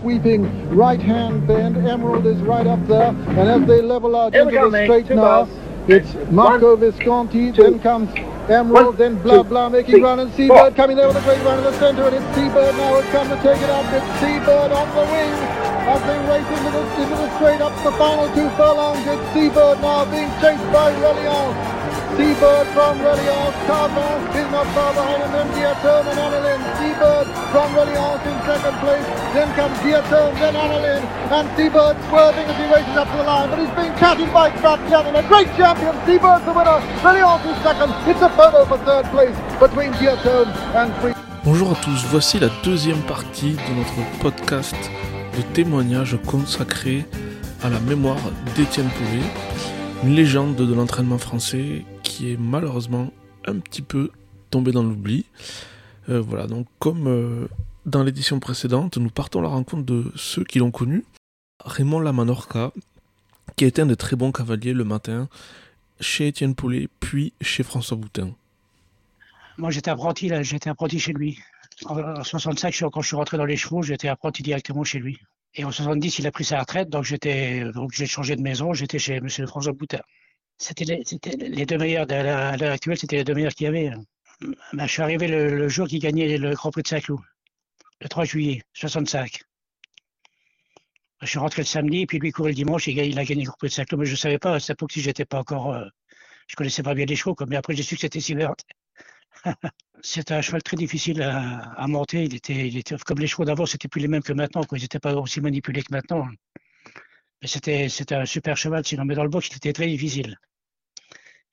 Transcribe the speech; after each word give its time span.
Sweeping 0.00 0.74
right 0.74 1.00
hand 1.00 1.46
bend, 1.46 1.76
Emerald 1.76 2.26
is 2.26 2.38
right 2.40 2.66
up 2.66 2.80
there, 2.86 3.08
and 3.08 3.38
as 3.38 3.68
they 3.68 3.82
level 3.82 4.16
out 4.16 4.34
into 4.34 4.50
go, 4.50 4.70
the 4.70 4.84
straight 4.84 5.06
Two 5.06 5.16
now, 5.16 5.46
it's 5.88 6.14
Marco 6.30 6.74
Visconti, 6.74 7.50
then 7.50 7.78
comes 7.80 8.08
Emerald, 8.48 8.86
One, 8.86 8.96
then 8.96 9.22
Blah 9.22 9.42
two, 9.42 9.48
Blah 9.50 9.68
making 9.68 9.96
three, 9.96 10.02
run, 10.02 10.20
and. 10.20 10.32
Seabird 10.32 10.74
coming 10.74 10.96
there 10.96 11.06
with 11.06 11.18
a 11.18 11.20
great 11.20 11.42
run 11.44 11.58
in 11.58 11.64
the 11.64 11.78
centre, 11.78 12.04
and 12.04 12.16
it's 12.16 12.24
Seabird 12.34 12.74
now 12.80 12.96
has 12.96 13.12
come 13.12 13.28
to 13.28 13.36
take 13.44 13.60
it 13.60 13.68
up. 13.68 13.84
It's 13.92 14.20
Seabird 14.24 14.72
on 14.72 14.88
the 14.96 15.04
wing 15.12 15.32
as 15.84 16.00
they 16.08 16.18
race 16.32 16.48
into 16.48 16.70
the, 16.72 17.02
into 17.02 17.16
the 17.20 17.36
straight 17.36 17.60
up 17.60 17.76
the 17.84 17.92
final 17.92 18.26
two 18.32 18.48
furlongs. 18.56 19.04
It's 19.04 19.32
Seabird 19.34 19.82
now 19.82 20.08
being 20.08 20.32
chased 20.40 20.64
by 20.72 20.96
Reliance. 20.96 21.79
Seabird 22.16 22.66
from 22.74 22.98
Reliance, 22.98 23.56
Carbon 23.66 24.18
is 24.34 24.48
not 24.50 24.66
far 24.74 24.92
behind, 24.92 25.22
and 25.22 25.32
then 25.34 25.48
Diatone 25.54 26.06
and 26.10 26.18
Annalyn. 26.18 26.60
Seabird 26.78 27.26
from 27.52 27.68
Reliance 27.74 28.24
in 28.26 28.36
second 28.44 28.76
place, 28.82 29.06
then 29.34 29.48
comes 29.54 29.78
Diatone, 29.78 30.34
then 30.40 30.54
Annalyn, 30.54 31.02
and 31.30 31.46
Seabird 31.56 31.96
swerving 32.08 32.46
as 32.50 32.56
he 32.58 32.66
races 32.72 32.96
up 32.96 33.08
to 33.10 33.16
the 33.16 33.22
line, 33.22 33.48
but 33.50 33.58
he's 33.58 33.74
being 33.78 33.94
catted 33.94 34.32
by 34.32 34.50
Gratian, 34.50 35.06
and 35.06 35.16
a 35.16 35.24
great 35.28 35.48
champion, 35.56 35.94
Seabird's 36.04 36.44
the 36.44 36.52
winner, 36.52 36.78
Reliance 37.04 37.46
is 37.46 37.58
second, 37.62 37.90
it's 38.10 38.22
a 38.22 38.30
photo 38.30 38.64
for 38.64 38.78
third 38.84 39.06
place 39.14 39.36
between 39.60 39.92
Diatone 40.00 40.50
and 40.74 40.92
Free. 41.00 41.14
Bonjour 41.44 41.72
à 41.72 41.74
tous, 41.76 42.04
voici 42.10 42.38
la 42.38 42.48
deuxième 42.64 43.00
partie 43.02 43.52
de 43.52 43.74
notre 43.78 44.18
podcast 44.20 44.76
de 45.36 45.42
témoignages 45.54 46.18
consacré 46.26 47.06
à 47.62 47.70
la 47.70 47.80
mémoire 47.80 48.18
d'Étienne 48.56 48.90
Poulet, 48.90 49.24
une 50.04 50.14
légende 50.14 50.56
de 50.56 50.74
l'entraînement 50.74 51.18
français 51.18 51.84
malheureusement 52.38 53.12
un 53.46 53.58
petit 53.58 53.82
peu 53.82 54.10
tombé 54.50 54.72
dans 54.72 54.82
l'oubli. 54.82 55.26
Euh, 56.08 56.20
voilà, 56.20 56.46
donc 56.46 56.66
comme 56.78 57.06
euh, 57.06 57.46
dans 57.86 58.02
l'édition 58.02 58.40
précédente, 58.40 58.96
nous 58.98 59.10
partons 59.10 59.40
à 59.40 59.42
la 59.42 59.48
rencontre 59.48 59.84
de 59.84 60.10
ceux 60.16 60.44
qui 60.44 60.58
l'ont 60.58 60.70
connu. 60.70 61.04
Raymond 61.64 62.00
Lamanorca, 62.00 62.72
qui 63.56 63.64
a 63.64 63.68
été 63.68 63.82
un 63.82 63.86
de 63.86 63.94
très 63.94 64.16
bons 64.16 64.32
cavaliers 64.32 64.72
le 64.72 64.84
matin 64.84 65.28
chez 66.00 66.28
Étienne 66.28 66.54
Poulet, 66.54 66.88
puis 67.00 67.32
chez 67.42 67.62
François 67.62 67.96
Boutin. 67.96 68.30
Moi, 69.58 69.70
j'étais 69.70 69.90
apprenti, 69.90 70.28
là, 70.28 70.42
j'étais 70.42 70.70
apprenti 70.70 70.98
chez 70.98 71.12
lui. 71.12 71.38
En, 71.84 71.98
en 71.98 72.24
65, 72.24 72.70
je 72.72 72.76
suis- 72.76 72.86
quand 72.90 73.02
je 73.02 73.06
suis 73.08 73.16
rentré 73.16 73.36
dans 73.36 73.44
les 73.44 73.56
chevaux, 73.56 73.82
j'étais 73.82 74.08
apprenti 74.08 74.42
directement 74.42 74.84
chez 74.84 74.98
lui. 74.98 75.18
Et 75.54 75.64
en 75.64 75.70
70, 75.70 76.18
il 76.20 76.26
a 76.26 76.30
pris 76.32 76.44
sa 76.44 76.60
retraite, 76.60 76.88
donc 76.88 77.04
j'étais, 77.04 77.64
j'ai 77.92 78.06
changé 78.06 78.36
de 78.36 78.40
maison, 78.42 78.72
j'étais 78.72 78.98
chez 78.98 79.20
Monsieur 79.20 79.46
François 79.46 79.72
Boutin. 79.72 80.00
C'était 80.60 80.84
les, 80.84 81.02
c'était 81.04 81.36
les 81.36 81.64
deux 81.66 81.78
meilleurs, 81.78 82.06
à 82.10 82.56
l'heure 82.56 82.72
actuelle, 82.72 82.98
c'était 82.98 83.16
les 83.16 83.24
deux 83.24 83.34
meilleurs 83.34 83.54
qu'il 83.54 83.64
y 83.64 83.68
avait. 83.68 83.88
hein. 83.88 84.04
Ben, 84.74 84.86
je 84.86 84.92
suis 84.92 85.02
arrivé 85.02 85.26
le, 85.26 85.68
jour 85.68 85.88
qu'il 85.88 86.00
gagnait 86.00 86.36
le 86.38 86.54
Grand 86.54 86.70
Prix 86.70 86.82
de 86.82 86.88
Saint-Cloud, 86.88 87.20
le 88.00 88.08
3 88.08 88.24
juillet 88.24 88.62
65. 88.74 89.40
Je 91.22 91.26
suis 91.26 91.38
rentré 91.38 91.62
le 91.62 91.66
samedi, 91.66 92.06
puis 92.06 92.18
lui 92.18 92.30
courait 92.30 92.50
le 92.50 92.54
dimanche, 92.54 92.88
ga- 92.88 93.04
il 93.04 93.18
a 93.18 93.24
gagné 93.24 93.42
le 93.42 93.48
Grand 93.48 93.56
Prix 93.58 93.68
de 93.68 93.72
Saint-Cloud, 93.74 94.00
mais 94.00 94.06
je 94.06 94.14
savais 94.16 94.38
pas, 94.38 94.54
à 94.54 94.60
cette 94.60 94.76
époque-ci, 94.76 95.00
j'étais 95.00 95.24
pas 95.24 95.38
encore, 95.38 95.72
euh, 95.72 95.86
je 96.46 96.56
connaissais 96.56 96.82
pas 96.82 96.94
bien 96.94 97.06
les 97.06 97.16
chevaux, 97.16 97.34
mais 97.48 97.56
après 97.56 97.74
j'ai 97.74 97.82
su 97.82 97.94
que 97.94 98.02
c'était 98.02 98.20
Silver. 98.20 98.48
C'était 100.02 100.34
un 100.34 100.40
cheval 100.42 100.62
très 100.62 100.76
difficile 100.76 101.22
à, 101.22 101.86
monter. 101.86 102.24
Il 102.24 102.34
était, 102.34 102.96
comme 103.06 103.18
les 103.18 103.26
chevaux 103.26 103.44
d'avant, 103.44 103.66
c'était 103.66 103.88
plus 103.88 104.00
les 104.00 104.08
mêmes 104.08 104.22
que 104.22 104.32
maintenant. 104.32 104.64
Quoi. 104.64 104.78
Ils 104.78 104.82
n'étaient 104.82 104.98
pas 104.98 105.14
aussi 105.14 105.40
manipulés 105.42 105.82
que 105.82 105.92
maintenant. 105.92 106.26
Mais 107.42 107.48
c'était, 107.48 107.88
c'était 107.90 108.14
un 108.14 108.24
super 108.24 108.56
cheval. 108.56 108.84
Sinon, 108.84 109.04
mais 109.04 109.14
dans 109.14 109.22
le 109.24 109.28
box, 109.28 109.48
il 109.50 109.56
était 109.56 109.72
très 109.74 109.86
difficile. 109.88 110.36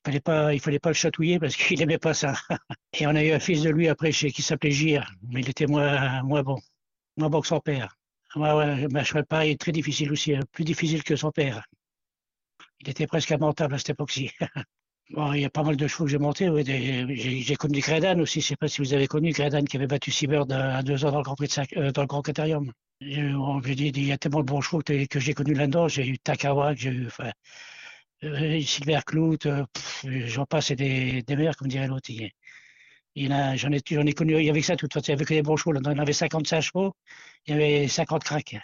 Fallait 0.08 0.22
pas, 0.22 0.54
il 0.54 0.62
fallait 0.62 0.80
pas 0.80 0.90
le 0.90 0.94
chatouiller 0.96 1.38
parce 1.38 1.56
qu'il 1.58 1.82
aimait 1.82 1.98
pas 1.98 2.14
ça. 2.14 2.34
Et 2.98 3.06
on 3.06 3.10
a 3.10 3.22
eu 3.22 3.34
un 3.34 3.40
fils 3.40 3.62
de 3.62 3.70
lui 3.70 3.90
après 3.90 4.14
chez, 4.14 4.32
qui 4.32 4.42
s'appelait 4.42 4.72
Gir, 4.72 5.06
mais 5.28 5.42
il 5.42 5.50
était 5.50 5.66
moins, 5.68 6.24
moins 6.24 6.44
bon, 6.44 6.58
moins 7.18 7.30
bon 7.30 7.42
que 7.42 7.48
son 7.48 7.60
père. 7.60 7.94
Ouais, 8.38 8.54
ouais, 8.54 8.88
un 8.96 9.04
cheval 9.04 9.26
pareil, 9.26 9.58
très 9.58 9.74
difficile 9.74 10.10
aussi, 10.14 10.34
hein, 10.34 10.40
plus 10.54 10.64
difficile 10.64 11.04
que 11.04 11.18
son 11.18 11.32
père. 11.32 11.62
Il 12.80 12.90
était 12.90 13.06
presque 13.06 13.32
immontable 13.32 13.74
à 13.74 13.78
cette 13.80 13.90
époque-ci. 13.90 14.32
Bon, 15.10 15.32
il 15.32 15.40
y 15.40 15.46
a 15.46 15.50
pas 15.50 15.64
mal 15.64 15.78
de 15.78 15.88
chevaux 15.88 16.04
que 16.04 16.12
j'ai 16.12 16.18
montés. 16.18 16.50
J'ai 17.16 17.56
connu 17.56 17.80
Gredan 17.80 18.20
aussi. 18.20 18.42
Je 18.42 18.48
sais 18.48 18.56
pas 18.58 18.68
si 18.68 18.82
vous 18.82 18.94
avez 18.94 19.08
connu 19.08 19.32
Gredan 19.32 19.64
qui 19.64 19.78
avait 19.78 19.88
battu 19.88 20.12
Seabird 20.12 20.52
à, 20.52 20.84
deux 20.84 21.06
ans 21.06 21.12
dans 21.12 21.20
le 21.20 21.24
Grand 21.24 21.36
Prix 21.36 21.48
de 21.48 21.54
Sac- 21.54 21.78
euh, 21.78 21.94
Il 23.00 24.06
y 24.06 24.12
a 24.12 24.18
tellement 24.18 24.42
de 24.42 24.46
bons 24.46 24.60
chevaux 24.60 24.82
que, 24.82 25.20
j'ai 25.20 25.34
connus 25.34 25.54
là-dedans. 25.54 25.88
J'ai 25.88 26.06
eu 26.06 26.20
Takawa, 26.20 26.76
j'ai 26.76 26.90
eu 26.90 27.08
Silver 28.22 29.00
Clout, 29.06 29.46
euh, 29.46 29.66
j'en 30.04 30.46
passe, 30.46 30.68
c'est 30.68 30.76
des, 30.76 31.22
des 31.24 31.36
meilleurs, 31.36 31.56
comme 31.56 31.68
dirait 31.68 31.88
l'autre. 31.88 32.12
J'en 33.16 33.72
ai, 33.72 33.78
ai 33.78 34.14
connu, 34.14 34.38
il 34.38 34.46
y 34.46 34.50
avait 34.50 34.62
que 34.62 34.66
ça, 34.66 34.76
façon, 34.78 35.00
il 35.08 35.10
y 35.10 35.12
avait 35.14 35.26
que 35.26 35.34
des 35.34 35.42
bons 35.42 35.58
chevaux. 35.58 35.72
Là-dedans, 35.72 35.92
il 35.92 35.98
y 35.98 36.02
avait 36.02 36.14
55 36.14 36.62
chevaux, 36.62 36.96
il 37.46 37.52
y 37.52 37.54
avait 37.56 37.88
50 37.88 38.24
cracks. 38.24 38.56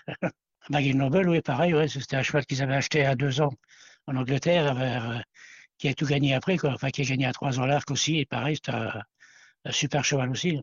Maggie 0.69 0.95
Noble, 0.95 1.29
oui, 1.29 1.41
pareil, 1.41 1.73
ouais, 1.73 1.87
c'était 1.87 2.15
un 2.17 2.23
cheval 2.23 2.45
qu'ils 2.45 2.61
avaient 2.61 2.75
acheté 2.75 3.05
à 3.05 3.15
deux 3.15 3.41
ans 3.41 3.51
en 4.07 4.15
Angleterre, 4.15 4.77
euh, 4.79 5.19
qui 5.77 5.87
a 5.89 5.93
tout 5.93 6.05
gagné 6.05 6.33
après, 6.35 6.57
quoi. 6.57 6.71
Enfin, 6.73 6.89
qui 6.91 7.01
a 7.01 7.05
gagné 7.05 7.25
à 7.25 7.33
trois 7.33 7.59
ans 7.59 7.65
l'arc 7.65 7.89
aussi, 7.91 8.19
et 8.19 8.25
pareil, 8.25 8.55
c'était 8.55 8.71
un, 8.71 9.01
un 9.65 9.71
super 9.71 10.05
cheval 10.05 10.29
aussi. 10.31 10.61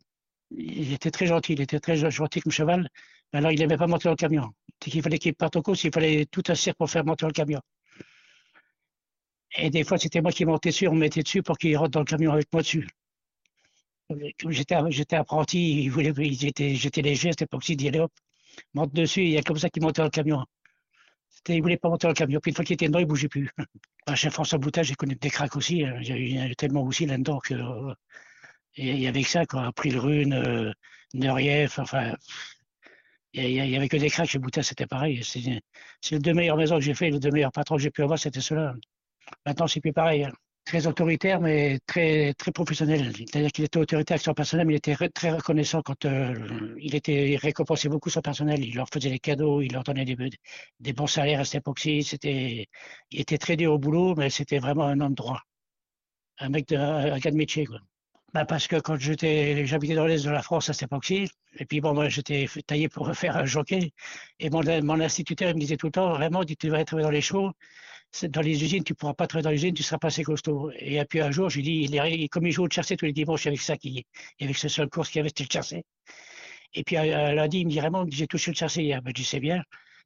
Il 0.50 0.92
était 0.92 1.10
très 1.10 1.26
gentil, 1.26 1.54
il 1.54 1.60
était 1.60 1.80
très 1.80 1.96
gentil 2.10 2.40
comme 2.40 2.52
cheval. 2.52 2.88
Mais 3.32 3.38
alors, 3.40 3.52
il 3.52 3.58
n'aimait 3.60 3.76
pas 3.76 3.86
monter 3.86 4.04
dans 4.04 4.12
le 4.12 4.16
camion. 4.16 4.50
Dès 4.80 4.90
qu'il 4.90 5.02
fallait 5.02 5.18
qu'il 5.18 5.34
parte 5.34 5.56
au 5.56 5.62
course, 5.62 5.84
il 5.84 5.92
fallait 5.94 6.26
tout 6.26 6.42
assir 6.48 6.74
pour 6.76 6.90
faire 6.90 7.04
monter 7.04 7.22
dans 7.22 7.28
le 7.28 7.32
camion. 7.34 7.60
Et 9.56 9.70
des 9.70 9.84
fois, 9.84 9.96
c'était 9.96 10.20
moi 10.20 10.32
qui 10.32 10.44
montais 10.44 10.70
dessus, 10.70 10.88
on 10.88 10.94
me 10.94 10.98
mettait 10.98 11.22
dessus 11.22 11.40
pour 11.40 11.56
qu'il 11.56 11.76
rentre 11.76 11.90
dans 11.92 12.00
le 12.00 12.04
camion 12.04 12.32
avec 12.32 12.52
moi 12.52 12.62
dessus. 12.62 12.88
J'étais, 14.48 14.74
apprenti, 15.16 15.88
j'étais 16.34 17.02
léger 17.02 17.30
cette 17.30 17.42
époque-ci, 17.42 17.72
il 17.72 17.76
dit, 17.76 17.88
allez 17.88 18.00
hop, 18.00 18.12
monte 18.74 18.92
dessus, 18.94 19.22
il 19.22 19.30
y 19.30 19.38
a 19.38 19.42
comme 19.42 19.58
ça 19.58 19.70
qu'il 19.70 19.82
montait 19.82 20.00
dans 20.02 20.06
le 20.06 20.10
camion. 20.10 20.44
C'était, 21.30 21.56
il 21.56 21.62
voulait 21.62 21.78
pas 21.78 21.88
monter 21.90 22.04
dans 22.06 22.10
le 22.10 22.14
camion. 22.14 22.40
Puis 22.40 22.50
une 22.50 22.56
fois 22.56 22.64
qu'il 22.64 22.74
était 22.74 22.88
dedans, 22.88 23.00
il 23.00 23.06
bougeait 23.06 23.28
plus. 23.28 23.50
Ah, 24.06 24.16
Chez 24.16 24.30
François 24.30 24.58
Boutin, 24.58 24.82
j'ai 24.82 24.94
connu 24.96 25.16
des 25.16 25.30
cracks 25.30 25.56
aussi. 25.56 25.84
hein. 25.84 26.00
Eu 26.00 26.04
il 26.04 26.34
y 26.36 26.40
en 26.42 26.50
a 26.50 26.54
tellement 26.56 26.82
aussi 26.82 27.06
là-dedans 27.06 27.38
que 27.40 27.54
il 28.76 28.98
y 29.00 29.06
avait 29.06 29.22
que 29.22 29.28
ça, 29.28 29.46
quoi. 29.46 29.72
Pris 29.72 29.90
le 29.90 30.00
Rune, 30.00 30.32
euh, 30.34 30.72
Neurieff, 31.14 31.78
enfin. 31.78 32.14
Il 33.32 33.42
y, 33.50 33.60
a- 33.60 33.64
il 33.64 33.70
y 33.70 33.76
avait 33.76 33.88
que 33.88 33.96
des 33.96 34.08
cracks 34.10 34.28
chez 34.28 34.38
Boutin, 34.38 34.62
c'était 34.62 34.86
pareil. 34.86 35.22
C'est 35.24 35.40
les 36.10 36.18
deux 36.20 36.32
meilleures 36.34 36.56
maisons 36.56 36.76
que 36.76 36.80
j'ai 36.82 36.94
fait, 36.94 37.10
les 37.10 37.18
deux 37.20 37.30
meilleurs 37.30 37.52
patrons 37.52 37.76
que 37.76 37.82
j'ai 37.82 37.90
pu 37.90 38.02
avoir, 38.02 38.18
c'était 38.18 38.40
ceux-là. 38.40 38.74
Maintenant, 39.46 39.66
c'est 39.66 39.80
plus 39.80 39.92
pareil. 39.92 40.24
hein. 40.24 40.32
Très 40.66 40.86
autoritaire, 40.86 41.40
mais 41.40 41.78
très, 41.86 42.34
très 42.34 42.52
professionnel. 42.52 43.12
C'est-à-dire 43.16 43.50
qu'il 43.50 43.64
était 43.64 43.78
autoritaire 43.78 44.14
avec 44.16 44.24
son 44.24 44.34
personnel, 44.34 44.66
mais 44.66 44.74
il 44.74 44.76
était 44.76 45.08
très 45.08 45.30
reconnaissant 45.32 45.82
quand 45.82 46.04
euh, 46.04 46.76
il 46.78 46.94
était 46.94 47.30
il 47.32 47.36
récompensait 47.38 47.88
beaucoup 47.88 48.10
son 48.10 48.20
personnel. 48.20 48.62
Il 48.64 48.76
leur 48.76 48.86
faisait 48.92 49.10
des 49.10 49.18
cadeaux, 49.18 49.62
il 49.62 49.72
leur 49.72 49.82
donnait 49.84 50.04
des, 50.04 50.92
bons 50.92 51.06
salaires 51.06 51.40
à 51.40 51.44
cette 51.44 51.62
époque-ci. 51.62 52.00
Il 53.10 53.20
était 53.20 53.38
très 53.38 53.56
dur 53.56 53.72
au 53.72 53.78
boulot, 53.78 54.14
mais 54.16 54.30
c'était 54.30 54.58
vraiment 54.58 54.84
un 54.84 55.00
homme 55.00 55.14
droit. 55.14 55.40
Un 56.38 56.50
mec 56.50 56.68
de, 56.68 56.76
un 56.76 57.18
gars 57.18 57.30
de 57.30 57.36
métier. 57.36 57.66
Bah 58.32 58.44
parce 58.44 58.68
que 58.68 58.76
quand 58.76 58.96
j'habitais 58.96 59.94
dans 59.94 60.06
l'est 60.06 60.24
de 60.24 60.30
la 60.30 60.42
France 60.42 60.70
à 60.70 60.72
cette 60.72 60.84
époque-ci, 60.84 61.28
et 61.58 61.64
puis 61.66 61.80
bon, 61.80 61.94
moi 61.94 62.08
j'étais 62.08 62.46
taillé 62.64 62.88
pour 62.88 63.12
faire 63.16 63.36
un 63.36 63.44
jockey, 63.44 63.92
et 64.38 64.50
mon, 64.50 65.00
instituteur 65.00 65.50
il 65.50 65.56
me 65.56 65.60
disait 65.60 65.76
tout 65.76 65.86
le 65.86 65.92
temps, 65.92 66.10
vraiment, 66.10 66.44
tu 66.44 66.54
devrais 66.62 66.84
travailler 66.84 67.06
dans 67.06 67.10
les 67.10 67.22
shows, 67.22 67.50
dans 68.24 68.40
les 68.40 68.62
usines, 68.62 68.82
tu 68.84 68.94
pourras 68.94 69.14
pas 69.14 69.26
travailler 69.26 69.44
dans 69.44 69.50
les 69.50 69.56
usines, 69.56 69.74
tu 69.74 69.82
seras 69.82 69.98
pas 69.98 70.08
assez 70.08 70.22
costaud. 70.24 70.70
Et 70.78 71.04
puis 71.04 71.20
un 71.20 71.30
jour, 71.30 71.48
j'ai 71.50 71.62
dit, 71.62 71.82
il 71.84 71.94
est, 71.96 72.28
comme 72.28 72.46
il 72.46 72.52
joue 72.52 72.64
au 72.64 72.68
tiercé 72.68 72.96
tous 72.96 73.04
les 73.06 73.12
dimanches, 73.12 73.46
avec 73.46 73.60
ça 73.60 73.76
qui, 73.76 74.04
avec 74.40 74.56
ce 74.56 74.68
seul 74.68 74.88
course 74.88 75.10
qu'il 75.10 75.18
y 75.18 75.20
avait, 75.20 75.28
c'était 75.28 75.44
le 75.44 75.48
tiercé. 75.48 75.84
Et 76.74 76.84
puis 76.84 76.96
euh, 76.96 77.32
lundi, 77.34 77.60
il 77.60 77.66
me 77.66 77.70
dit, 77.70 77.78
vraiment, 77.78 78.04
j'ai 78.10 78.26
touché 78.26 78.50
le 78.50 78.56
tiercé 78.56 78.82
hier. 78.82 79.02
Ben, 79.02 79.10
je 79.10 79.22
dis, 79.22 79.24
c'est 79.24 79.40
bien. 79.40 79.62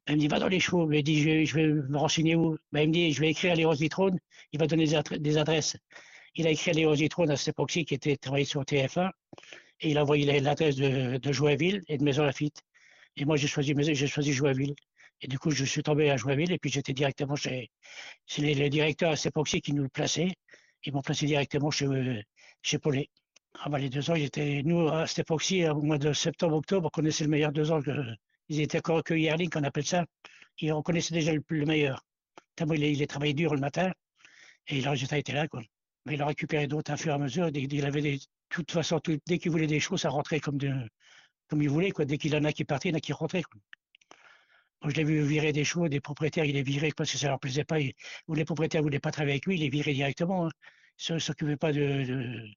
Il 0.07 0.15
me 0.15 0.19
dit, 0.19 0.27
va 0.27 0.39
dans 0.39 0.47
les 0.47 0.59
chevaux. 0.59 0.83
Il 0.91 0.97
me 0.97 1.01
dit, 1.01 1.45
je, 1.45 1.55
vais 1.55 1.67
me 1.67 1.97
renseigner 1.97 2.35
où 2.35 2.57
ben, 2.71 2.81
Il 2.81 2.87
me 2.89 2.93
dit, 2.93 3.11
je 3.11 3.21
vais 3.21 3.29
écrire 3.29 3.53
à 3.53 3.55
Léon 3.55 3.71
Vitrone. 3.71 4.19
Il 4.51 4.59
va 4.59 4.67
donner 4.67 4.85
des, 4.85 4.93
adre- 4.95 5.17
des 5.17 5.37
adresses. 5.37 5.77
Il 6.35 6.47
a 6.47 6.51
écrit 6.51 6.71
à 6.71 6.73
Léon 6.73 6.93
Vitrone 6.93 7.31
à 7.31 7.37
cette 7.37 7.49
époque-ci, 7.49 7.85
qui 7.85 7.93
était 7.95 8.17
travaillé 8.17 8.45
sur 8.45 8.61
TF1. 8.63 9.09
Et 9.81 9.91
il 9.91 9.97
a 9.97 10.03
envoyé 10.03 10.25
la- 10.25 10.39
l'adresse 10.39 10.75
de, 10.75 11.17
de 11.17 11.31
Joinville 11.31 11.81
et 11.87 11.97
de 11.97 12.03
Maison 12.03 12.23
Lafitte. 12.23 12.61
Et 13.17 13.25
moi, 13.25 13.35
j'ai 13.37 13.47
choisi, 13.47 13.73
j'ai. 13.77 14.75
Et 15.21 15.27
du 15.27 15.39
coup, 15.39 15.49
je 15.51 15.65
suis 15.65 15.81
tombé 15.81 16.09
à 16.11 16.17
Joinville 16.17 16.51
et 16.51 16.59
puis 16.59 16.69
j'étais 16.69 16.93
directement 16.93 17.35
chez, 17.35 17.69
c'est 18.27 18.41
les, 18.41 18.53
les 18.53 18.69
directeurs 18.69 19.11
à 19.11 19.15
cette 19.15 19.33
qui 19.43 19.73
nous 19.73 19.87
plaçaient. 19.89 20.33
Ils 20.83 20.93
m'ont 20.93 21.01
placé 21.01 21.25
directement 21.25 21.71
chez, 21.71 21.85
euh, 21.85 22.21
chez 22.61 22.77
Paulet. 22.79 23.09
Ah 23.59 23.69
bah, 23.69 23.79
les 23.79 23.89
deux 23.89 24.09
ans, 24.11 24.15
ils 24.15 24.29
nous, 24.65 24.87
à 24.89 25.07
cette 25.07 25.19
époque-ci, 25.19 25.65
au 25.67 25.81
mois 25.81 25.97
de 25.97 26.13
septembre, 26.13 26.57
octobre, 26.57 26.87
on 26.87 26.89
connaissait 26.89 27.23
le 27.23 27.29
meilleur 27.29 27.51
deux 27.51 27.71
ans. 27.71 27.79
Ils 28.49 28.59
étaient 28.61 28.77
encore 28.79 29.03
que 29.03 29.13
yearling, 29.13 29.49
qu'on 29.49 29.63
appelle 29.63 29.85
ça. 29.85 30.05
Et 30.59 30.71
on 30.71 30.81
connaissait 30.83 31.13
déjà 31.13 31.33
le, 31.33 31.43
le 31.49 31.65
meilleur. 31.65 32.03
Tellement 32.55 32.73
il, 32.73 32.83
il 32.83 33.01
a 33.01 33.07
travaillé 33.07 33.33
dur 33.33 33.53
le 33.55 33.61
matin 33.61 33.91
et 34.67 34.81
le 34.81 34.89
résultat 34.89 35.17
était 35.17 35.33
là. 35.33 35.47
Quoi. 35.47 35.61
Mais 36.05 36.15
il 36.15 36.21
a 36.21 36.27
récupéré 36.27 36.67
d'autres 36.67 36.91
à 36.91 36.97
fur 36.97 37.11
et 37.11 37.15
à 37.15 37.17
mesure. 37.17 37.49
Il 37.53 37.85
avait 37.85 38.19
toute 38.49 38.71
façon, 38.71 38.99
tout- 38.99 39.17
dès 39.25 39.37
qu'il 39.39 39.51
voulait 39.51 39.67
des 39.67 39.79
choses, 39.79 40.01
ça 40.01 40.09
rentrait 40.09 40.39
comme, 40.39 40.59
comme 41.47 41.61
il 41.61 41.69
voulait. 41.69 41.91
Quoi. 41.91 42.05
Dès 42.05 42.17
qu'il 42.17 42.35
en 42.35 42.43
a 42.43 42.51
qui 42.51 42.65
partaient, 42.65 42.89
il 42.89 42.91
y 42.91 42.95
en 42.95 42.97
a 42.97 43.01
qui 43.01 43.13
rentraient. 43.13 43.43
Je 44.87 44.95
l'ai 44.95 45.03
vu 45.03 45.21
virer 45.23 45.51
des 45.51 45.63
chevaux, 45.63 45.87
des 45.89 45.99
propriétaires, 45.99 46.45
il 46.45 46.53
les 46.53 46.63
virait 46.63 46.91
parce 46.95 47.11
que 47.11 47.17
ça 47.17 47.27
leur 47.27 47.39
plaisait 47.39 47.63
pas. 47.63 47.77
Ou 48.27 48.33
les 48.35 48.45
propriétaires 48.45 48.81
ne 48.81 48.85
voulaient 48.85 48.99
pas 48.99 49.11
travailler 49.11 49.33
avec 49.33 49.45
lui, 49.45 49.55
il 49.55 49.61
les 49.61 49.69
virait 49.69 49.93
directement. 49.93 50.47
hein. 50.47 50.51
Il 51.09 51.15
ne 51.15 51.19
s'occupait 51.19 51.57
pas 51.57 51.73
de, 51.73 52.47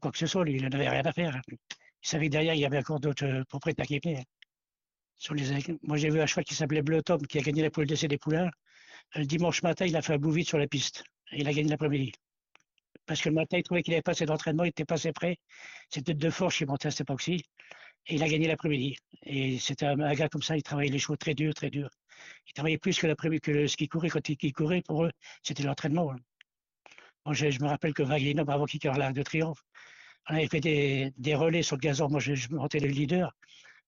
quoi 0.00 0.12
que 0.12 0.18
ce 0.18 0.26
soit, 0.26 0.44
lui, 0.44 0.56
il 0.56 0.62
n'en 0.62 0.70
avait 0.70 0.88
rien 0.88 1.04
à 1.04 1.12
faire. 1.12 1.40
Il 1.48 2.08
savait 2.08 2.26
que 2.26 2.32
derrière, 2.32 2.54
il 2.54 2.60
y 2.60 2.64
avait 2.64 2.78
encore 2.78 3.00
d'autres 3.00 3.24
euh, 3.26 3.44
propriétaires 3.44 3.86
qui 3.86 3.98
venaient. 3.98 4.20
hein. 4.20 5.74
Moi, 5.82 5.96
j'ai 5.96 6.10
vu 6.10 6.20
un 6.20 6.26
cheval 6.26 6.44
qui 6.44 6.54
s'appelait 6.54 6.82
Bleu 6.82 7.02
Tom, 7.02 7.20
qui 7.26 7.38
a 7.38 7.42
gagné 7.42 7.62
la 7.62 7.70
poule 7.70 7.86
d'essai 7.86 8.08
des 8.08 8.18
poulains. 8.18 8.50
Le 9.14 9.24
dimanche 9.26 9.62
matin, 9.62 9.86
il 9.86 9.96
a 9.96 10.02
fait 10.02 10.14
un 10.14 10.18
bout 10.18 10.32
vide 10.32 10.46
sur 10.48 10.58
la 10.58 10.66
piste. 10.66 11.04
Il 11.32 11.46
a 11.48 11.52
gagné 11.52 11.68
l'après-midi. 11.70 12.12
Parce 13.06 13.20
que 13.22 13.28
le 13.28 13.34
matin, 13.34 13.58
il 13.58 13.62
trouvait 13.62 13.82
qu'il 13.82 13.94
avait 13.94 14.02
pas 14.02 14.12
assez 14.12 14.26
d'entraînement, 14.26 14.64
il 14.64 14.68
était 14.68 14.84
pas 14.84 14.94
assez 14.94 15.12
prêt. 15.12 15.38
C'était 15.90 16.14
de 16.14 16.30
force 16.30 16.54
chez 16.56 16.66
montait 16.66 16.88
à 16.88 16.90
cette 16.90 17.02
époque-ci. 17.02 17.42
Et 18.06 18.14
il 18.14 18.22
a 18.22 18.28
gagné 18.28 18.48
l'après-midi. 18.48 18.96
Et 19.24 19.58
c'était 19.58 19.86
un, 19.86 20.14
gars 20.14 20.28
comme 20.28 20.42
ça, 20.42 20.56
il 20.56 20.62
travaillait 20.62 20.92
les 20.92 20.98
chevaux 20.98 21.16
très 21.16 21.34
dur, 21.34 21.54
très 21.54 21.70
dur. 21.70 21.88
Il 22.48 22.52
travaillait 22.52 22.78
plus 22.78 22.98
que 22.98 23.06
l'après-midi, 23.06 23.40
que 23.40 23.66
ce 23.66 23.76
qu'il 23.76 23.88
courait. 23.88 24.08
Quand 24.08 24.28
il, 24.28 24.52
courait, 24.52 24.82
pour 24.82 25.04
eux, 25.04 25.10
c'était 25.42 25.62
l'entraînement. 25.62 26.12
Hein. 26.12 27.32
Je, 27.32 27.62
me 27.62 27.68
rappelle 27.68 27.94
que 27.94 28.02
Vaglino, 28.02 28.44
avant 28.48 28.64
qu'il 28.64 28.84
ait 28.84 28.98
l'Arc 28.98 29.14
de 29.14 29.22
Triomphe, 29.22 29.62
on 30.28 30.34
avait 30.34 30.48
fait 30.48 30.60
des, 30.60 31.34
relais 31.34 31.62
sur 31.62 31.76
le 31.76 31.80
gazon. 31.80 32.08
Moi, 32.08 32.20
je, 32.20 32.34
je 32.34 32.50
montais 32.50 32.80
le 32.80 32.88
leader 32.88 33.34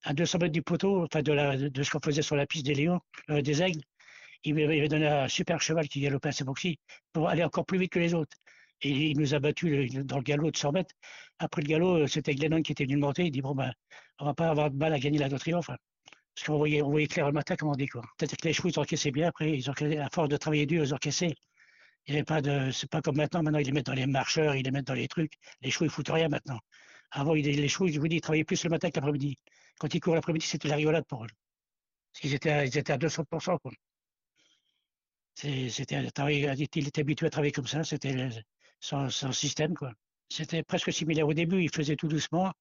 à 0.04 0.14
200 0.14 0.38
mètres 0.38 0.52
du 0.52 0.62
poteau, 0.62 1.04
enfin 1.04 1.22
de, 1.22 1.32
la, 1.32 1.56
de 1.56 1.82
ce 1.82 1.90
qu'on 1.90 2.00
faisait 2.00 2.22
sur 2.22 2.36
la 2.36 2.46
piste 2.46 2.66
des 2.66 2.74
Lions, 2.74 3.00
euh, 3.30 3.42
des 3.42 3.62
Aigles. 3.62 3.82
Il 4.44 4.54
m'avait 4.54 4.88
donné 4.88 5.06
un 5.06 5.28
super 5.28 5.60
cheval 5.60 5.88
qui 5.88 6.00
galopait 6.00 6.30
à 6.30 6.32
Saboxy 6.32 6.78
pour 7.12 7.28
aller 7.28 7.44
encore 7.44 7.64
plus 7.64 7.78
vite 7.78 7.92
que 7.92 8.00
les 8.00 8.12
autres. 8.12 8.36
Et 8.82 9.10
il 9.10 9.18
nous 9.18 9.34
a 9.34 9.38
battu 9.38 9.88
dans 10.04 10.16
le 10.16 10.22
galop 10.22 10.50
de 10.50 10.56
100 10.56 10.72
mètres. 10.72 10.94
Après 11.38 11.62
le 11.62 11.68
galop, 11.68 12.06
c'était 12.06 12.34
Glennon 12.34 12.62
qui 12.62 12.72
était 12.72 12.84
venu 12.84 12.96
monter. 12.96 13.26
Il 13.26 13.30
dit, 13.30 13.40
bon, 13.40 13.54
ben, 13.54 13.72
on 14.18 14.24
va 14.24 14.34
pas 14.34 14.50
avoir 14.50 14.70
de 14.70 14.76
mal 14.76 14.92
à 14.92 14.98
gagner 14.98 15.18
la 15.18 15.28
de 15.28 15.38
triomphe. 15.38 15.66
Parce 15.66 16.46
qu'on 16.46 16.56
voyait, 16.56 16.82
on 16.82 16.90
voyait 16.90 17.06
clair 17.06 17.26
le 17.26 17.32
matin, 17.32 17.56
comme 17.56 17.68
on 17.68 17.76
dit. 17.76 17.88
Peut-être 18.18 18.36
que 18.36 18.48
les 18.48 18.52
chevaux, 18.52 18.70
ils 18.70 18.78
encaissaient 18.78 19.10
bien. 19.10 19.28
Après, 19.28 19.52
ils 19.52 19.70
ont, 19.70 19.74
à 19.74 20.08
force 20.10 20.28
de 20.28 20.36
travailler 20.36 20.66
dur, 20.66 20.84
ils 20.84 20.94
encaissé. 20.94 21.34
Il 22.06 22.14
n'y 22.14 22.18
avait 22.18 22.24
pas 22.24 22.42
de, 22.42 22.70
c'est 22.72 22.90
pas 22.90 23.00
comme 23.00 23.16
maintenant. 23.16 23.42
Maintenant, 23.42 23.60
ils 23.60 23.66
les 23.66 23.72
mettent 23.72 23.86
dans 23.86 23.92
les 23.92 24.06
marcheurs, 24.06 24.56
ils 24.56 24.64
les 24.64 24.70
mettent 24.72 24.88
dans 24.88 24.94
les 24.94 25.08
trucs. 25.08 25.34
Les 25.60 25.70
chevaux, 25.70 25.84
ils 25.84 25.90
foutent 25.90 26.08
rien 26.08 26.28
maintenant. 26.28 26.58
Avant, 27.12 27.34
les 27.34 27.68
chevaux, 27.68 27.86
je 27.88 28.00
vous 28.00 28.08
dis, 28.08 28.16
ils 28.16 28.20
travaillaient 28.20 28.44
plus 28.44 28.64
le 28.64 28.70
matin 28.70 28.90
que 28.90 28.96
l'après-midi. 28.96 29.38
Quand 29.78 29.94
ils 29.94 30.00
courent 30.00 30.14
l'après-midi, 30.14 30.46
c'était 30.46 30.68
la 30.68 30.76
rigolade 30.76 31.04
pour 31.06 31.24
eux. 31.24 31.28
Parce 32.12 32.20
qu'ils 32.20 32.34
étaient, 32.34 32.66
ils 32.66 32.76
étaient 32.76 32.92
à 32.92 32.98
200%, 32.98 33.58
quoi. 33.60 33.72
C'était, 35.34 36.02
il 36.74 36.88
était 36.88 37.00
habitué 37.00 37.26
à 37.26 37.30
travailler 37.30 37.52
comme 37.52 37.66
ça. 37.66 37.84
C'était 37.84 38.28
son, 38.82 39.08
son 39.08 39.32
système, 39.32 39.74
quoi. 39.74 39.92
C'était 40.28 40.62
presque 40.62 40.92
similaire 40.92 41.26
au 41.26 41.34
début. 41.34 41.62
Il 41.62 41.70
faisait 41.74 41.96
tout 41.96 42.08
doucement. 42.08 42.52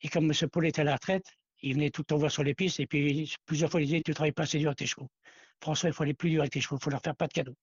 Et 0.00 0.08
comme 0.08 0.30
M. 0.30 0.48
Paul 0.50 0.66
était 0.66 0.82
à 0.82 0.84
la 0.84 0.94
retraite, 0.94 1.26
il 1.62 1.74
venait 1.74 1.90
tout 1.90 2.02
le 2.02 2.06
temps 2.06 2.16
voir 2.18 2.30
sur 2.30 2.44
les 2.44 2.54
pistes. 2.54 2.80
Et 2.80 2.86
puis, 2.86 3.34
plusieurs 3.46 3.70
fois, 3.70 3.80
il 3.80 3.86
disait, 3.86 4.02
tu 4.04 4.14
travailles 4.14 4.32
pas 4.32 4.44
assez 4.44 4.58
dur 4.58 4.68
avec 4.68 4.78
tes 4.78 4.86
chevaux. 4.86 5.08
François, 5.60 5.88
il 5.88 5.92
faut 5.92 6.04
aller 6.04 6.14
plus 6.14 6.30
dur 6.30 6.42
avec 6.42 6.52
tes 6.52 6.60
chevaux. 6.60 6.76
Il 6.80 6.84
faut 6.84 6.90
leur 6.90 7.02
faire 7.02 7.16
pas 7.16 7.26
de 7.26 7.32
cadeaux. 7.32 7.56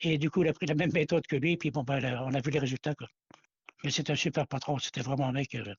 Et 0.00 0.18
du 0.18 0.30
coup, 0.30 0.42
il 0.42 0.48
a 0.48 0.52
pris 0.52 0.66
la 0.66 0.74
même 0.74 0.92
méthode 0.92 1.26
que 1.26 1.36
lui. 1.36 1.52
Et 1.52 1.56
puis, 1.56 1.70
bon, 1.70 1.84
ben, 1.84 2.02
on 2.24 2.34
a 2.34 2.40
vu 2.40 2.50
les 2.50 2.58
résultats, 2.58 2.94
quoi. 2.94 3.06
Mais 3.84 3.90
c'était 3.90 4.12
un 4.12 4.16
super 4.16 4.46
patron. 4.48 4.78
C'était 4.78 5.02
vraiment 5.02 5.28
un 5.28 5.32
mec. 5.32 5.54
Euh... 5.54 5.74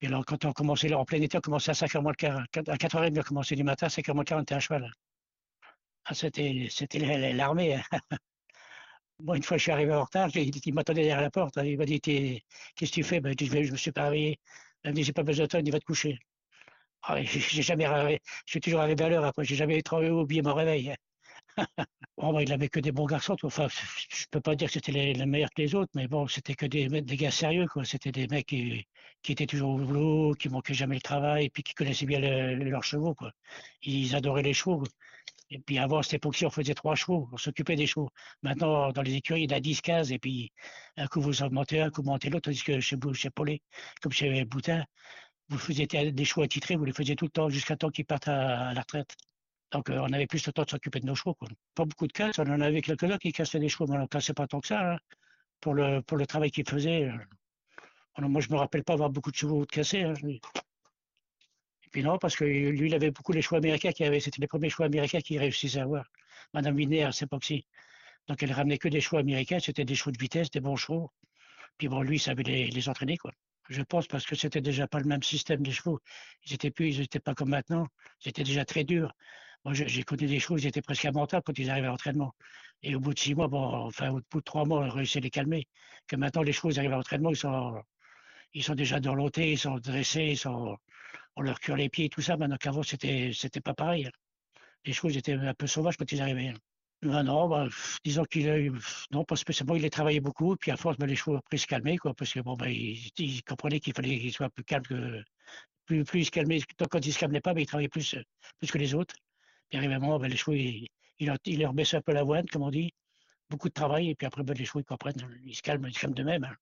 Et 0.00 0.06
alors, 0.06 0.24
quand 0.24 0.44
on 0.44 0.52
commençait 0.52 0.88
là, 0.88 0.98
en 0.98 1.04
plein 1.04 1.20
été, 1.20 1.38
on 1.38 1.40
commençait 1.40 1.70
à 1.70 1.74
5h 1.74 2.02
moins 2.02 2.12
le 2.12 2.16
quart. 2.16 2.38
À 2.38 2.76
4h30, 2.76 3.18
on 3.18 3.22
commençait 3.22 3.56
du 3.56 3.64
matin, 3.64 3.86
à 3.86 3.88
5h 3.88 4.12
moins 4.12 4.22
le 4.22 4.26
quart, 4.26 4.38
on 4.38 4.42
était 4.42 4.54
à 4.54 4.60
cheval. 4.60 4.92
Ah, 6.04 6.14
c'était, 6.14 6.68
c'était 6.70 6.98
l'armée. 7.32 7.80
Hein. 9.22 9.24
Moi, 9.24 9.36
une 9.36 9.42
fois, 9.42 9.56
je 9.56 9.62
suis 9.62 9.72
arrivé 9.72 9.92
en 9.92 10.04
retard, 10.04 10.28
il, 10.34 10.74
m'attendait 10.74 11.02
derrière 11.02 11.20
la 11.20 11.30
porte. 11.30 11.58
Il 11.64 11.78
m'a 11.78 11.84
dit, 11.84 12.00
qu'est-ce 12.00 12.90
que 12.90 12.94
tu 12.94 13.02
fais? 13.02 13.20
Ben, 13.20 13.34
je, 13.38 13.72
me 13.72 13.76
suis 13.76 13.92
pas 13.92 14.04
réveillé. 14.04 14.38
Il 14.84 14.90
m'a 14.90 14.94
dit, 14.94 15.04
j'ai 15.04 15.12
pas 15.12 15.22
besoin 15.22 15.46
de 15.46 15.50
toi, 15.50 15.60
il 15.60 15.72
va 15.72 15.80
te 15.80 15.84
coucher. 15.84 16.18
Ah, 17.02 17.22
j'ai 17.22 17.62
jamais. 17.62 18.20
Je 18.46 18.50
suis 18.52 18.60
toujours 18.60 18.80
arrivé 18.80 19.04
à 19.04 19.08
l'heure 19.08 19.24
après. 19.24 19.44
J'ai 19.44 19.56
jamais 19.56 19.82
oublié 19.92 20.42
mon 20.42 20.54
réveil. 20.54 20.94
bon, 22.16 22.32
ben, 22.32 22.40
il 22.40 22.52
avait 22.52 22.68
que 22.68 22.80
des 22.80 22.92
bons 22.92 23.06
garçons. 23.06 23.36
Enfin, 23.42 23.68
je 24.10 24.24
peux 24.30 24.40
pas 24.40 24.54
dire 24.54 24.68
que 24.68 24.74
c'était 24.74 24.92
les, 24.92 25.14
les, 25.14 25.26
meilleurs 25.26 25.50
que 25.50 25.62
les 25.62 25.74
autres, 25.74 25.90
mais 25.94 26.08
bon, 26.08 26.26
c'était 26.28 26.54
que 26.54 26.66
des, 26.66 26.88
des 26.88 27.16
gars 27.16 27.30
sérieux, 27.30 27.66
quoi. 27.66 27.84
C'était 27.84 28.12
des 28.12 28.26
mecs 28.28 28.46
qui, 28.46 28.86
étaient 29.28 29.46
toujours 29.46 29.70
au 29.74 29.78
boulot, 29.78 30.34
qui 30.34 30.48
manquaient 30.48 30.74
jamais 30.74 30.96
le 30.96 31.00
travail, 31.02 31.46
et 31.46 31.50
puis 31.50 31.62
qui 31.62 31.74
connaissaient 31.74 32.06
bien 32.06 32.20
le, 32.20 32.54
leurs 32.56 32.84
chevaux, 32.84 33.14
quoi. 33.14 33.32
Ils 33.82 34.14
adoraient 34.14 34.42
les 34.42 34.54
chevaux. 34.54 34.84
Et 35.52 35.58
puis 35.58 35.78
avant, 35.78 36.02
cette 36.02 36.14
époque-ci, 36.14 36.46
on 36.46 36.50
faisait 36.50 36.72
trois 36.74 36.94
chevaux, 36.94 37.28
on 37.30 37.36
s'occupait 37.36 37.76
des 37.76 37.86
chevaux. 37.86 38.10
Maintenant, 38.42 38.90
dans 38.90 39.02
les 39.02 39.14
écuries, 39.16 39.42
il 39.42 39.50
y 39.50 39.54
en 39.54 39.58
a 39.58 39.60
10, 39.60 39.82
15, 39.82 40.10
et 40.12 40.18
puis 40.18 40.50
un 40.96 41.06
coup 41.06 41.20
vous 41.20 41.42
augmentez 41.42 41.80
un, 41.80 41.86
un 41.88 41.90
coup 41.90 42.02
vous 42.02 42.10
montez 42.10 42.30
l'autre, 42.30 42.46
tandis 42.46 42.62
que 42.64 42.80
chez, 42.80 42.96
chez 43.12 43.30
Paulet, 43.30 43.60
comme 44.00 44.12
chez 44.12 44.44
Boutin, 44.46 44.84
vous 45.50 45.58
faisiez 45.58 45.86
des 45.86 46.24
chevaux 46.24 46.42
attitrés, 46.42 46.76
vous 46.76 46.86
les 46.86 46.92
faisiez 46.92 47.16
tout 47.16 47.26
le 47.26 47.30
temps 47.30 47.50
jusqu'à 47.50 47.76
temps 47.76 47.90
qu'ils 47.90 48.06
partent 48.06 48.28
à, 48.28 48.72
la 48.72 48.80
retraite. 48.80 49.14
Donc 49.72 49.90
euh, 49.90 49.98
on 50.00 50.12
avait 50.12 50.26
plus 50.26 50.46
le 50.46 50.52
temps 50.52 50.64
de 50.64 50.70
s'occuper 50.70 51.00
de 51.00 51.06
nos 51.06 51.14
chevaux. 51.14 51.36
Pas 51.74 51.84
beaucoup 51.84 52.06
de 52.06 52.12
casses, 52.12 52.38
on 52.38 52.46
en 52.50 52.60
avait 52.62 52.80
quelques-uns 52.80 53.18
qui 53.18 53.32
cassaient 53.32 53.60
des 53.60 53.68
chevaux, 53.68 53.86
mais 53.86 53.96
on 53.96 54.00
n'en 54.00 54.06
cassait 54.06 54.34
pas 54.34 54.46
tant 54.46 54.60
que 54.60 54.68
ça. 54.68 54.94
Hein. 54.94 54.98
Pour 55.60 55.74
le 55.74 56.26
travail 56.26 56.50
qu'ils 56.50 56.68
faisaient, 56.68 57.10
euh, 58.18 58.28
moi 58.28 58.40
je 58.40 58.48
me 58.50 58.56
rappelle 58.56 58.84
pas 58.84 58.94
avoir 58.94 59.10
beaucoup 59.10 59.30
de 59.30 59.36
chevaux 59.36 59.66
cassés. 59.66 60.02
Hein. 60.02 60.14
Puis 61.92 62.02
non, 62.02 62.18
parce 62.18 62.36
que 62.36 62.44
lui, 62.44 62.88
il 62.88 62.94
avait 62.94 63.10
beaucoup 63.10 63.32
les 63.32 63.42
chevaux 63.42 63.56
américains 63.56 63.92
qui 63.92 64.04
avaient, 64.04 64.20
c'était 64.20 64.40
les 64.40 64.48
premiers 64.48 64.70
chevaux 64.70 64.84
américains 64.84 65.20
qu'il 65.20 65.38
réussissait 65.38 65.80
à 65.80 65.82
avoir. 65.84 66.06
Madame 66.54 66.74
Wiener 66.74 67.04
à 67.04 67.12
cette 67.12 67.28
époque-ci. 67.28 67.66
Donc 68.28 68.42
elle 68.42 68.52
ramenait 68.52 68.78
que 68.78 68.88
des 68.88 69.00
chevaux 69.00 69.18
américains, 69.18 69.60
c'était 69.60 69.84
des 69.84 69.94
chevaux 69.94 70.12
de 70.12 70.18
vitesse, 70.18 70.50
des 70.50 70.60
bons 70.60 70.76
chevaux. 70.76 71.12
Puis 71.78 71.88
bon, 71.88 72.02
lui, 72.02 72.16
il 72.16 72.20
savait 72.20 72.42
les, 72.42 72.68
les 72.68 72.88
entraîner, 72.88 73.16
quoi 73.16 73.32
je 73.68 73.82
pense, 73.82 74.06
parce 74.06 74.26
que 74.26 74.34
c'était 74.34 74.60
déjà 74.60 74.86
pas 74.86 74.98
le 74.98 75.06
même 75.06 75.22
système 75.22 75.62
des 75.62 75.72
chevaux. 75.72 76.00
Ils 76.46 76.54
étaient 76.54 76.70
plus, 76.70 76.88
ils 76.88 77.00
étaient 77.02 77.20
pas 77.20 77.34
comme 77.34 77.50
maintenant. 77.50 77.86
Ils 78.24 78.28
étaient 78.30 78.44
déjà 78.44 78.64
très 78.64 78.84
durs. 78.84 79.12
Moi, 79.64 79.74
j'ai 79.74 80.02
connu 80.02 80.26
des 80.26 80.40
chevaux, 80.40 80.58
ils 80.58 80.66
étaient 80.66 80.82
presque 80.82 81.04
lamentables 81.04 81.44
quand 81.44 81.56
ils 81.58 81.70
arrivaient 81.70 81.86
à 81.86 81.90
l'entraînement. 81.90 82.34
Et 82.82 82.96
au 82.96 83.00
bout 83.00 83.14
de 83.14 83.18
six 83.18 83.34
mois, 83.34 83.48
bon, 83.48 83.62
enfin, 83.62 84.10
au 84.10 84.20
bout 84.30 84.40
de 84.40 84.44
trois 84.44 84.64
mois, 84.64 84.80
on 84.80 84.82
a 84.82 84.90
réussi 84.90 85.18
à 85.18 85.20
les 85.20 85.30
calmer. 85.30 85.66
Que 86.08 86.16
maintenant, 86.16 86.42
les 86.42 86.52
chevaux, 86.52 86.70
ils 86.70 86.78
arrivent 86.78 86.92
à 86.92 86.96
l'entraînement, 86.96 87.30
ils 87.30 87.36
sont, 87.36 87.80
ils 88.54 88.64
sont 88.64 88.74
déjà 88.74 88.98
dorlotés, 89.00 89.52
ils 89.52 89.58
sont 89.58 89.78
dressés, 89.78 90.24
ils 90.32 90.38
sont, 90.38 90.76
on 91.36 91.42
leur 91.42 91.60
cure 91.60 91.76
les 91.76 91.88
pieds 91.88 92.06
et 92.06 92.08
tout 92.08 92.20
ça. 92.22 92.36
Maintenant 92.36 92.56
qu'avant, 92.56 92.82
c'était, 92.82 93.32
c'était 93.34 93.60
pas 93.60 93.74
pareil. 93.74 94.10
Les 94.84 94.92
chevaux, 94.92 95.10
ils 95.10 95.18
étaient 95.18 95.34
un 95.34 95.54
peu 95.54 95.66
sauvages 95.66 95.96
quand 95.96 96.10
ils 96.12 96.20
arrivaient. 96.20 96.54
Non, 97.02 97.24
non, 97.24 97.48
bah, 97.48 97.68
disons 98.04 98.24
qu'il 98.24 98.48
a 98.48 98.58
eu, 98.58 98.72
non, 99.10 99.24
pas 99.24 99.34
spécialement, 99.34 99.74
il 99.74 99.84
a 99.84 99.90
travaillé 99.90 100.20
beaucoup, 100.20 100.54
puis 100.56 100.70
à 100.70 100.76
force, 100.76 100.96
ben, 100.98 101.06
les 101.06 101.16
chevaux 101.16 101.36
ont 101.36 101.40
pris 101.40 101.58
se 101.58 101.66
calmer, 101.66 101.98
quoi, 101.98 102.14
parce 102.14 102.32
que 102.32 102.38
bon, 102.40 102.54
ben, 102.54 102.68
il, 102.68 103.10
il 103.18 103.42
qu'il 103.42 103.92
fallait 103.92 104.20
qu'il 104.20 104.32
soit 104.32 104.50
plus 104.50 104.62
calme 104.62 104.84
que, 104.84 105.20
plus, 105.84 106.04
plus 106.04 106.24
se 106.26 106.30
calmait, 106.30 106.60
quand 106.90 107.04
il 107.04 107.12
se 107.12 107.18
calmait 107.18 107.40
pas, 107.40 107.54
ben, 107.54 107.62
il 107.62 107.66
travaillait 107.66 107.88
plus, 107.88 108.16
plus 108.58 108.70
que 108.70 108.78
les 108.78 108.94
autres. 108.94 109.16
Puis 109.68 109.78
arrivé 109.78 109.94
un 109.94 109.98
moment, 109.98 110.18
ben, 110.20 110.28
les 110.28 110.36
chevaux, 110.36 110.52
il, 110.52 110.86
il, 111.18 111.36
il 111.46 111.60
leur 111.60 111.72
baissait 111.74 111.96
un 111.96 112.02
peu 112.02 112.12
la 112.12 112.22
voix, 112.22 112.40
comme 112.44 112.62
on 112.62 112.70
dit, 112.70 112.92
beaucoup 113.50 113.68
de 113.68 113.74
travail, 113.74 114.10
et 114.10 114.14
puis 114.14 114.26
après, 114.26 114.44
ben, 114.44 114.54
les 114.56 114.64
chevaux, 114.64 114.80
ils 114.80 114.84
comprennent, 114.84 115.28
ils 115.44 115.56
se 115.56 115.62
calment, 115.62 115.88
ils 115.88 115.94
se 115.94 116.00
calment 116.00 116.14
de 116.14 116.22
même. 116.22 116.44
Hein. 116.44 116.54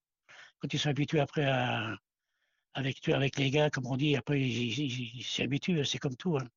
Quand 0.59 0.73
ils 0.73 0.79
sont 0.79 0.89
habitués 0.89 1.21
après 1.21 1.45
à, 1.45 1.97
avec, 2.75 3.37
les 3.37 3.51
gars, 3.51 3.71
comme 3.71 3.87
on 3.87 3.97
dit, 3.97 4.17
après, 4.17 4.41
ils 4.41 5.23
s'y 5.23 5.43
habituent, 5.43 5.85
c'est 5.85 5.99
comme 5.99 6.17
tout. 6.17 6.37
Hein. 6.39 6.49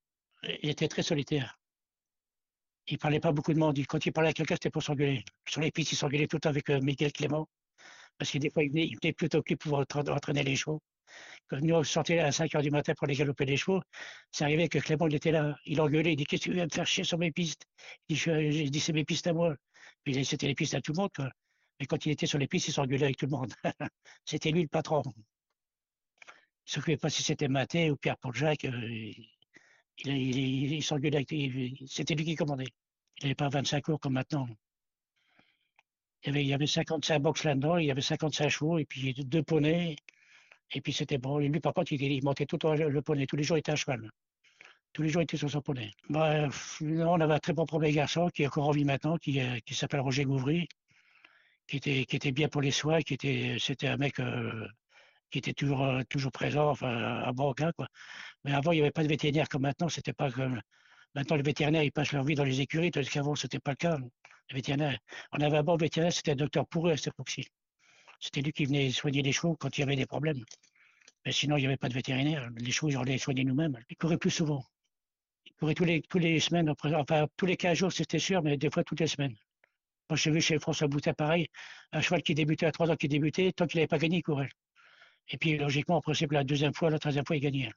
Il 0.61 0.69
était 0.69 0.87
très 0.87 1.03
solitaire 1.03 1.57
il 2.87 2.97
parlait 2.97 3.19
pas 3.19 3.31
beaucoup 3.31 3.53
de 3.53 3.59
monde. 3.59 3.79
Quand 3.87 4.05
il 4.05 4.11
parlait 4.11 4.29
à 4.29 4.33
quelqu'un, 4.33 4.55
c'était 4.55 4.69
pour 4.69 4.83
s'engueuler. 4.83 5.23
Sur 5.47 5.61
les 5.61 5.71
pistes, 5.71 5.91
il 5.93 5.95
s'engueulait 5.95 6.27
tout 6.27 6.37
le 6.37 6.41
temps 6.41 6.49
avec 6.49 6.69
euh, 6.69 6.79
Miguel 6.81 7.11
Clément. 7.11 7.47
Parce 8.17 8.31
que 8.31 8.37
des 8.37 8.49
fois, 8.49 8.63
il 8.63 8.69
venait, 8.69 8.87
il 8.87 8.97
venait 9.01 9.13
plutôt 9.13 9.41
que 9.41 9.55
pour 9.55 9.79
entraîner 9.79 10.43
les 10.43 10.55
chevaux. 10.55 10.81
Quand 11.49 11.59
nous, 11.61 11.75
on 11.75 11.83
sortait 11.83 12.19
à 12.19 12.31
5 12.31 12.53
heures 12.55 12.61
du 12.61 12.71
matin 12.71 12.93
pour 12.95 13.05
aller 13.05 13.15
galoper 13.15 13.45
les 13.45 13.57
chevaux, 13.57 13.81
c'est 14.31 14.43
arrivé 14.43 14.69
que 14.69 14.79
Clément, 14.79 15.07
il 15.07 15.15
était 15.15 15.31
là. 15.31 15.55
Il 15.65 15.81
engueulait. 15.81 16.13
Il 16.13 16.15
dit, 16.17 16.25
qu'est-ce 16.25 16.45
que 16.45 16.51
tu 16.51 16.55
veux 16.57 16.63
me 16.63 16.69
faire 16.69 16.87
chier 16.87 17.03
sur 17.03 17.17
mes 17.17 17.31
pistes? 17.31 17.63
Il 18.09 18.71
dit, 18.71 18.79
c'est 18.79 18.93
mes 18.93 19.05
pistes 19.05 19.27
à 19.27 19.33
moi. 19.33 19.55
Puis 20.03 20.25
c'était 20.25 20.47
les 20.47 20.55
pistes 20.55 20.75
à 20.75 20.81
tout 20.81 20.93
le 20.93 20.97
monde. 21.01 21.11
Mais 21.79 21.85
quand 21.85 22.05
il 22.05 22.11
était 22.11 22.25
sur 22.27 22.39
les 22.39 22.47
pistes, 22.47 22.67
il 22.67 22.73
s'engueulait 22.73 23.05
avec 23.05 23.17
tout 23.17 23.25
le 23.25 23.31
monde. 23.31 23.53
c'était 24.25 24.51
lui 24.51 24.63
le 24.63 24.67
patron. 24.67 25.03
Il 26.67 26.71
s'occupait 26.71 26.97
pas 26.97 27.09
si 27.09 27.23
c'était 27.23 27.47
Maté 27.47 27.91
ou 27.91 27.95
Pierre-Paul 27.97 28.33
Jacques. 28.33 28.65
Euh, 28.65 29.11
il, 30.05 30.73
il, 30.73 30.83
s'engueulait 30.83 31.25
C'était 31.87 32.15
lui 32.15 32.25
qui 32.25 32.35
commandait. 32.35 32.67
Il 33.19 33.25
n'avait 33.25 33.35
pas 33.35 33.49
25 33.49 33.83
cours 33.83 33.99
comme 33.99 34.13
maintenant. 34.13 34.47
Il 36.23 36.27
y 36.27 36.29
avait, 36.29 36.43
il 36.43 36.47
y 36.47 36.53
avait 36.53 36.67
55 36.67 37.19
box 37.19 37.43
là-dedans, 37.43 37.77
il 37.77 37.85
y 37.85 37.91
avait 37.91 38.01
55 38.01 38.49
chevaux, 38.49 38.77
et 38.79 38.85
puis 38.85 39.13
deux 39.13 39.43
poneys, 39.43 39.97
et 40.71 40.81
puis 40.81 40.93
c'était 40.93 41.17
bon. 41.17 41.39
Et 41.39 41.49
lui, 41.49 41.59
par 41.59 41.73
contre, 41.73 41.91
il, 41.91 42.23
montait 42.23 42.45
tout 42.45 42.57
le, 42.63 43.01
poney. 43.01 43.25
Tous 43.25 43.35
les 43.35 43.43
jours, 43.43 43.57
il 43.57 43.59
était 43.59 43.73
à 43.73 43.75
cheval. 43.75 44.09
Tous 44.93 45.01
les 45.01 45.09
jours, 45.09 45.21
il 45.21 45.25
était 45.25 45.37
sur 45.37 45.49
son 45.49 45.61
poney. 45.61 45.91
Bref, 46.09 46.81
on 46.81 47.19
avait 47.19 47.33
un 47.33 47.39
très 47.39 47.53
bon 47.53 47.65
premier 47.65 47.91
garçon 47.91 48.29
qui 48.29 48.43
est 48.43 48.47
encore 48.47 48.69
en 48.69 48.71
vie 48.71 48.85
maintenant, 48.85 49.17
qui, 49.17 49.41
euh, 49.41 49.59
s'appelle 49.71 49.99
Roger 49.99 50.23
Gouvry, 50.23 50.67
qui 51.67 51.77
était, 51.77 52.05
qui 52.05 52.15
était 52.15 52.31
bien 52.31 52.47
pour 52.47 52.61
les 52.61 52.71
soins, 52.71 53.01
qui 53.01 53.15
était, 53.15 53.57
c'était 53.59 53.87
un 53.87 53.97
mec, 53.97 54.19
euh, 54.19 54.67
qui 55.33 55.39
était 55.39 55.53
toujours 55.53 55.83
euh, 55.83 56.01
toujours 56.09 56.31
présent, 56.31 56.69
enfin 56.69 57.31
bon 57.33 57.51
gars 57.53 57.71
quoi. 57.73 57.87
Mais 58.45 58.53
avant 58.53 58.71
il 58.71 58.75
n'y 58.75 58.81
avait 58.81 58.91
pas 58.91 59.03
de 59.03 59.07
vétérinaire 59.07 59.49
comme 59.49 59.63
maintenant, 59.63 59.89
c'était 59.89 60.13
pas 60.13 60.31
comme 60.31 60.61
maintenant 61.15 61.35
les 61.37 61.43
vétérinaires 61.43 61.83
ils 61.83 61.91
passent 61.91 62.13
leur 62.13 62.23
vie 62.23 62.35
dans 62.35 62.43
les 62.43 62.61
écuries, 62.61 62.91
tandis 62.91 63.09
qu'avant 63.09 63.35
c'était 63.35 63.59
pas 63.59 63.71
le 63.71 63.77
cas. 63.77 63.97
Les 64.49 64.55
vétérinaires, 64.55 64.99
on 65.31 65.39
avait 65.41 65.57
un 65.57 65.63
bon 65.63 65.75
vétérinaire, 65.75 66.13
c'était 66.13 66.33
un 66.33 66.35
docteur 66.35 66.67
pour 66.67 66.87
eux 66.87 66.91
à 66.91 66.97
cette 66.97 67.07
époque-ci. 67.07 67.47
C'était 68.19 68.41
lui 68.41 68.51
qui 68.53 68.65
venait 68.65 68.91
soigner 68.91 69.23
les 69.23 69.31
chevaux 69.31 69.55
quand 69.55 69.75
il 69.77 69.81
y 69.81 69.83
avait 69.83 69.95
des 69.95 70.05
problèmes. 70.05 70.43
Mais 71.25 71.31
sinon 71.31 71.57
il 71.57 71.61
n'y 71.61 71.67
avait 71.67 71.77
pas 71.77 71.89
de 71.89 71.95
vétérinaire, 71.95 72.49
les 72.55 72.71
chevaux 72.71 72.95
on 72.95 73.03
les 73.03 73.17
soignait 73.17 73.43
nous-mêmes. 73.43 73.77
Ils 73.89 73.97
couraient 73.97 74.19
plus 74.19 74.29
souvent. 74.29 74.63
Ils 75.47 75.53
couraient 75.53 75.73
tous 75.73 75.85
les 75.85 76.01
tous 76.03 76.19
les 76.19 76.39
semaines, 76.39 76.69
enfin 76.69 77.27
tous 77.37 77.47
les 77.47 77.57
15 77.57 77.77
jours 77.77 77.91
c'était 77.91 78.19
sûr, 78.19 78.43
mais 78.43 78.55
des 78.57 78.69
fois 78.69 78.83
toutes 78.83 78.99
les 78.99 79.07
semaines. 79.07 79.35
Moi 80.09 80.17
j'ai 80.17 80.29
vu 80.29 80.41
chez 80.41 80.59
François 80.59 80.87
Boutin 80.87 81.13
pareil, 81.13 81.47
un 81.91 82.01
cheval 82.01 82.21
qui 82.21 82.35
débutait 82.35 82.67
à 82.67 82.71
trois 82.71 82.91
ans 82.91 82.95
qui 82.95 83.07
débutait, 83.07 83.51
tant 83.51 83.65
qu'il 83.65 83.79
n'avait 83.79 83.87
pas 83.87 83.97
gagné, 83.97 84.17
il 84.17 84.23
courait. 84.23 84.49
Et 85.29 85.37
puis, 85.37 85.57
logiquement, 85.57 85.97
en 85.97 86.01
principe, 86.01 86.31
la 86.31 86.43
deuxième 86.43 86.73
fois, 86.73 86.89
la 86.89 86.99
troisième 86.99 87.25
fois, 87.25 87.35
il 87.35 87.41
gagnait. 87.41 87.71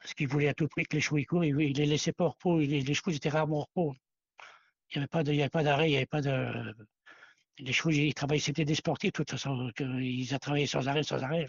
Parce 0.00 0.14
qu'il 0.14 0.28
voulait 0.28 0.48
à 0.48 0.54
tout 0.54 0.68
prix 0.68 0.84
que 0.84 0.96
les 0.96 1.02
chevaux 1.02 1.18
ils 1.18 1.26
courent, 1.26 1.44
il, 1.44 1.56
les 1.56 1.86
laissait 1.86 2.12
pas 2.12 2.24
au 2.24 2.30
repos, 2.30 2.58
les, 2.60 2.94
chevaux 2.94 3.10
étaient 3.10 3.28
rarement 3.28 3.58
au 3.58 3.60
repos. 3.62 3.94
Il 4.90 4.98
n'y 4.98 5.40
avait 5.40 5.48
pas 5.48 5.62
d'arrêt, 5.62 5.88
il 5.88 5.90
n'y 5.90 5.96
avait 5.96 6.06
pas 6.06 6.22
de. 6.22 6.74
Les 7.58 7.72
chevaux, 7.72 7.90
ils 7.90 8.14
travaillaient, 8.14 8.40
c'était 8.40 8.64
des 8.64 8.76
sportifs, 8.76 9.12
de 9.12 9.16
toute 9.16 9.30
façon, 9.30 9.70
ils 9.78 10.34
ont 10.34 10.38
travaillé 10.38 10.66
sans 10.66 10.86
arrêt, 10.88 11.02
sans 11.02 11.22
arrêt. 11.22 11.46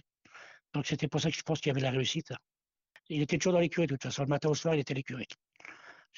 Donc 0.74 0.88
c'était 0.88 1.08
pour 1.08 1.22
ça 1.22 1.30
que 1.30 1.38
je 1.38 1.42
pense 1.44 1.60
qu'il 1.60 1.70
y 1.70 1.72
avait 1.72 1.82
la 1.82 1.92
réussite. 1.92 2.34
Il 3.10 3.22
était 3.22 3.38
toujours 3.38 3.54
dans 3.54 3.60
l'écurie, 3.60 3.88
de 3.88 3.96
toute 3.96 4.04
façon. 4.04 4.24
Le 4.24 4.30
matin 4.30 4.50
au 4.50 4.56
soir, 4.56 4.76
il 4.76 4.80
était 4.80 4.94
l'écurie. 4.94 5.28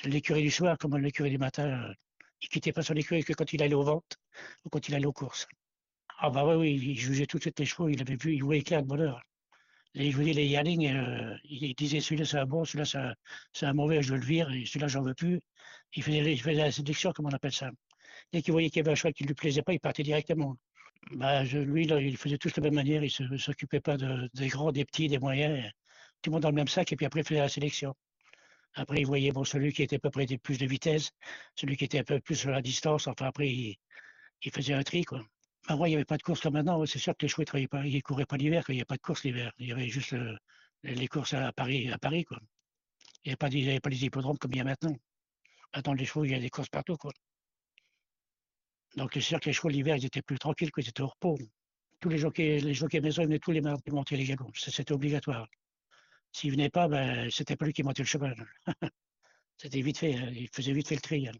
L'écurie 0.04 0.42
du 0.42 0.52
soir, 0.52 0.78
comme 0.78 0.98
l'écurie 0.98 1.30
du 1.30 1.38
matin, 1.38 1.90
euh, 1.90 1.94
il 2.42 2.50
quittait 2.50 2.74
pas 2.74 2.82
son 2.82 2.96
écurie 2.96 3.24
que 3.24 3.34
quand 3.34 3.54
il 3.54 3.62
allait 3.62 3.76
aux 3.76 3.84
ventes 3.84 4.18
ou 4.66 4.70
quand 4.70 4.88
il 4.88 4.96
allait 4.96 5.06
aux 5.06 5.14
courses. 5.14 5.48
Ah 6.24 6.30
bah 6.30 6.46
oui, 6.46 6.56
oui, 6.56 6.92
il 6.92 7.00
jugeait 7.00 7.26
tout 7.26 7.38
de 7.38 7.44
suite 7.44 7.60
les 7.60 7.66
chevaux, 7.66 7.90
il 7.90 8.00
avait 8.02 8.16
vu, 8.16 8.36
il 8.36 8.44
voyait 8.44 8.62
clair 8.62 8.84
de 8.84 8.88
bonheur. 8.88 9.22
Et 9.96 10.12
je 10.12 10.22
les 10.22 10.46
Yaling, 10.48 10.88
euh, 10.88 11.36
il 11.46 11.74
disait 11.76 12.00
celui-là 12.00 12.26
c'est 12.26 12.38
un 12.38 12.46
bon, 12.46 12.64
celui-là 12.64 13.16
c'est 13.54 13.66
un, 13.66 13.74
mauvais, 13.74 14.02
je 14.04 14.14
le 14.16 14.22
vire, 14.22 14.50
et 14.52 14.66
celui-là 14.66 14.88
j'en 14.88 15.02
veux 15.02 15.16
plus. 15.16 15.40
Il 15.96 16.04
faisait, 16.04 16.32
il 16.34 16.42
faisait 16.42 16.56
la 16.56 16.72
séduction, 16.72 17.12
comme 17.12 17.26
on 17.26 17.34
appelle 17.34 17.52
ça. 17.54 17.72
Dès 18.32 18.42
qu'il 18.42 18.54
voyait 18.54 18.70
qu'il 18.70 18.78
y 18.78 18.82
avait 18.82 18.92
un 18.92 18.96
cheval 18.96 19.14
qui 19.14 19.24
ne 19.24 19.30
lui 19.30 19.36
plaisait 19.36 19.64
pas, 19.64 19.74
il 19.74 19.80
partait 19.80 20.04
directement. 20.04 20.58
Bah, 21.14 21.44
lui, 21.44 21.86
il 21.88 22.18
faisait 22.18 22.38
tous 22.38 22.54
de 22.54 22.62
la 22.62 22.66
même 22.66 22.76
manière, 22.76 23.04
il 23.04 23.12
ne 23.32 23.38
s'occupait 23.38 23.82
pas 23.82 23.98
de, 23.98 24.30
des 24.36 24.48
grands, 24.48 24.72
des 24.72 24.86
petits, 24.86 25.08
des 25.08 25.20
moyens. 25.20 25.72
Tout 26.22 26.30
le 26.30 26.34
monde 26.34 26.44
dans 26.44 26.50
le 26.50 26.56
même 26.56 26.68
sac, 26.68 26.92
et 26.94 26.96
puis 26.96 27.06
après, 27.06 27.22
il 27.22 27.28
faisait 27.28 27.40
la 27.40 27.50
sélection. 27.50 27.96
Après, 28.76 29.02
il 29.02 29.06
voyait 29.08 29.32
bon, 29.32 29.44
celui 29.44 29.74
qui 29.74 29.84
était 29.84 29.98
à 29.98 30.00
peu 30.00 30.12
près 30.12 30.26
plus 30.38 30.58
de 30.60 30.66
vitesse, 30.66 31.12
celui 31.56 31.78
qui 31.78 31.86
était 31.86 32.00
un 32.00 32.04
peu 32.04 32.20
plus 32.22 32.36
sur 32.36 32.52
la 32.52 32.62
distance. 32.62 33.08
Enfin, 33.08 33.26
après, 33.26 33.50
il, 33.50 33.78
faisait 34.54 34.74
un 34.74 34.84
tri, 34.84 35.04
quoi. 35.04 35.26
Avant, 35.72 35.86
il 35.86 35.90
n'y 35.92 35.96
avait 35.96 36.04
pas 36.04 36.18
de 36.18 36.22
course 36.22 36.42
comme 36.42 36.56
maintenant. 36.56 36.86
C'est 36.86 37.00
sûr 37.00 37.16
que 37.16 37.26
les 37.26 37.30
chevaux 37.30 37.44
ne 37.44 38.00
couraient 38.02 38.26
pas 38.26 38.36
l'hiver, 38.36 38.66
il 38.68 38.74
n'y 38.74 38.80
avait 38.80 38.86
pas 38.86 38.98
de 38.98 39.02
course 39.02 39.24
l'hiver. 39.24 39.54
Il 39.58 39.70
y 39.70 39.72
avait 39.72 39.88
juste 39.88 40.14
les 40.84 41.08
courses 41.08 41.34
à 41.34 41.54
Paris. 41.54 41.78
Il 41.78 41.82
n'y 41.84 41.88
avait, 41.88 41.98
pas, 43.38 43.50
pas 43.82 43.90
les 43.90 44.06
hippodromes 44.06 44.38
comme 44.38 44.52
il 44.52 44.58
y 44.58 44.60
a 44.60 44.66
maintenant. 44.66 44.94
Maintenant, 45.74 45.94
les 45.94 46.04
chevaux, 46.04 46.26
il 46.26 46.32
y 46.32 46.36
a 46.36 46.40
des 46.40 46.50
courses 46.50 46.68
partout. 46.68 46.98
Donc, 48.98 49.12
c'est 49.14 49.22
sûr 49.22 49.40
que 49.40 49.46
les 49.46 49.54
chevaux 49.54 49.70
l'hiver, 49.70 49.96
ils 49.96 50.04
étaient 50.04 50.22
plus 50.22 50.38
tranquilles, 50.38 50.74
qu'ils 50.74 50.90
étaient 50.90 51.04
au 51.04 51.08
repos. 51.08 51.38
Tous 52.02 52.10
les 52.10 52.18
jockeys, 52.18 52.60
les 52.60 52.74
jockeys 52.74 53.00
maison, 53.00 53.22
ils 53.22 53.28
venaient 53.28 53.40
tous 53.40 53.52
les 53.52 53.62
mardis 53.62 53.92
monter 53.92 54.18
les 54.18 54.26
galons. 54.26 54.52
C'était 54.54 54.92
obligatoire. 54.92 55.48
S'il 56.34 56.52
venait 56.52 56.70
pas, 56.70 56.90
ben, 56.90 57.32
c'était 57.32 57.56
pas 57.56 57.66
lui 57.66 57.72
qui 57.72 57.84
montait 57.84 58.04
le 58.04 58.08
cheval. 58.08 58.36
c'était 59.58 59.82
vite 59.82 60.00
fait. 60.00 60.16
Hein. 60.16 60.32
Il 60.34 60.50
faisait 60.50 60.74
vite 60.74 60.90
fait 60.90 60.96
le 60.96 61.02
tri. 61.02 61.30
Hein. 61.30 61.34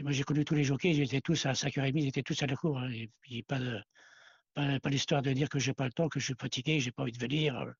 Moi, 0.00 0.12
j'ai 0.12 0.24
connu 0.24 0.44
tous 0.44 0.54
les 0.54 0.64
jockeys, 0.64 0.90
ils 0.90 1.02
étaient 1.02 1.20
tous 1.20 1.46
à 1.46 1.52
5h30, 1.52 1.92
ils 1.96 2.08
étaient 2.08 2.22
tous 2.22 2.42
à 2.42 2.46
la 2.46 2.56
cour. 2.56 2.78
Hein. 2.78 2.90
Et 3.30 3.42
pas 3.44 3.58
de, 3.58 3.80
pas, 4.54 4.90
l'histoire 4.90 5.22
de 5.22 5.32
dire 5.32 5.48
que 5.48 5.58
j'ai 5.58 5.74
pas 5.74 5.84
le 5.84 5.92
temps, 5.92 6.08
que 6.08 6.18
je 6.20 6.26
suis 6.26 6.34
fatigué, 6.38 6.80
j'ai 6.80 6.90
pas 6.90 7.02
envie 7.02 7.12
de 7.12 7.18
venir. 7.18 7.72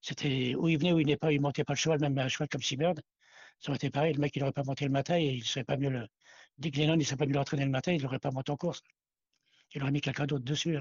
C'était 0.00 0.54
où 0.56 0.68
il 0.68 0.78
venait, 0.78 0.92
où 0.92 1.00
il 1.00 1.06
n'est 1.06 1.16
pas, 1.16 1.32
il 1.32 1.40
montait 1.40 1.64
pas 1.64 1.74
le 1.74 1.78
cheval, 1.78 2.00
même 2.00 2.18
un 2.18 2.28
cheval 2.28 2.48
comme 2.48 2.62
Seabird. 2.62 3.00
Ça 3.60 3.70
aurait 3.70 3.76
été 3.76 3.90
pareil, 3.90 4.14
le 4.14 4.20
mec, 4.20 4.34
il 4.36 4.40
n'aurait 4.40 4.52
pas 4.52 4.64
monté 4.64 4.84
le 4.84 4.90
matin 4.90 5.16
et 5.16 5.26
il 5.26 5.44
serait 5.44 5.64
pas 5.64 5.76
mieux 5.76 5.90
le. 5.90 6.06
Que 6.62 6.76
Lennon, 6.76 6.96
il 6.98 7.04
serait 7.06 7.16
pas 7.16 7.26
mieux 7.26 7.34
l'entraîner 7.34 7.64
le 7.64 7.70
matin, 7.70 7.92
il 7.92 8.02
n'aurait 8.02 8.18
pas 8.18 8.30
monté 8.30 8.52
en 8.52 8.56
course. 8.56 8.82
Il 9.74 9.82
aurait 9.82 9.92
mis 9.92 10.00
quelqu'un 10.00 10.26
d'autre 10.26 10.44
dessus. 10.44 10.78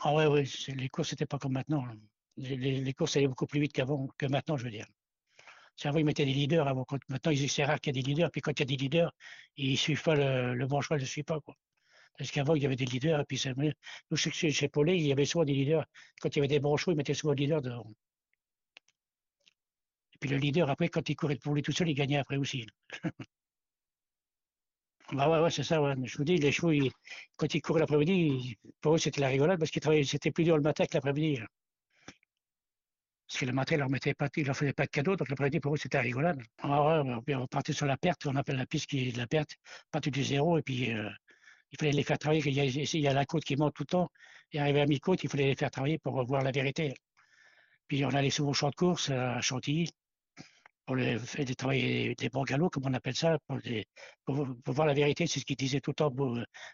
Ah 0.00 0.14
ouais, 0.14 0.26
ouais, 0.26 0.44
les 0.68 0.88
courses, 0.88 1.10
c'était 1.10 1.26
pas 1.26 1.38
comme 1.38 1.52
maintenant 1.52 1.84
les, 2.38 2.94
courses 2.94 3.16
allaient 3.16 3.28
beaucoup 3.28 3.46
plus 3.46 3.60
vite 3.60 3.72
qu'avant, 3.72 4.08
que 4.16 4.26
maintenant, 4.26 4.56
je 4.56 4.64
veux 4.64 4.70
dire. 4.70 4.86
Avant, 5.84 5.98
ils 5.98 6.04
mettaient 6.04 6.24
des 6.24 6.32
leaders. 6.32 6.66
Avant, 6.68 6.86
maintenant, 7.08 7.32
c'est 7.48 7.64
rare 7.64 7.80
qu'il 7.80 7.94
y 7.94 7.98
ait 7.98 8.02
des 8.02 8.08
leaders. 8.08 8.30
Puis 8.30 8.40
quand 8.40 8.52
il 8.52 8.60
y 8.60 8.62
a 8.62 8.66
des 8.66 8.76
leaders, 8.76 9.12
ils 9.56 9.72
ne 9.72 9.76
suivent 9.76 10.02
pas 10.02 10.14
le, 10.16 10.54
le 10.54 10.66
bon 10.66 10.80
cheval, 10.80 11.00
ne 11.00 11.06
suit 11.06 11.22
pas. 11.22 11.40
Quoi. 11.40 11.54
Parce 12.18 12.30
qu'avant, 12.32 12.54
il 12.56 12.62
y 12.62 12.66
avait 12.66 12.76
des 12.76 12.84
leaders. 12.84 13.20
Et 13.20 13.24
puis, 13.24 13.42
nous, 14.10 14.16
chez, 14.16 14.50
chez 14.50 14.68
Paulet, 14.68 14.98
il 14.98 15.06
y 15.06 15.12
avait 15.12 15.24
souvent 15.24 15.44
des 15.44 15.54
leaders. 15.54 15.86
Quand 16.20 16.28
il 16.34 16.38
y 16.38 16.40
avait 16.40 16.48
des 16.48 16.60
bons 16.60 16.76
chevaux, 16.76 16.92
ils 16.92 16.96
mettaient 16.96 17.14
souvent 17.14 17.34
des 17.34 17.44
leaders 17.44 17.62
dehors. 17.62 17.86
Et 20.14 20.18
puis 20.18 20.30
le 20.30 20.36
leader, 20.36 20.68
après, 20.68 20.88
quand 20.88 21.08
il 21.08 21.14
courait 21.16 21.36
pour 21.36 21.54
lui 21.54 21.62
tout 21.62 21.72
seul, 21.72 21.88
il 21.88 21.94
gagnait 21.94 22.16
après 22.18 22.36
aussi. 22.36 22.66
bah 25.12 25.28
ouais, 25.30 25.40
ouais, 25.40 25.50
c'est 25.50 25.62
ça. 25.62 25.80
Je 26.04 26.18
vous 26.18 26.24
dis, 26.24 26.36
les 26.38 26.52
chevaux, 26.52 26.72
quand 27.36 27.54
ils 27.54 27.62
couraient 27.62 27.80
l'après-midi, 27.80 28.56
pour 28.80 28.94
eux, 28.94 28.98
c'était 28.98 29.20
la 29.20 29.28
rigolade 29.28 29.58
parce 29.58 29.70
qu'ils 29.70 29.82
travaillaient, 29.82 30.04
c'était 30.04 30.30
plus 30.32 30.44
dur 30.44 30.56
le 30.56 30.62
matin 30.62 30.86
que 30.86 30.94
l'après-midi. 30.94 31.40
Parce 33.28 33.40
que 33.40 33.44
le 33.44 33.52
matin, 33.52 33.74
il 33.74 33.78
leur, 33.78 33.90
mettait 33.90 34.14
pas, 34.14 34.28
il 34.36 34.46
leur 34.46 34.56
faisait 34.56 34.72
pas 34.72 34.86
de 34.86 34.90
cadeaux, 34.90 35.14
donc 35.14 35.28
l'après-midi, 35.28 35.60
pour 35.60 35.74
eux, 35.74 35.76
c'était 35.76 36.00
rigolade. 36.00 36.40
Ah 36.62 37.02
on 37.02 37.46
partait 37.46 37.74
sur 37.74 37.84
la 37.84 37.98
perte, 37.98 38.24
on 38.24 38.36
appelle 38.36 38.56
la 38.56 38.64
piste 38.64 38.86
qui 38.86 39.08
est 39.08 39.12
de 39.12 39.18
la 39.18 39.26
perte, 39.26 39.50
partir 39.90 40.12
du 40.12 40.24
zéro, 40.24 40.56
et 40.56 40.62
puis 40.62 40.94
euh, 40.94 41.10
il 41.70 41.78
fallait 41.78 41.92
les 41.92 42.04
faire 42.04 42.18
travailler. 42.18 42.42
Il 42.46 43.00
y, 43.00 43.06
a, 43.08 43.12
la 43.12 43.26
côte 43.26 43.44
qui 43.44 43.54
monte 43.56 43.74
tout 43.74 43.82
le 43.82 43.88
temps, 43.88 44.10
et 44.52 44.58
arrivé 44.58 44.80
à 44.80 44.86
mi-côte, 44.86 45.22
il 45.24 45.28
fallait 45.28 45.46
les 45.46 45.56
faire 45.56 45.70
travailler 45.70 45.98
pour 45.98 46.24
voir 46.24 46.42
la 46.42 46.52
vérité. 46.52 46.94
Puis 47.86 48.02
on 48.06 48.10
allait 48.10 48.30
souvent 48.30 48.50
au 48.50 48.54
champ 48.54 48.70
de 48.70 48.74
course 48.74 49.10
à 49.10 49.42
Chantilly, 49.42 49.90
pour 50.86 50.96
les, 50.96 51.18
faire 51.18 51.44
des, 51.44 51.54
travailler 51.54 52.14
des 52.14 52.30
bons 52.30 52.44
galops, 52.44 52.70
comme 52.72 52.86
on 52.86 52.94
appelle 52.94 53.14
ça, 53.14 53.36
pour, 54.24 54.46
voir 54.66 54.86
la 54.86 54.94
vérité. 54.94 55.26
C'est 55.26 55.40
ce 55.40 55.44
qu'ils 55.44 55.56
disaait 55.56 55.80
tout 55.80 55.90
le 55.90 55.96
temps, 55.96 56.10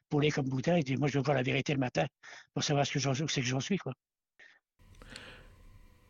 pour, 0.08 0.20
les 0.20 0.30
comme 0.30 0.48
bouteille. 0.48 0.82
Il 0.82 0.84
dit, 0.84 0.96
moi, 0.96 1.08
je 1.08 1.18
veux 1.18 1.24
voir 1.24 1.36
la 1.36 1.42
vérité 1.42 1.72
le 1.72 1.80
matin, 1.80 2.06
pour 2.52 2.62
savoir 2.62 2.86
ce 2.86 2.92
que 2.92 3.00
j'en 3.00 3.12
que 3.12 3.42
j'en 3.42 3.58
suis. 3.58 3.78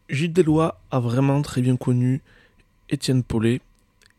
Gilles 0.09 0.33
Deslois 0.33 0.81
a 0.91 1.01
vraiment 1.01 1.41
très 1.43 1.63
bien 1.63 1.77
connu 1.77 2.23
Étienne 2.91 3.23
Paulet 3.23 3.61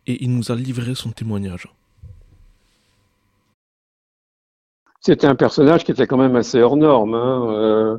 et 0.07 0.23
il 0.23 0.35
nous 0.35 0.51
a 0.51 0.55
livré 0.55 0.95
son 0.95 1.11
témoignage. 1.11 1.67
C'était 4.99 5.27
un 5.27 5.35
personnage 5.35 5.83
qui 5.83 5.91
était 5.91 6.07
quand 6.07 6.17
même 6.17 6.35
assez 6.35 6.59
hors 6.61 6.77
norme. 6.77 7.13
Hein, 7.13 7.49
euh, 7.51 7.97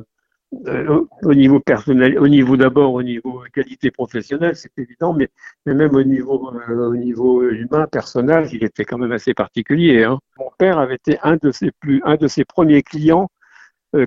euh, 0.67 1.05
au 1.23 1.33
niveau 1.33 1.59
personnel, 1.61 2.19
au 2.19 2.27
niveau 2.27 2.57
d'abord 2.57 2.93
au 2.93 3.03
niveau 3.03 3.43
qualité 3.53 3.91
professionnelle, 3.91 4.55
c'est 4.57 4.77
évident, 4.77 5.13
mais, 5.13 5.29
même 5.65 5.95
au 5.95 6.03
niveau 6.03 6.51
euh, 6.69 6.89
au 6.89 6.95
niveau 6.95 7.43
humain, 7.49 7.87
personnage, 7.87 8.53
il 8.53 8.63
était 8.63 8.83
quand 8.83 8.97
même 8.97 9.13
assez 9.13 9.33
particulier. 9.33 10.03
Hein. 10.03 10.19
Mon 10.37 10.51
père 10.57 10.79
avait 10.79 10.95
été 10.95 11.17
un 11.23 11.37
de 11.37 11.51
ses 11.51 11.71
un 12.03 12.15
de 12.15 12.27
ses 12.27 12.43
premiers 12.43 12.83
clients 12.83 13.29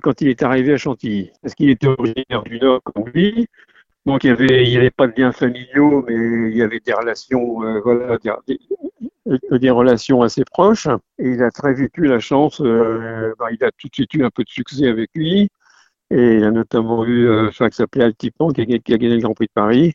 quand 0.03 0.21
il 0.21 0.29
est 0.29 0.43
arrivé 0.43 0.75
à 0.75 0.77
Chantilly, 0.77 1.31
parce 1.43 1.55
qu'il 1.55 1.71
était 1.71 1.87
originaire 1.87 2.43
du 2.45 2.59
Nord 2.61 2.83
comme 2.83 3.09
lui. 3.09 3.49
Donc 4.07 4.25
il 4.25 4.29
y 4.29 4.77
avait, 4.77 4.91
pas 4.91 5.07
de 5.07 5.21
liens 5.21 5.33
familiaux, 5.33 6.05
mais 6.09 6.15
il 6.15 6.57
y 6.57 6.63
avait 6.63 6.81
des 6.81 6.93
relations, 6.93 7.63
euh, 7.65 8.19
des, 9.59 9.71
relations 9.71 10.23
assez 10.23 10.45
proches. 10.45 10.87
Et 11.19 11.31
il 11.31 11.43
a 11.43 11.51
très 11.51 11.75
vite 11.75 11.97
eu 11.99 12.07
la 12.07 12.19
chance, 12.19 12.61
euh, 12.61 13.35
bah, 13.39 13.49
il 13.53 13.63
a 13.65 13.71
tout 13.73 13.89
de 13.89 13.95
suite 13.95 14.15
eu 14.15 14.25
un 14.25 14.31
peu 14.31 14.43
de 14.45 14.49
succès 14.49 14.89
avec 14.89 15.11
lui. 15.15 15.51
Et 16.11 16.37
il 16.37 16.45
a 16.45 16.51
notamment 16.51 17.05
eu 17.05 17.29
euh, 17.29 17.51
un 17.61 17.69
qui 17.71 17.77
s'appelait 17.77 18.05
Altipan, 18.05 18.51
qui 18.51 18.63
a, 18.63 18.65
gagné 18.65 19.09
le 19.17 19.21
Grand 19.21 19.35
Prix 19.35 19.47
de 19.47 19.53
Paris. 19.55 19.95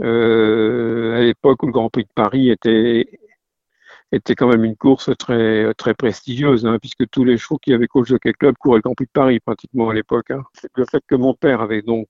Euh, 0.00 1.16
à 1.16 1.20
l'époque 1.20 1.62
où 1.62 1.66
le 1.66 1.72
Grand 1.72 1.88
Prix 1.88 2.04
de 2.04 2.08
Paris 2.14 2.50
était 2.50 3.20
était 4.12 4.34
quand 4.36 4.48
même 4.48 4.64
une 4.64 4.76
course 4.76 5.10
très 5.18 5.74
prestigieuse, 5.98 6.66
hein, 6.66 6.78
puisque 6.80 7.08
tous 7.10 7.24
les 7.24 7.36
chevaux 7.36 7.58
qui 7.58 7.72
avaient 7.72 7.88
au 7.94 8.04
Jockey 8.04 8.32
Club 8.32 8.54
couraient 8.58 8.78
le 8.78 8.82
Grand 8.82 8.94
Prix 8.94 9.06
de 9.06 9.10
Paris 9.12 9.40
pratiquement 9.40 9.90
à 9.90 9.94
l'époque. 9.94 10.30
Hein. 10.30 10.44
Le 10.76 10.84
fait 10.84 11.02
que 11.08 11.16
mon 11.16 11.34
père 11.34 11.60
avait 11.60 11.82
donc 11.82 12.08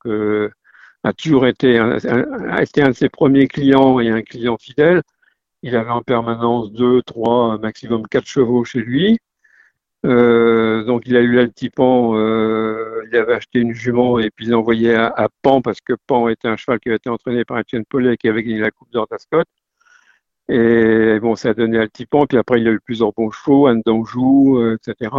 a 1.05 1.13
toujours 1.13 1.47
été 1.47 1.79
un, 1.79 1.99
été 2.59 2.83
un 2.83 2.89
de 2.89 2.95
ses 2.95 3.09
premiers 3.09 3.47
clients 3.49 4.01
et 4.01 4.11
un 4.11 4.23
client 4.23 4.57
fidèle. 4.59 5.03
Il 5.63 5.77
avait 5.77 5.91
en 5.91 6.03
permanence 6.03 6.73
deux, 6.73 7.03
trois, 7.03 7.59
maximum 7.59 8.07
quatre 8.09 8.27
chevaux 8.27 8.65
chez 8.65 8.81
lui. 8.81 9.19
Euh, 10.07 10.85
donc 10.85 11.05
il 11.07 11.17
a 11.17 11.21
eu 11.21 11.33
l'altipan, 11.33 12.15
euh, 12.17 13.03
il 13.11 13.17
avait 13.17 13.35
acheté 13.35 13.61
une 13.61 13.73
jument 13.73 14.19
et 14.19 14.31
puis 14.31 14.47
il 14.47 14.51
l'a 14.51 14.59
envoyé 14.59 14.95
à, 14.95 15.07
à, 15.07 15.29
Pan 15.43 15.63
parce 15.63 15.81
que 15.81 15.95
Pan 16.07 16.29
était 16.29 16.49
un 16.49 16.57
cheval 16.57 16.79
qui 16.81 16.91
avait 16.91 16.97
été 16.97 17.09
entraîné 17.09 17.45
par 17.47 17.59
Etienne 17.59 17.87
Paulet 17.87 18.17
qui 18.19 18.29
avait 18.29 18.43
gagné 18.43 18.59
la 18.61 18.71
Coupe 18.71 18.91
d'Or 18.93 19.07
d'Ascot. 19.11 19.45
Et 20.49 21.19
bon, 21.21 21.37
ça 21.37 21.51
a 21.51 21.55
donné 21.55 21.79
Altipan, 21.79 22.27
puis 22.27 22.37
après 22.39 22.61
il 22.61 22.69
a 22.69 22.73
eu 22.73 22.81
plusieurs 22.81 23.13
bons 23.13 23.31
chevaux, 23.31 23.67
Anne 23.67 23.83
d'Anjou, 23.85 24.59
euh, 24.59 24.77
etc. 24.77 25.11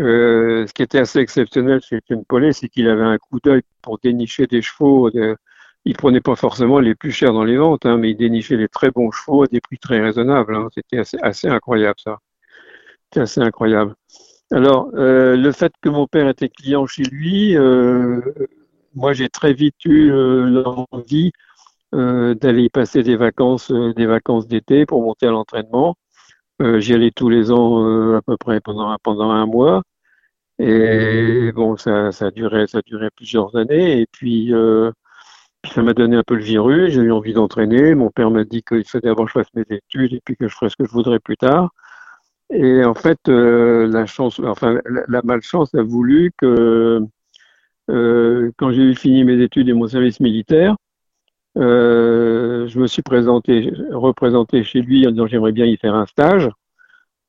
Euh, 0.00 0.66
ce 0.66 0.74
qui 0.74 0.82
était 0.82 0.98
assez 0.98 1.20
exceptionnel 1.20 1.80
chez 1.80 1.96
Etienne 1.96 2.24
Paulet, 2.24 2.52
c'est 2.52 2.68
qu'il 2.68 2.88
avait 2.88 3.02
un 3.02 3.16
coup 3.18 3.40
d'œil 3.40 3.62
pour 3.82 3.98
dénicher 3.98 4.46
des 4.46 4.60
chevaux. 4.62 5.10
De, 5.10 5.36
il 5.84 5.96
prenait 5.96 6.20
pas 6.20 6.36
forcément 6.36 6.80
les 6.80 6.94
plus 6.94 7.12
chers 7.12 7.32
dans 7.32 7.44
les 7.44 7.56
ventes, 7.56 7.86
hein, 7.86 7.96
mais 7.96 8.10
il 8.10 8.16
dénichait 8.16 8.56
les 8.56 8.68
très 8.68 8.90
bons 8.90 9.10
chevaux 9.10 9.44
à 9.44 9.46
des 9.46 9.60
prix 9.60 9.78
très 9.78 10.00
raisonnables. 10.00 10.54
Hein. 10.54 10.68
C'était 10.74 10.98
assez, 11.22 11.48
incroyable 11.48 11.98
ça. 12.02 12.18
C'était 13.04 13.20
assez 13.20 13.40
incroyable. 13.40 13.94
Alors, 14.52 14.90
euh, 14.94 15.36
le 15.36 15.52
fait 15.52 15.72
que 15.80 15.88
mon 15.88 16.06
père 16.06 16.28
était 16.28 16.48
client 16.48 16.86
chez 16.86 17.04
lui, 17.04 17.56
euh, 17.56 18.20
moi 18.94 19.12
j'ai 19.12 19.28
très 19.28 19.52
vite 19.54 19.84
eu 19.84 20.10
l'envie 20.10 21.32
d'aller 21.92 22.68
passer 22.68 23.02
des 23.02 23.16
vacances, 23.16 23.72
des 23.72 24.06
vacances 24.06 24.46
d'été 24.46 24.84
pour 24.84 25.02
monter 25.02 25.26
à 25.26 25.30
l'entraînement. 25.30 25.96
Euh, 26.62 26.80
j'y 26.80 26.94
allais 26.94 27.10
tous 27.10 27.28
les 27.28 27.50
ans 27.52 27.84
euh, 27.84 28.16
à 28.16 28.22
peu 28.22 28.36
près 28.36 28.60
pendant, 28.60 28.96
pendant 29.02 29.30
un 29.30 29.46
mois. 29.46 29.82
Et 30.58 31.52
bon, 31.52 31.76
ça, 31.76 32.12
ça, 32.12 32.30
duré, 32.30 32.66
ça 32.66 32.80
duré 32.86 33.08
plusieurs 33.16 33.56
années. 33.56 34.00
Et 34.00 34.06
puis, 34.10 34.54
euh, 34.54 34.90
ça 35.74 35.82
m'a 35.82 35.94
donné 35.94 36.16
un 36.16 36.22
peu 36.24 36.36
le 36.36 36.42
virus. 36.42 36.92
J'ai 36.92 37.02
eu 37.02 37.12
envie 37.12 37.34
d'entraîner. 37.34 37.94
Mon 37.94 38.10
père 38.10 38.30
m'a 38.30 38.44
dit 38.44 38.62
qu'il 38.62 38.84
fallait 38.84 39.08
d'abord 39.08 39.26
que 39.26 39.32
je 39.32 39.38
fasse 39.40 39.54
mes 39.54 39.64
études 39.76 40.14
et 40.14 40.20
puis 40.24 40.36
que 40.36 40.48
je 40.48 40.54
ferais 40.54 40.70
ce 40.70 40.76
que 40.76 40.84
je 40.86 40.92
voudrais 40.92 41.20
plus 41.20 41.36
tard. 41.36 41.70
Et 42.50 42.84
en 42.84 42.94
fait, 42.94 43.18
la 43.28 44.06
chance, 44.06 44.40
enfin, 44.40 44.80
la, 44.86 45.22
malchance 45.22 45.74
a 45.74 45.82
voulu 45.82 46.32
que 46.38 47.02
euh, 47.90 48.50
quand 48.56 48.72
j'ai 48.72 48.94
fini 48.94 49.24
mes 49.24 49.42
études 49.42 49.68
et 49.68 49.72
mon 49.72 49.86
service 49.86 50.20
militaire, 50.20 50.76
euh, 51.56 52.68
je 52.68 52.78
me 52.78 52.86
suis 52.86 53.02
présenté, 53.02 53.72
représenté 53.90 54.62
chez 54.62 54.82
lui 54.82 55.06
en 55.06 55.10
disant 55.10 55.26
j'aimerais 55.26 55.52
bien 55.52 55.66
y 55.66 55.76
faire 55.76 55.94
un 55.94 56.06
stage. 56.06 56.50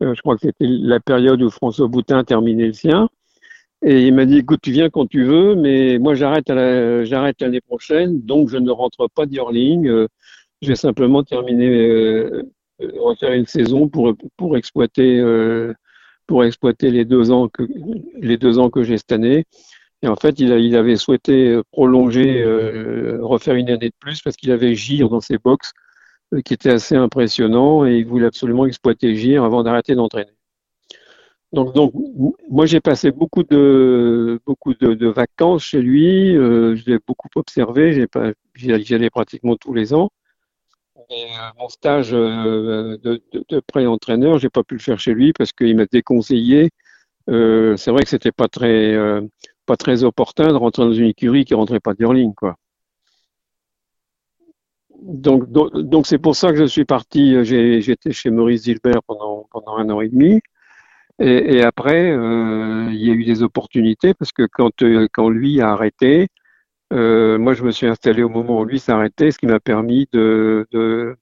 Euh, 0.03 0.13
je 0.13 0.21
crois 0.21 0.35
que 0.35 0.41
c'était 0.41 0.67
la 0.67 0.99
période 0.99 1.41
où 1.41 1.49
François 1.49 1.87
Boutin 1.87 2.23
terminait 2.23 2.67
le 2.67 2.73
sien. 2.73 3.09
Et 3.83 4.07
il 4.07 4.13
m'a 4.15 4.25
dit, 4.25 4.39
écoute, 4.39 4.59
tu 4.63 4.71
viens 4.71 4.89
quand 4.89 5.07
tu 5.07 5.23
veux, 5.23 5.55
mais 5.55 5.99
moi 5.99 6.15
j'arrête 6.15 6.49
l'année 6.49 7.61
prochaine, 7.61 8.21
donc 8.21 8.49
je 8.49 8.57
ne 8.57 8.71
rentre 8.71 9.07
pas 9.13 9.25
d'Hurling. 9.25 9.87
Euh, 9.87 10.07
je 10.61 10.69
vais 10.69 10.75
simplement 10.75 11.23
terminer, 11.23 11.69
euh, 11.69 12.43
refaire 12.99 13.33
une 13.33 13.45
saison 13.45 13.87
pour, 13.87 14.13
pour 14.35 14.57
exploiter, 14.57 15.23
pour 16.25 16.43
exploiter 16.43 16.89
les 16.89 17.05
deux 17.05 17.31
ans 17.31 17.47
que, 17.47 17.63
que 17.63 18.83
j'ai 18.83 18.97
cette 18.97 19.11
année. 19.11 19.45
Et 20.03 20.07
en 20.07 20.15
fait, 20.15 20.39
il, 20.39 20.75
avait 20.75 20.95
souhaité 20.95 21.59
prolonger, 21.71 22.41
euh, 22.43 23.19
refaire 23.21 23.55
une 23.55 23.69
année 23.69 23.89
de 23.89 23.95
plus 23.99 24.21
parce 24.21 24.35
qu'il 24.35 24.51
avait 24.51 24.75
Gire 24.75 25.09
dans 25.09 25.21
ses 25.21 25.37
box 25.37 25.73
euh, 26.33 26.41
qui 26.41 26.53
était 26.53 26.69
assez 26.69 26.95
impressionnant 26.95 27.85
et 27.85 27.97
il 27.97 28.05
voulait 28.05 28.27
absolument 28.27 28.65
exploiter 28.65 29.15
Gire 29.15 29.43
avant 29.43 29.63
d'arrêter 29.63 29.95
d'entraîner. 29.95 30.31
Donc, 31.53 31.73
moi, 32.49 32.65
j'ai 32.65 32.81
passé 32.81 33.11
beaucoup 33.11 33.43
de, 33.43 34.39
beaucoup 34.45 34.73
de, 34.73 35.07
vacances 35.07 35.63
chez 35.63 35.81
lui. 35.81 36.35
Euh, 36.35 36.75
je 36.75 36.91
l'ai 36.91 36.99
beaucoup 37.05 37.29
observé. 37.35 38.05
J'y 38.55 38.93
allais 38.93 39.09
pratiquement 39.09 39.55
tous 39.55 39.73
les 39.73 39.93
ans. 39.93 40.09
Mais 41.09 41.25
euh, 41.25 41.49
mon 41.57 41.69
stage 41.69 42.09
euh, 42.13 42.97
de, 42.97 43.21
pré-entraîneur, 43.67 44.39
j'ai 44.39 44.49
pas 44.49 44.63
pu 44.63 44.75
le 44.75 44.81
faire 44.81 44.99
chez 44.99 45.13
lui 45.13 45.31
parce 45.33 45.53
qu'il 45.53 45.75
m'a 45.75 45.85
déconseillé. 45.85 46.69
Euh, 47.29 47.77
c'est 47.77 47.91
vrai 47.91 48.03
que 48.03 48.09
c'était 48.09 48.31
pas 48.31 48.47
très, 48.47 48.93
euh, 48.93 49.21
pas 49.67 49.77
très 49.77 50.03
opportun 50.03 50.47
de 50.47 50.53
rentrer 50.57 50.83
dans 50.83 50.93
une 50.93 51.07
écurie 51.07 51.45
qui 51.45 51.53
rentrait 51.53 51.79
pas 51.81 51.93
d'Hurling, 51.93 52.33
quoi. 52.33 52.55
Donc, 55.01 55.49
donc, 55.51 56.07
c'est 56.07 56.17
pour 56.17 56.35
ça 56.35 56.51
que 56.51 56.57
je 56.57 56.65
suis 56.65 56.85
parti. 56.85 57.35
euh, 57.35 57.43
j'étais 57.81 58.11
chez 58.11 58.29
Maurice 58.31 58.63
Gilbert 58.65 59.03
pendant, 59.07 59.47
pendant 59.51 59.77
un 59.77 59.89
an 59.89 60.01
et 60.01 60.09
demi. 60.09 60.41
Et, 61.19 61.61
après, 61.63 62.11
euh, 62.11 62.89
il 62.91 63.05
y 63.05 63.09
a 63.09 63.13
eu 63.13 63.23
des 63.25 63.41
opportunités 63.43 64.13
parce 64.13 64.31
que 64.31 64.47
quand, 64.51 64.83
euh, 64.83 65.07
quand 65.11 65.29
lui 65.29 65.61
a 65.61 65.71
arrêté, 65.71 66.27
moi 66.91 67.53
je 67.53 67.63
me 67.63 67.71
suis 67.71 67.87
installé 67.87 68.23
au 68.23 68.29
moment 68.29 68.59
où 68.61 68.65
lui 68.65 68.79
s'arrêtait, 68.79 69.31
ce 69.31 69.39
qui 69.39 69.47
m'a 69.47 69.59
permis 69.59 70.07
de, 70.13 70.67
de, 70.71 71.17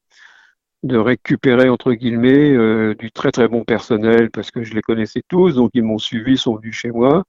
de 0.83 0.97
récupérer 0.97 1.69
entre 1.69 1.93
guillemets 1.93 2.95
du 2.95 3.11
très 3.11 3.31
très 3.31 3.47
bon 3.47 3.63
personnel 3.63 4.31
parce 4.31 4.51
que 4.51 4.63
je 4.63 4.73
les 4.75 4.81
connaissais 4.81 5.23
tous, 5.29 5.55
donc 5.55 5.71
ils 5.73 5.83
m'ont 5.83 5.97
suivi, 5.97 6.37
sont 6.37 6.55
venus 6.57 6.75
chez 6.75 6.91
moi. 6.91 7.23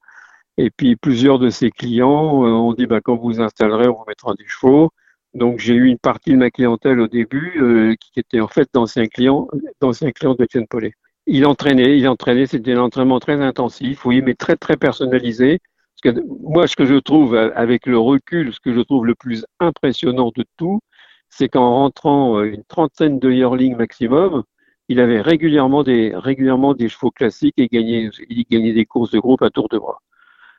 Et 0.58 0.70
puis 0.70 0.96
plusieurs 0.96 1.38
de 1.38 1.50
ses 1.50 1.70
clients 1.70 2.44
euh, 2.44 2.50
ont 2.50 2.72
dit 2.72 2.86
bah, 2.86 3.00
quand 3.02 3.16
vous 3.16 3.34
vous 3.34 3.40
installerez, 3.40 3.88
on 3.88 3.94
vous 3.98 4.04
mettra 4.08 4.34
des 4.34 4.46
chevaux. 4.46 4.90
Donc 5.34 5.58
j'ai 5.58 5.74
eu 5.74 5.86
une 5.86 5.98
partie 5.98 6.30
de 6.32 6.36
ma 6.36 6.50
clientèle 6.50 7.00
au 7.00 7.08
début 7.08 7.60
euh, 7.60 7.94
qui 8.00 8.18
était 8.20 8.40
en 8.40 8.48
fait 8.48 8.68
d'anciens 8.72 9.06
clients, 9.06 9.48
d'anciens 9.80 10.10
clients 10.12 10.34
d'Étienne 10.34 10.66
Paulet. 10.66 10.92
Il 11.26 11.44
entraînait, 11.46 11.98
il 11.98 12.08
entraînait, 12.08 12.46
c'était 12.46 12.72
un 12.72 12.80
entraînement 12.80 13.20
très 13.20 13.40
intensif, 13.42 14.04
oui, 14.06 14.22
mais 14.22 14.34
très 14.34 14.56
très 14.56 14.76
personnalisé. 14.76 15.60
Parce 16.02 16.14
que 16.14 16.22
moi, 16.42 16.66
ce 16.66 16.76
que 16.76 16.86
je 16.86 16.94
trouve, 16.94 17.34
euh, 17.34 17.50
avec 17.54 17.86
le 17.86 17.98
recul, 17.98 18.52
ce 18.52 18.60
que 18.60 18.72
je 18.72 18.80
trouve 18.80 19.06
le 19.06 19.14
plus 19.14 19.44
impressionnant 19.60 20.32
de 20.34 20.44
tout, 20.56 20.80
c'est 21.28 21.48
qu'en 21.48 21.70
rentrant 21.74 22.38
euh, 22.38 22.44
une 22.44 22.64
trentaine 22.64 23.18
de 23.18 23.30
yearlings 23.30 23.76
maximum, 23.76 24.44
il 24.88 25.00
avait 25.00 25.20
régulièrement 25.20 25.82
des, 25.82 26.14
régulièrement 26.14 26.74
des 26.74 26.88
chevaux 26.88 27.10
classiques 27.10 27.54
et 27.58 27.68
gagnait, 27.68 28.10
il 28.28 28.44
gagnait 28.50 28.72
des 28.72 28.86
courses 28.86 29.10
de 29.10 29.18
groupe 29.18 29.42
à 29.42 29.50
tour 29.50 29.68
de 29.68 29.78
bras. 29.78 30.00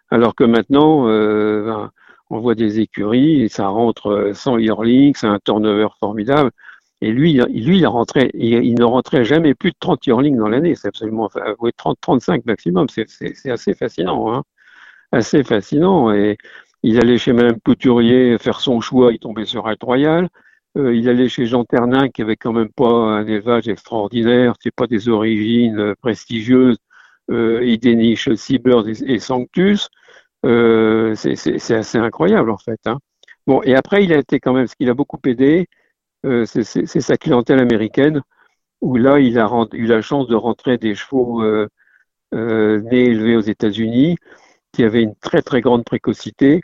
Alors 0.09 0.35
que 0.35 0.43
maintenant, 0.43 1.07
euh, 1.09 1.63
ben, 1.65 1.91
on 2.29 2.39
voit 2.39 2.55
des 2.55 2.79
écuries 2.79 3.41
et 3.41 3.49
ça 3.49 3.67
rentre 3.67 4.07
euh, 4.07 4.33
100 4.33 4.57
yearlings, 4.57 5.15
c'est 5.15 5.27
un 5.27 5.39
turnover 5.43 5.87
formidable. 5.99 6.51
Et 7.01 7.11
lui, 7.11 7.33
il- 7.33 7.65
lui, 7.65 7.77
il 7.79 7.85
rentrait, 7.87 8.31
il, 8.33 8.75
ne 8.79 8.83
rentrait 8.83 9.23
jamais 9.25 9.53
plus 9.53 9.71
de 9.71 9.75
30 9.79 10.05
yearlings 10.07 10.37
dans 10.37 10.47
l'année. 10.49 10.75
C'est 10.75 10.87
absolument, 10.87 11.25
enfin, 11.25 11.41
oui, 11.59 11.71
30, 11.77 11.97
35 12.01 12.45
maximum. 12.45 12.87
C'est, 12.89 13.05
assez 13.51 13.73
fascinant, 13.75 14.33
hein. 14.33 14.43
Assez 15.11 15.43
fascinant. 15.43 16.11
Et 16.13 16.37
il 16.83 16.99
allait 16.99 17.17
chez 17.17 17.33
Madame 17.33 17.59
Couturier 17.61 18.37
faire 18.37 18.59
son 18.59 18.81
choix, 18.81 19.11
il 19.13 19.19
tombait 19.19 19.45
sur 19.45 19.65
Raid 19.65 19.77
Royal. 19.83 20.29
Euh, 20.77 20.95
il 20.95 21.09
allait 21.09 21.29
chez 21.29 21.45
Jean 21.45 21.63
Ternin, 21.65 22.09
qui 22.09 22.21
avait 22.21 22.35
quand 22.35 22.53
même 22.53 22.69
pas 22.71 22.89
un 22.89 23.25
élevage 23.25 23.67
extraordinaire, 23.67 24.53
c'est 24.61 24.73
pas 24.75 24.87
des 24.87 25.09
origines 25.09 25.95
prestigieuses. 26.01 26.77
Euh, 27.31 27.61
il 27.65 27.79
déniche 27.79 28.33
Seabird 28.35 28.87
et, 28.87 29.13
et 29.15 29.19
Sanctus. 29.19 29.89
Euh, 30.45 31.15
c'est, 31.15 31.73
assez 31.73 31.97
incroyable, 31.97 32.51
en 32.51 32.57
fait, 32.57 32.79
hein. 32.85 32.99
Bon, 33.47 33.61
et 33.63 33.75
après, 33.75 34.03
il 34.03 34.13
a 34.13 34.17
été 34.17 34.39
quand 34.39 34.53
même, 34.53 34.67
ce 34.67 34.75
qu'il 34.75 34.89
a 34.89 34.93
beaucoup 34.93 35.19
aidé, 35.25 35.67
euh, 36.25 36.45
c'est, 36.45 36.63
sa 36.85 37.17
clientèle 37.17 37.59
américaine, 37.59 38.21
où 38.81 38.97
là, 38.97 39.19
il 39.19 39.39
a 39.39 39.49
eu 39.73 39.85
la 39.85 40.01
chance 40.01 40.27
de 40.27 40.35
rentrer 40.35 40.77
des 40.77 40.95
chevaux 40.95 41.43
euh, 41.43 41.67
euh, 42.33 42.81
nés 42.81 43.05
élevés 43.05 43.37
aux 43.37 43.41
États-Unis, 43.41 44.17
qui 44.73 44.83
avaient 44.83 45.03
une 45.03 45.15
très 45.15 45.41
très 45.41 45.61
grande 45.61 45.85
précocité, 45.85 46.61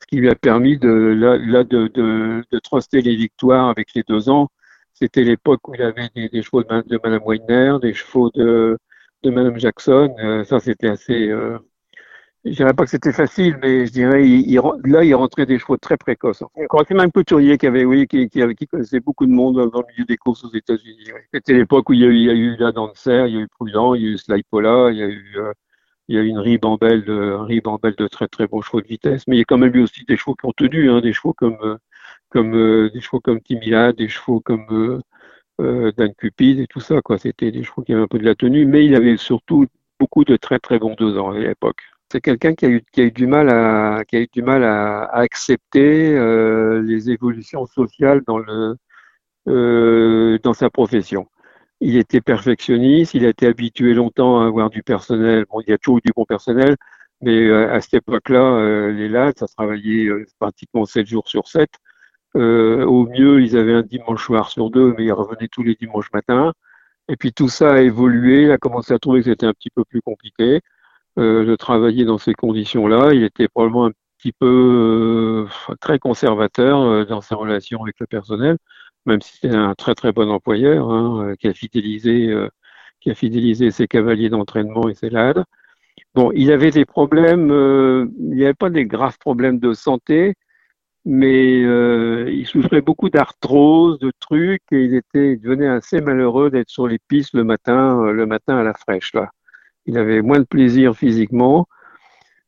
ce 0.00 0.06
qui 0.06 0.16
lui 0.16 0.30
a 0.30 0.34
permis 0.34 0.78
de 0.78 0.88
là, 0.90 1.36
là 1.38 1.64
de, 1.64 1.88
de, 1.88 2.44
de 2.50 2.58
truster 2.60 3.02
les 3.02 3.16
victoires 3.16 3.68
avec 3.68 3.94
les 3.94 4.02
deux 4.04 4.28
ans. 4.30 4.48
C'était 4.94 5.24
l'époque 5.24 5.66
où 5.68 5.74
il 5.74 5.82
avait 5.82 6.10
des, 6.14 6.42
chevaux 6.42 6.62
de, 6.62 6.82
de 6.86 7.00
Madame 7.02 7.22
Weiner, 7.26 7.78
des 7.82 7.94
chevaux 7.94 8.30
de, 8.30 8.78
de 9.22 9.30
Madame 9.30 9.58
Jackson. 9.58 10.14
Euh, 10.20 10.44
ça, 10.44 10.60
c'était 10.60 10.88
assez. 10.88 11.30
Je 12.44 12.50
dirais 12.50 12.74
pas 12.74 12.82
que 12.84 12.90
c'était 12.90 13.12
facile, 13.12 13.56
mais 13.62 13.86
je 13.86 13.92
dirais 13.92 14.28
il, 14.28 14.60
là, 14.84 15.04
il 15.04 15.14
rentrait 15.14 15.46
des 15.46 15.60
chevaux 15.60 15.76
très 15.76 15.96
précoces. 15.96 16.42
C'est 16.88 16.94
même 16.94 17.12
Couturier 17.12 17.56
qui 17.56 17.68
avait, 17.68 17.84
oui, 17.84 18.08
qui, 18.08 18.28
qui, 18.28 18.66
connaissait 18.66 18.98
beaucoup 18.98 19.26
de 19.26 19.30
monde 19.30 19.70
dans 19.70 19.80
le 19.80 19.86
milieu 19.92 20.04
des 20.04 20.16
courses 20.16 20.44
aux 20.44 20.52
États-Unis. 20.52 21.04
C'était 21.32 21.52
l'époque 21.54 21.88
où 21.88 21.92
il 21.92 22.00
y 22.00 22.04
a 22.04 22.08
eu, 22.08 22.56
la 22.56 22.72
Dancer, 22.72 23.26
il 23.28 23.34
y 23.34 23.38
a 23.38 23.40
eu 23.42 23.48
Prudent, 23.48 23.94
il 23.94 24.02
y 24.02 24.06
a 24.06 24.08
eu 24.10 24.18
Slipola, 24.18 24.90
il 24.90 24.98
y 24.98 25.02
a 25.02 25.06
eu, 25.06 25.34
euh, 25.36 25.52
il 26.08 26.16
y 26.16 26.18
a 26.18 26.22
eu 26.22 26.26
une 26.26 26.40
ribambelle 26.40 27.04
de, 27.04 28.08
très 28.08 28.26
très 28.26 28.48
bons 28.48 28.60
chevaux 28.60 28.80
de 28.80 28.88
vitesse. 28.88 29.22
Mais 29.28 29.36
il 29.36 29.38
y 29.38 29.42
a 29.42 29.44
quand 29.44 29.58
même 29.58 29.76
eu 29.76 29.82
aussi 29.84 30.04
des 30.04 30.16
chevaux 30.16 30.34
qui 30.34 30.46
ont 30.46 30.52
tenu, 30.52 30.90
hein, 30.90 31.00
des 31.00 31.12
chevaux 31.12 31.34
comme, 31.34 31.58
euh, 31.62 31.78
euh, 32.36 32.90
des 32.90 33.00
chevaux 33.00 33.20
comme 33.20 33.40
Timila, 33.40 33.92
des 33.92 34.08
chevaux 34.08 34.40
comme 34.40 35.00
Dan 35.58 36.14
Cupid 36.18 36.58
et 36.58 36.66
tout 36.66 36.80
ça. 36.80 36.96
C'était 37.18 37.52
des 37.52 37.62
chevaux 37.62 37.82
qui 37.82 37.92
avaient 37.92 38.02
un 38.02 38.08
peu 38.08 38.18
de 38.18 38.24
la 38.24 38.34
tenue, 38.34 38.66
mais 38.66 38.84
il 38.84 38.96
avait 38.96 39.16
surtout 39.16 39.66
beaucoup 40.00 40.24
de 40.24 40.36
très 40.36 40.58
très 40.58 40.80
bons 40.80 40.94
deux 40.94 41.16
ans 41.18 41.30
à 41.30 41.38
l'époque. 41.38 41.82
C'est 42.12 42.20
quelqu'un 42.20 42.54
qui 42.54 42.66
a 42.66 42.68
eu 42.68 43.10
du 43.10 43.26
mal 43.26 43.48
à 43.48 45.04
accepter 45.14 46.14
euh, 46.14 46.82
les 46.82 47.10
évolutions 47.10 47.64
sociales 47.64 48.20
euh, 49.48 50.38
dans 50.42 50.52
sa 50.52 50.68
profession. 50.68 51.26
Il 51.80 51.96
était 51.96 52.20
perfectionniste, 52.20 53.14
il 53.14 53.24
a 53.24 53.30
été 53.30 53.46
habitué 53.46 53.94
longtemps 53.94 54.42
à 54.42 54.46
avoir 54.46 54.68
du 54.68 54.82
personnel. 54.82 55.46
Bon, 55.50 55.62
il 55.62 55.70
y 55.70 55.72
a 55.72 55.78
toujours 55.78 55.98
eu 55.98 56.02
du 56.04 56.12
bon 56.14 56.26
personnel, 56.26 56.76
mais 57.22 57.46
euh, 57.48 57.72
à 57.72 57.80
cette 57.80 57.94
époque-là, 57.94 58.90
les 58.90 59.08
lads, 59.08 59.32
ça 59.38 59.46
travaillait 59.56 60.10
pratiquement 60.38 60.84
7 60.84 61.06
jours 61.06 61.28
sur 61.28 61.48
7. 61.48 61.70
Euh, 62.36 62.84
au 62.84 63.06
mieux, 63.06 63.40
ils 63.42 63.56
avaient 63.56 63.74
un 63.74 63.82
dimanche 63.82 64.24
soir 64.26 64.50
sur 64.50 64.70
deux, 64.70 64.94
mais 64.98 65.06
ils 65.06 65.12
revenaient 65.12 65.48
tous 65.48 65.62
les 65.62 65.76
dimanches 65.76 66.12
matins. 66.12 66.52
Et 67.08 67.16
puis 67.16 67.32
tout 67.32 67.48
ça 67.48 67.74
a 67.74 67.80
évolué, 67.80 68.44
il 68.44 68.50
a 68.52 68.58
commencé 68.58 68.92
à 68.92 68.98
trouver 68.98 69.20
que 69.20 69.30
c'était 69.30 69.46
un 69.46 69.54
petit 69.54 69.70
peu 69.70 69.84
plus 69.84 70.02
compliqué 70.02 70.60
de 71.16 71.56
travailler 71.56 72.04
dans 72.04 72.18
ces 72.18 72.34
conditions-là. 72.34 73.12
Il 73.12 73.24
était 73.24 73.48
probablement 73.48 73.86
un 73.86 73.92
petit 74.22 74.32
peu 74.32 75.46
euh, 75.48 75.74
très 75.80 75.98
conservateur 75.98 76.80
euh, 76.80 77.04
dans 77.04 77.20
ses 77.20 77.34
relations 77.34 77.82
avec 77.82 77.96
le 78.00 78.06
personnel, 78.06 78.56
même 79.06 79.20
si 79.20 79.34
c'était 79.38 79.54
un 79.54 79.74
très 79.74 79.94
très 79.94 80.12
bon 80.12 80.30
employeur 80.30 80.90
hein, 80.90 81.30
euh, 81.30 81.36
qui 81.36 81.48
a 81.48 81.54
fidélisé, 81.54 82.28
euh, 82.28 82.48
qui 83.00 83.10
a 83.10 83.14
fidélisé 83.14 83.70
ses 83.70 83.88
cavaliers 83.88 84.30
d'entraînement 84.30 84.88
et 84.88 84.94
ses 84.94 85.10
lades. 85.10 85.44
Bon, 86.14 86.30
il 86.34 86.52
avait 86.52 86.70
des 86.70 86.84
problèmes, 86.84 87.50
euh, 87.50 88.06
il 88.18 88.36
n'y 88.36 88.44
avait 88.44 88.54
pas 88.54 88.70
des 88.70 88.86
graves 88.86 89.18
problèmes 89.18 89.58
de 89.58 89.72
santé, 89.74 90.34
mais 91.04 91.62
euh, 91.64 92.30
il 92.32 92.46
souffrait 92.46 92.82
beaucoup 92.82 93.10
d'arthrose, 93.10 93.98
de 93.98 94.12
trucs, 94.20 94.62
et 94.72 94.84
il 94.84 94.94
était, 94.94 95.32
il 95.34 95.40
devenait 95.40 95.68
assez 95.68 96.00
malheureux 96.00 96.50
d'être 96.50 96.70
sur 96.70 96.86
les 96.86 96.98
pistes 97.08 97.34
le 97.34 97.44
matin, 97.44 98.04
euh, 98.06 98.12
le 98.12 98.26
matin 98.26 98.56
à 98.58 98.62
la 98.62 98.74
fraîche 98.74 99.12
là. 99.14 99.30
Il 99.86 99.98
avait 99.98 100.22
moins 100.22 100.38
de 100.40 100.44
plaisir 100.44 100.96
physiquement. 100.96 101.66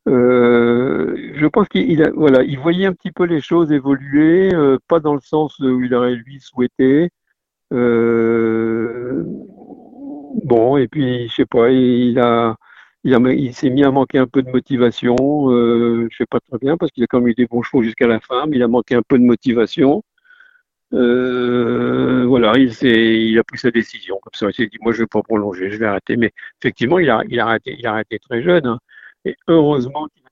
Euh, 0.08 1.32
je 1.34 1.46
pense 1.46 1.68
qu'il 1.68 2.02
voilà, 2.14 2.42
il 2.42 2.58
voyait 2.58 2.86
un 2.86 2.92
petit 2.92 3.10
peu 3.10 3.24
les 3.24 3.40
choses 3.40 3.72
évoluer, 3.72 4.54
euh, 4.54 4.78
pas 4.88 5.00
dans 5.00 5.14
le 5.14 5.20
sens 5.20 5.58
où 5.60 5.82
il 5.82 5.94
aurait 5.94 6.14
lui 6.14 6.40
souhaité. 6.40 7.10
Euh, 7.72 9.24
bon, 10.44 10.76
et 10.76 10.88
puis 10.88 11.28
je 11.28 11.34
sais 11.34 11.46
pas, 11.46 11.70
il 11.70 12.18
il 13.04 13.54
s'est 13.54 13.70
mis 13.70 13.84
à 13.84 13.90
manquer 13.90 14.18
un 14.18 14.26
peu 14.26 14.42
de 14.42 14.50
motivation. 14.50 15.16
Je 15.50 16.16
sais 16.16 16.26
pas 16.26 16.40
très 16.40 16.58
bien 16.58 16.76
parce 16.76 16.92
qu'il 16.92 17.04
a 17.04 17.06
quand 17.06 17.20
même 17.20 17.28
eu 17.28 17.34
des 17.34 17.46
bons 17.46 17.62
chevaux 17.62 17.82
jusqu'à 17.82 18.06
la 18.06 18.20
fin, 18.20 18.46
mais 18.46 18.56
il 18.56 18.62
a 18.62 18.68
manqué 18.68 18.94
un 18.94 19.02
peu 19.02 19.18
de 19.18 19.24
motivation. 19.24 20.02
Euh, 20.94 22.24
voilà, 22.26 22.54
il 22.56 23.38
a 23.38 23.44
pris 23.44 23.58
sa 23.58 23.70
décision 23.70 24.18
comme 24.22 24.32
ça. 24.34 24.46
Il 24.48 24.54
s'est 24.54 24.66
dit, 24.66 24.78
moi, 24.80 24.92
je 24.92 25.00
vais 25.00 25.06
pas 25.06 25.22
prolonger, 25.22 25.70
je 25.70 25.76
vais 25.76 25.86
arrêter. 25.86 26.16
Mais 26.16 26.32
effectivement, 26.62 26.98
il 26.98 27.10
a, 27.10 27.22
il 27.28 27.40
arrêté, 27.40 28.18
très 28.20 28.42
jeune. 28.42 28.66
hein. 28.66 28.78
Et 29.24 29.36
heureusement 29.48 30.06
qu'il 30.08 30.22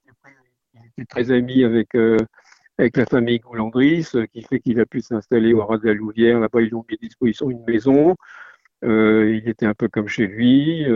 était 0.98 1.04
très 1.06 1.30
ami 1.32 1.64
avec, 1.64 1.94
avec 2.78 2.96
la 2.96 3.06
famille 3.06 3.38
Goulandris, 3.40 4.08
qui 4.32 4.42
fait 4.42 4.60
qu'il 4.60 4.80
a 4.80 4.86
pu 4.86 5.00
s'installer 5.00 5.52
au 5.54 5.64
ras 5.64 5.78
de 5.78 5.86
la 5.86 5.94
Louvière. 5.94 6.40
Là-bas, 6.40 6.62
ils 6.62 6.74
ont 6.74 6.84
mis 6.88 6.94
à 6.94 6.98
disposition 7.00 7.50
une 7.50 7.64
maison. 7.64 8.14
il 8.82 9.42
était 9.46 9.66
un 9.66 9.74
peu 9.74 9.88
comme 9.88 10.08
chez 10.08 10.26
lui. 10.26 10.86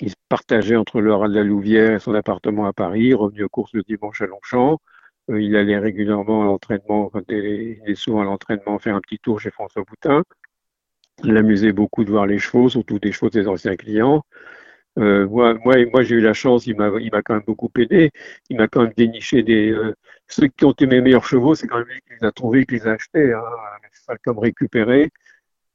il 0.00 0.10
se 0.10 0.16
partageait 0.28 0.76
entre 0.76 1.00
le 1.00 1.14
ras 1.14 1.28
de 1.28 1.34
la 1.34 1.44
Louvière 1.44 1.94
et 1.94 1.98
son 1.98 2.14
appartement 2.14 2.66
à 2.66 2.72
Paris, 2.72 3.14
revenu 3.14 3.44
aux 3.44 3.48
courses 3.48 3.72
le 3.74 3.82
dimanche 3.82 4.20
à 4.22 4.26
Longchamp. 4.26 4.78
Il 5.28 5.56
allait 5.56 5.78
régulièrement 5.78 6.42
à 6.42 6.44
l'entraînement, 6.46 7.10
il 7.28 7.80
est 7.86 7.94
souvent 7.94 8.22
à 8.22 8.24
l'entraînement 8.24 8.78
faire 8.78 8.96
un 8.96 9.00
petit 9.00 9.18
tour 9.18 9.40
chez 9.40 9.50
François 9.50 9.82
Boutin. 9.84 10.22
Il 11.24 11.32
l'amusait 11.32 11.72
beaucoup 11.72 12.04
de 12.04 12.10
voir 12.10 12.26
les 12.26 12.38
chevaux, 12.38 12.68
surtout 12.68 12.98
des 12.98 13.12
chevaux 13.12 13.30
des 13.30 13.46
anciens 13.48 13.76
clients. 13.76 14.24
Euh, 14.98 15.26
moi, 15.28 16.02
j'ai 16.02 16.16
eu 16.16 16.20
la 16.20 16.34
chance, 16.34 16.66
il 16.66 16.76
m'a, 16.76 16.90
quand 17.22 17.34
même 17.34 17.42
beaucoup 17.46 17.70
aidé. 17.78 18.10
Il 18.50 18.56
m'a 18.58 18.68
quand 18.68 18.82
même 18.82 18.92
déniché 18.96 19.42
des. 19.42 19.70
Euh, 19.70 19.94
ceux 20.28 20.48
qui 20.48 20.64
ont 20.64 20.72
été 20.72 20.86
mes 20.86 21.00
meilleurs 21.00 21.26
chevaux, 21.26 21.54
c'est 21.54 21.66
quand 21.66 21.78
même 21.78 21.88
lui 21.88 22.00
qui 22.00 22.14
les 22.20 22.26
a 22.26 22.32
trouvés, 22.32 22.66
qui 22.66 22.74
les 22.74 22.86
a 22.86 22.92
achetés. 22.92 23.32
Hein, 23.32 23.42
comme 24.24 24.38
récupéré. 24.38 25.10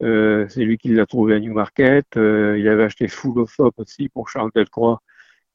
Euh, 0.01 0.47
c'est 0.49 0.63
lui 0.63 0.77
qui 0.77 0.89
l'a 0.89 1.05
trouvé 1.05 1.35
à 1.35 1.39
Newmarket. 1.39 2.05
Euh, 2.17 2.57
il 2.57 2.67
avait 2.67 2.83
acheté 2.83 3.07
Full 3.07 3.39
of 3.39 3.53
Hop 3.59 3.73
aussi 3.77 4.09
pour 4.09 4.29
Charles 4.29 4.51
Delcroix 4.55 5.01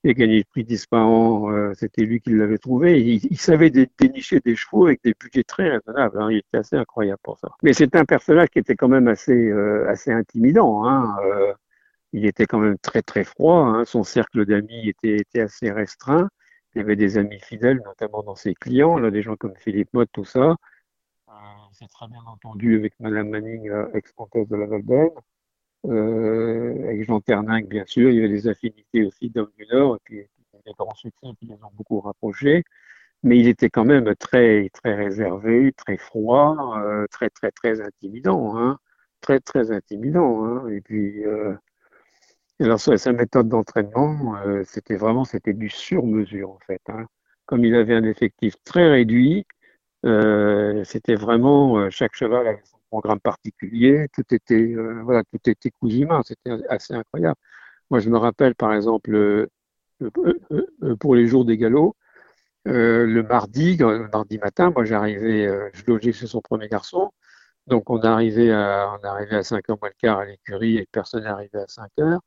et 0.04 0.14
gagné 0.14 0.38
le 0.38 0.44
prix 0.44 0.64
d'Ispahan. 0.64 1.50
Euh, 1.50 1.72
c'était 1.74 2.02
lui 2.02 2.20
qui 2.20 2.30
l'avait 2.30 2.58
trouvé. 2.58 3.00
Il, 3.00 3.38
savait 3.38 3.70
dénicher 3.70 4.40
des 4.40 4.54
chevaux 4.54 4.86
avec 4.86 5.02
des 5.02 5.14
budgets 5.18 5.44
très 5.44 5.70
raisonnables. 5.70 6.20
Hein. 6.20 6.30
Il 6.30 6.38
était 6.38 6.58
assez 6.58 6.76
incroyable 6.76 7.20
pour 7.22 7.38
ça. 7.38 7.48
Mais 7.62 7.72
c'est 7.72 7.96
un 7.96 8.04
personnage 8.04 8.48
qui 8.50 8.58
était 8.58 8.76
quand 8.76 8.88
même 8.88 9.08
assez, 9.08 9.32
euh, 9.32 9.88
assez 9.88 10.12
intimidant. 10.12 10.86
Hein. 10.86 11.16
Euh, 11.24 11.52
il 12.12 12.26
était 12.26 12.46
quand 12.46 12.60
même 12.60 12.78
très 12.78 13.02
très 13.02 13.24
froid. 13.24 13.60
Hein. 13.60 13.84
Son 13.84 14.04
cercle 14.04 14.44
d'amis 14.46 14.88
était, 14.88 15.16
était 15.16 15.40
assez 15.40 15.70
restreint. 15.70 16.28
Il 16.74 16.80
avait 16.80 16.96
des 16.96 17.18
amis 17.18 17.40
fidèles, 17.40 17.80
notamment 17.84 18.22
dans 18.22 18.34
ses 18.34 18.54
clients, 18.54 18.98
là, 18.98 19.10
des 19.10 19.22
gens 19.22 19.36
comme 19.36 19.54
Philippe 19.56 19.92
Mott, 19.94 20.08
tout 20.12 20.24
ça. 20.24 20.56
c'est 21.72 21.88
très 21.88 22.08
bien 22.08 22.22
entendu 22.26 22.76
avec 22.76 22.94
Madame 22.98 23.28
Manning, 23.30 23.70
ex-comtesse 23.94 24.48
de 24.48 24.56
la 24.56 24.66
Valdaine 24.66 25.10
euh, 25.86 26.84
avec 26.84 27.06
Jean 27.06 27.20
Terninck, 27.20 27.66
bien 27.68 27.84
sûr. 27.86 28.10
Il 28.10 28.16
y 28.16 28.18
avait 28.18 28.28
des 28.28 28.48
affinités 28.48 29.04
aussi 29.04 29.30
d'hommes 29.30 29.50
du 29.56 29.66
Nord, 29.66 29.96
et 29.96 30.00
puis 30.04 30.18
des 30.66 30.72
grands 30.78 30.94
succès 30.94 31.26
qui 31.38 31.46
les 31.46 31.54
ont 31.54 31.70
beaucoup 31.74 32.00
rapprochés. 32.00 32.64
Mais 33.22 33.38
il 33.38 33.48
était 33.48 33.70
quand 33.70 33.84
même 33.84 34.14
très, 34.16 34.70
très 34.70 34.94
réservé, 34.94 35.72
très 35.72 35.96
froid, 35.96 36.78
euh, 36.78 37.06
très, 37.10 37.30
très, 37.30 37.50
très 37.50 37.80
intimidant. 37.80 38.56
Hein. 38.58 38.78
Très, 39.20 39.40
très 39.40 39.70
intimidant. 39.72 40.44
Hein. 40.44 40.68
Et 40.68 40.80
puis, 40.80 41.24
euh, 41.26 41.54
alors, 42.60 42.80
sa 42.80 43.12
méthode 43.12 43.48
d'entraînement, 43.48 44.36
c'était 44.64 44.96
vraiment 44.96 45.24
c'était 45.24 45.54
du 45.54 45.68
sur-mesure, 45.68 46.50
en 46.50 46.58
fait. 46.66 46.82
Hein. 46.88 47.06
Comme 47.46 47.64
il 47.64 47.74
avait 47.74 47.94
un 47.94 48.04
effectif 48.04 48.54
très 48.64 48.88
réduit, 48.88 49.46
c'était 50.84 51.14
vraiment 51.16 51.90
chaque 51.90 52.14
cheval 52.14 52.46
avait 52.46 52.62
programme 52.94 53.20
particulier, 53.20 54.06
tout 54.12 54.22
était, 54.32 54.54
euh, 54.54 55.02
voilà, 55.02 55.24
tout 55.24 55.50
était 55.50 55.70
cousu 55.72 56.06
c'était 56.24 56.52
assez 56.68 56.94
incroyable. 56.94 57.36
Moi, 57.90 58.00
je 58.00 58.08
me 58.10 58.18
rappelle, 58.18 58.54
par 58.54 58.72
exemple, 58.72 59.14
euh, 59.14 59.48
euh, 60.02 60.96
pour 61.00 61.16
les 61.16 61.26
jours 61.26 61.44
des 61.44 61.56
galops, 61.58 61.96
le 62.66 63.22
mardi, 63.22 63.76
mardi 64.12 64.38
matin, 64.38 64.70
moi, 64.70 64.84
j'arrivais, 64.84 65.70
je 65.74 65.82
logeais 65.86 66.12
chez 66.12 66.26
son 66.28 66.40
premier 66.40 66.68
garçon, 66.68 67.10
donc 67.66 67.90
on 67.90 68.00
arrivait 68.00 68.52
à, 68.52 68.96
on 68.96 69.04
arrivait 69.06 69.36
à 69.36 69.42
5h 69.42 69.78
moins 69.80 69.90
le 69.90 69.94
quart 69.98 70.18
à 70.20 70.24
l'écurie 70.26 70.78
et 70.78 70.86
personne 70.92 71.24
n'arrivait 71.24 71.60
à 71.60 71.68
5 71.68 71.90
h 71.98 72.18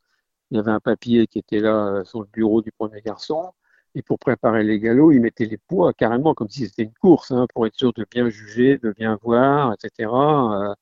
Il 0.52 0.58
y 0.58 0.60
avait 0.60 0.72
un 0.72 0.82
papier 0.82 1.28
qui 1.28 1.40
était 1.40 1.62
là 1.62 2.04
sur 2.06 2.22
le 2.22 2.28
bureau 2.28 2.62
du 2.62 2.72
premier 2.74 3.02
garçon. 3.02 3.54
Et 3.98 4.04
pour 4.04 4.20
préparer 4.20 4.64
les 4.64 4.80
galops, 4.80 5.16
il 5.16 5.22
mettait 5.22 5.46
les 5.46 5.58
poids 5.58 5.92
carrément 5.92 6.36
comme 6.36 6.50
si 6.50 6.68
c'était 6.68 6.84
une 6.84 6.94
course, 6.94 7.32
hein, 7.32 7.48
pour 7.52 7.66
être 7.66 7.76
sûr 7.76 7.94
de 7.94 8.06
bien 8.12 8.30
juger, 8.30 8.78
de 8.78 8.92
bien 8.92 9.18
voir, 9.24 9.74
etc. 9.74 10.12
Euh, 10.12 10.76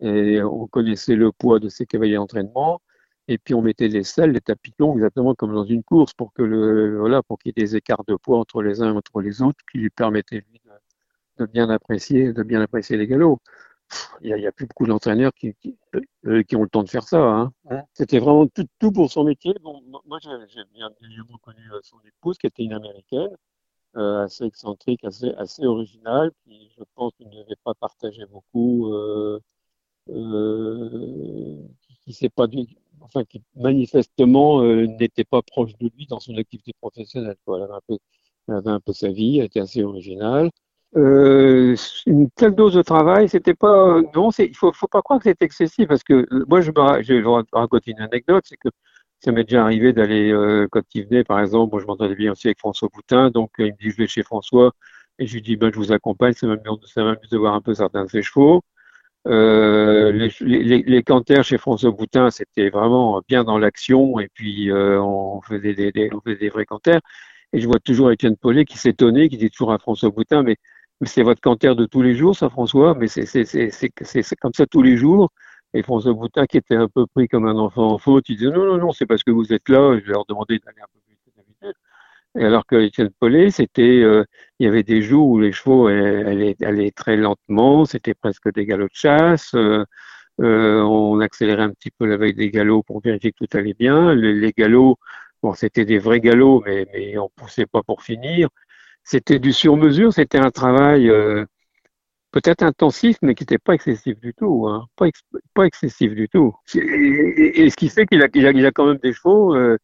et 0.00 0.42
on 0.42 0.66
connaissait 0.66 1.14
le 1.16 1.32
poids 1.32 1.60
de 1.60 1.70
ces 1.70 1.86
cavaliers 1.86 2.16
d'entraînement. 2.16 2.82
Et 3.28 3.38
puis 3.38 3.54
on 3.54 3.62
mettait 3.62 3.88
les 3.88 4.04
selles, 4.04 4.32
les 4.32 4.42
tapis 4.42 4.74
exactement 4.78 5.34
comme 5.34 5.54
dans 5.54 5.64
une 5.64 5.82
course, 5.82 6.12
pour 6.12 6.34
que 6.34 6.96
voilà, 6.98 7.22
pour 7.22 7.38
qu'il 7.38 7.50
y 7.56 7.60
ait 7.60 7.64
des 7.64 7.76
écarts 7.76 8.04
de 8.06 8.16
poids 8.16 8.38
entre 8.38 8.62
les 8.62 8.82
uns 8.82 8.92
et 8.92 8.96
entre 8.96 9.22
les 9.22 9.40
autres, 9.40 9.60
qui 9.70 9.78
lui 9.78 9.90
permettaient 9.90 10.44
lui 10.50 10.60
de 11.38 11.46
bien 11.46 11.70
apprécier, 11.70 12.34
de 12.34 12.42
bien 12.42 12.60
apprécier 12.60 12.98
les 12.98 13.06
galops 13.06 13.40
il 14.22 14.34
n'y 14.34 14.46
a, 14.46 14.52
plus 14.52 14.66
beaucoup 14.66 14.86
d'entraîneurs 14.86 15.32
qui, 15.34 15.54
euh, 16.26 16.42
qui, 16.42 16.56
ont 16.56 16.62
le 16.62 16.68
temps 16.68 16.82
de 16.82 16.88
faire 16.88 17.02
ça. 17.02 17.18
Hein. 17.18 17.52
C'était 17.92 18.18
vraiment 18.18 18.46
tout, 18.46 18.66
tout, 18.78 18.92
pour 18.92 19.10
son 19.10 19.24
métier. 19.24 19.54
Bon, 19.62 19.82
moi, 20.06 20.18
j'ai 20.20 20.64
bien 20.72 20.90
connu 21.42 21.72
euh, 21.72 21.80
son 21.82 21.98
épouse, 22.06 22.38
qui 22.38 22.46
était 22.46 22.62
une 22.62 22.72
américaine, 22.72 23.30
euh, 23.96 24.24
assez 24.24 24.44
excentrique, 24.44 25.04
assez, 25.04 25.30
assez 25.36 25.66
originale, 25.66 26.30
qui, 26.44 26.70
je 26.76 26.84
pense, 26.94 27.12
ne 27.20 27.30
devait 27.30 27.56
pas 27.64 27.74
partager 27.74 28.24
beaucoup, 28.26 28.92
euh, 28.92 29.40
qui, 32.04 32.14
qui 32.14 32.28
pas 32.28 32.46
enfin, 33.00 33.24
qui 33.24 33.42
manifestement 33.56 34.62
n'était 34.62 35.24
pas 35.24 35.42
proche 35.42 35.76
de 35.78 35.90
lui 35.96 36.06
dans 36.06 36.20
son 36.20 36.36
activité 36.36 36.72
professionnelle. 36.80 37.36
Quoi. 37.44 37.58
Elle, 37.58 37.64
avait 37.64 37.74
un 37.74 37.80
peu, 37.86 37.98
elle 38.48 38.54
avait 38.54 38.70
un 38.70 38.80
peu 38.80 38.92
sa 38.92 39.08
vie, 39.08 39.38
elle 39.38 39.46
était 39.46 39.60
assez 39.60 39.82
originale. 39.82 40.50
Euh, 40.96 41.74
une 42.06 42.30
telle 42.32 42.54
dose 42.54 42.74
de 42.74 42.82
travail, 42.82 43.26
c'était 43.28 43.54
pas 43.54 44.02
non, 44.14 44.28
il 44.38 44.54
faut 44.54 44.72
faut 44.72 44.88
pas 44.88 45.00
croire 45.00 45.18
que 45.18 45.24
c'est 45.24 45.40
excessif 45.42 45.88
parce 45.88 46.04
que 46.04 46.12
euh, 46.30 46.44
moi 46.48 46.60
je 46.60 46.70
me 46.70 47.02
je 47.02 47.14
vais 47.14 47.44
raconter 47.52 47.92
une 47.92 48.00
anecdote, 48.00 48.44
c'est 48.46 48.58
que 48.58 48.68
ça 49.20 49.32
m'est 49.32 49.44
déjà 49.44 49.62
arrivé 49.62 49.94
d'aller 49.94 50.30
euh, 50.32 50.66
quand 50.70 50.82
il 50.94 51.06
venait 51.06 51.24
par 51.24 51.40
exemple, 51.40 51.72
moi 51.72 51.80
je 51.80 51.86
m'entendais 51.86 52.14
bien 52.14 52.32
aussi 52.32 52.48
avec 52.48 52.58
François 52.58 52.88
Boutin, 52.92 53.30
donc 53.30 53.52
il 53.58 53.66
me 53.66 53.70
dit 53.78 53.90
je 53.90 53.96
vais 53.96 54.06
chez 54.06 54.22
François 54.22 54.72
et 55.18 55.26
je 55.26 55.32
lui 55.34 55.40
dis 55.42 55.56
ben 55.56 55.70
je 55.72 55.78
vous 55.78 55.92
accompagne, 55.92 56.34
ça 56.34 56.46
m'amuse 56.46 57.30
de 57.30 57.38
voir 57.38 57.54
un 57.54 57.62
peu 57.62 57.72
certains 57.74 58.04
de 58.04 58.10
ses 58.10 58.22
chevaux. 58.22 58.62
Euh, 59.28 60.12
les, 60.12 60.30
les, 60.40 60.82
les 60.82 61.02
canters 61.04 61.44
chez 61.44 61.56
François 61.58 61.92
Boutin, 61.92 62.30
c'était 62.30 62.70
vraiment 62.70 63.22
bien 63.28 63.44
dans 63.44 63.58
l'action 63.58 64.18
et 64.20 64.28
puis 64.34 64.70
on 64.72 65.40
faisait 65.42 65.74
des, 65.74 65.92
des, 65.92 66.10
on 66.12 66.20
faisait 66.20 66.36
des 66.36 66.48
vrais 66.50 66.66
canters. 66.66 67.00
Et 67.52 67.60
je 67.60 67.66
vois 67.66 67.78
toujours 67.80 68.10
Étienne 68.12 68.36
Paulet 68.36 68.64
qui 68.64 68.78
s'étonnait, 68.78 69.28
qui 69.28 69.36
dit 69.36 69.50
toujours 69.50 69.72
à 69.72 69.78
François 69.78 70.10
Boutin, 70.10 70.42
mais 70.42 70.56
c'est 71.06 71.22
votre 71.22 71.40
canter 71.40 71.74
de 71.74 71.86
tous 71.86 72.02
les 72.02 72.14
jours, 72.14 72.36
ça, 72.36 72.48
François, 72.48 72.94
mais 72.94 73.08
c'est 73.08 74.36
comme 74.40 74.54
ça 74.54 74.66
tous 74.66 74.82
les 74.82 74.96
jours. 74.96 75.30
Et 75.74 75.82
François 75.82 76.12
Boutin, 76.12 76.46
qui 76.46 76.58
était 76.58 76.76
un 76.76 76.88
peu 76.88 77.06
pris 77.06 77.28
comme 77.28 77.46
un 77.46 77.56
enfant 77.56 77.92
en 77.92 77.98
faute, 77.98 78.28
il 78.28 78.36
disait 78.36 78.50
non, 78.50 78.64
non, 78.66 78.78
non, 78.78 78.92
c'est 78.92 79.06
parce 79.06 79.22
que 79.22 79.30
vous 79.30 79.52
êtes 79.52 79.68
là, 79.68 79.98
je 79.98 80.06
vais 80.06 80.12
leur 80.12 80.26
demander 80.26 80.58
d'aller 80.58 80.80
un 80.82 80.86
peu 80.92 81.00
plus 81.06 81.16
vite. 81.36 81.76
Et 82.38 82.44
alors 82.44 82.66
que 82.66 82.76
Étienne 82.76 83.10
Paulet, 83.20 83.50
c'était, 83.50 84.02
euh, 84.02 84.24
il 84.58 84.66
y 84.66 84.68
avait 84.68 84.82
des 84.82 85.02
jours 85.02 85.28
où 85.28 85.40
les 85.40 85.52
chevaux 85.52 85.86
allaient, 85.88 86.90
très 86.92 87.16
lentement, 87.16 87.84
c'était 87.84 88.14
presque 88.14 88.52
des 88.52 88.66
galops 88.66 88.92
de 88.92 88.96
chasse. 88.96 89.54
Euh, 89.54 89.84
euh, 90.40 90.82
on 90.82 91.20
accélérait 91.20 91.62
un 91.62 91.70
petit 91.70 91.90
peu 91.90 92.06
la 92.06 92.18
des 92.32 92.50
galops 92.50 92.86
pour 92.86 93.00
vérifier 93.02 93.32
que 93.32 93.44
tout 93.44 93.56
allait 93.56 93.74
bien. 93.74 94.14
Les, 94.14 94.34
les 94.34 94.52
galops, 94.52 94.98
bon, 95.42 95.54
c'était 95.54 95.84
des 95.84 95.98
vrais 95.98 96.20
galops, 96.20 96.64
mais, 96.66 96.86
mais 96.92 97.18
on 97.18 97.30
poussait 97.36 97.66
pas 97.66 97.82
pour 97.82 98.02
finir 98.02 98.48
c'était 99.04 99.38
du 99.38 99.52
sur-mesure, 99.52 100.12
c'était 100.12 100.38
un 100.38 100.50
travail 100.50 101.08
euh, 101.08 101.44
peut-être 102.30 102.62
intensif, 102.62 103.16
mais 103.22 103.34
qui 103.34 103.42
n'était 103.42 103.58
pas 103.58 103.74
excessif 103.74 104.18
du 104.20 104.34
tout, 104.34 104.66
hein. 104.68 104.86
pas, 104.96 105.66
excessif 105.66 106.14
du 106.14 106.28
tout. 106.28 106.54
Et, 106.74 107.68
ce 107.70 107.76
qui 107.76 107.88
fait 107.88 108.06
qu'il 108.06 108.22
a, 108.22 108.26
a, 108.26 108.70
quand 108.72 108.86
même 108.86 108.98
des 108.98 109.12
chevaux, 109.12 109.54
euh, 109.56 109.76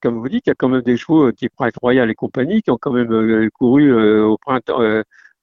comme 0.00 0.18
vous 0.18 0.28
dites, 0.28 0.46
il 0.46 0.50
y 0.50 0.52
a 0.52 0.54
quand 0.54 0.68
même 0.68 0.82
des 0.82 0.96
chevaux 0.96 1.30
type 1.32 1.52
Pride 1.56 1.74
Royal 1.80 2.10
et 2.10 2.14
compagnie 2.14 2.62
qui 2.62 2.70
ont 2.70 2.78
quand 2.80 2.92
même 2.92 3.12
euh, 3.12 3.48
couru 3.54 3.92
au 4.22 4.38
printemps, 4.38 4.80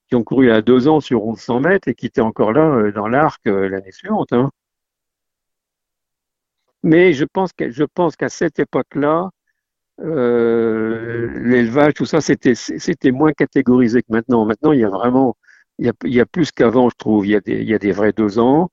qui 0.08 0.16
ont 0.16 0.24
couru 0.24 0.52
à 0.52 0.62
deux 0.62 0.88
ans 0.88 1.00
sur 1.00 1.26
1100 1.26 1.60
mètres 1.62 1.88
et 1.88 1.96
qui 1.96 2.08
étaient 2.08 2.22
encore 2.22 2.54
là 2.54 2.92
dans 2.92 3.08
l'arc 3.08 3.42
l'année 3.46 3.92
suivante. 3.92 4.34
Hein. 4.34 4.52
Mais 6.84 7.14
je 7.14 7.26
pense 7.26 7.52
qu'à 7.54 8.30
cette 8.30 8.60
époque-là, 8.60 9.32
euh, 10.02 11.32
l'élevage, 11.40 11.94
tout 11.94 12.06
ça, 12.06 12.22
c'était 12.22 12.56
c'était 12.56 13.12
moins 13.12 13.32
catégorisé 13.32 14.02
que 14.02 14.12
maintenant. 14.12 14.46
Maintenant, 14.46 14.72
il 14.72 14.80
y 14.82 14.84
a 14.84 14.90
vraiment, 14.90 15.38
il 15.80 15.92
y 16.04 16.20
a, 16.20 16.26
plus 16.26 16.52
qu'avant, 16.52 16.90
je 16.90 16.96
trouve. 16.98 17.26
Il 17.26 17.32
y 17.32 17.36
a 17.36 17.42
des, 17.42 17.54
il 17.62 17.70
y 17.70 17.74
a 17.74 17.80
des 17.80 17.92
vrais 17.92 18.12
deux 18.14 18.40
ans 18.40 18.70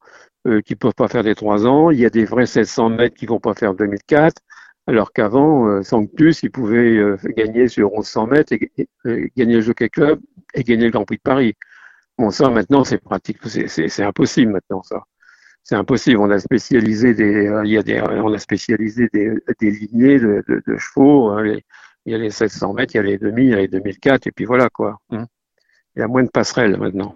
euh, 0.46 0.60
qui 0.62 0.76
peuvent 0.76 0.94
pas 0.94 1.08
faire 1.08 1.22
des 1.22 1.34
trois 1.34 1.66
ans. 1.66 1.90
Il 1.90 2.00
y 2.00 2.06
a 2.06 2.10
des 2.10 2.24
vrais 2.24 2.42
1600 2.42 2.90
mètres 2.90 3.16
qui 3.16 3.26
vont 3.26 3.40
pas 3.40 3.54
faire 3.54 3.74
2004. 3.74 4.42
Alors 4.88 5.12
qu'avant, 5.12 5.68
euh, 5.68 5.82
Sanctus, 5.82 6.42
il 6.42 6.50
pouvait 6.50 6.96
euh, 6.96 7.16
gagner 7.36 7.68
sur 7.68 7.90
1100 7.92 8.26
mètres 8.26 8.52
et, 8.52 8.72
gagner 9.36 9.56
le 9.56 9.60
Jockey 9.60 9.88
Club 9.88 10.20
et 10.54 10.64
gagner 10.64 10.86
le 10.86 10.90
Grand 10.90 11.04
Prix 11.04 11.18
de 11.18 11.22
Paris. 11.22 11.54
Bon, 12.18 12.30
ça, 12.30 12.50
maintenant, 12.50 12.84
c'est 12.84 12.98
pratique, 12.98 13.38
c'est 13.46 14.02
impossible 14.02 14.52
maintenant, 14.52 14.82
ça 14.82 15.04
c'est 15.62 15.76
impossible. 15.76 16.18
On 16.20 16.30
a 16.30 16.38
spécialisé 16.38 17.14
des, 17.14 17.46
euh, 17.46 17.64
il 17.64 17.72
y 17.72 17.78
a 17.78 17.82
des, 17.82 18.00
on 18.00 18.32
a 18.32 18.38
spécialisé 18.38 19.08
des, 19.12 19.30
lignées 19.60 20.18
de, 20.18 20.76
chevaux. 20.78 21.30
Hein, 21.30 21.56
il 22.04 22.12
y 22.12 22.14
a 22.14 22.18
les 22.18 22.30
700 22.30 22.74
mètres, 22.74 22.94
il 22.94 22.98
y 22.98 23.00
a 23.00 23.02
les 23.04 23.18
2000, 23.18 23.44
il 23.44 23.50
y 23.50 23.54
a 23.54 23.58
les 23.58 23.68
2004, 23.68 24.26
et 24.26 24.32
puis 24.32 24.44
voilà 24.44 24.68
quoi. 24.70 24.98
Hein. 25.10 25.26
Il 25.94 26.00
y 26.00 26.02
a 26.02 26.08
moins 26.08 26.24
de 26.24 26.30
passerelles 26.30 26.76
maintenant. 26.76 27.14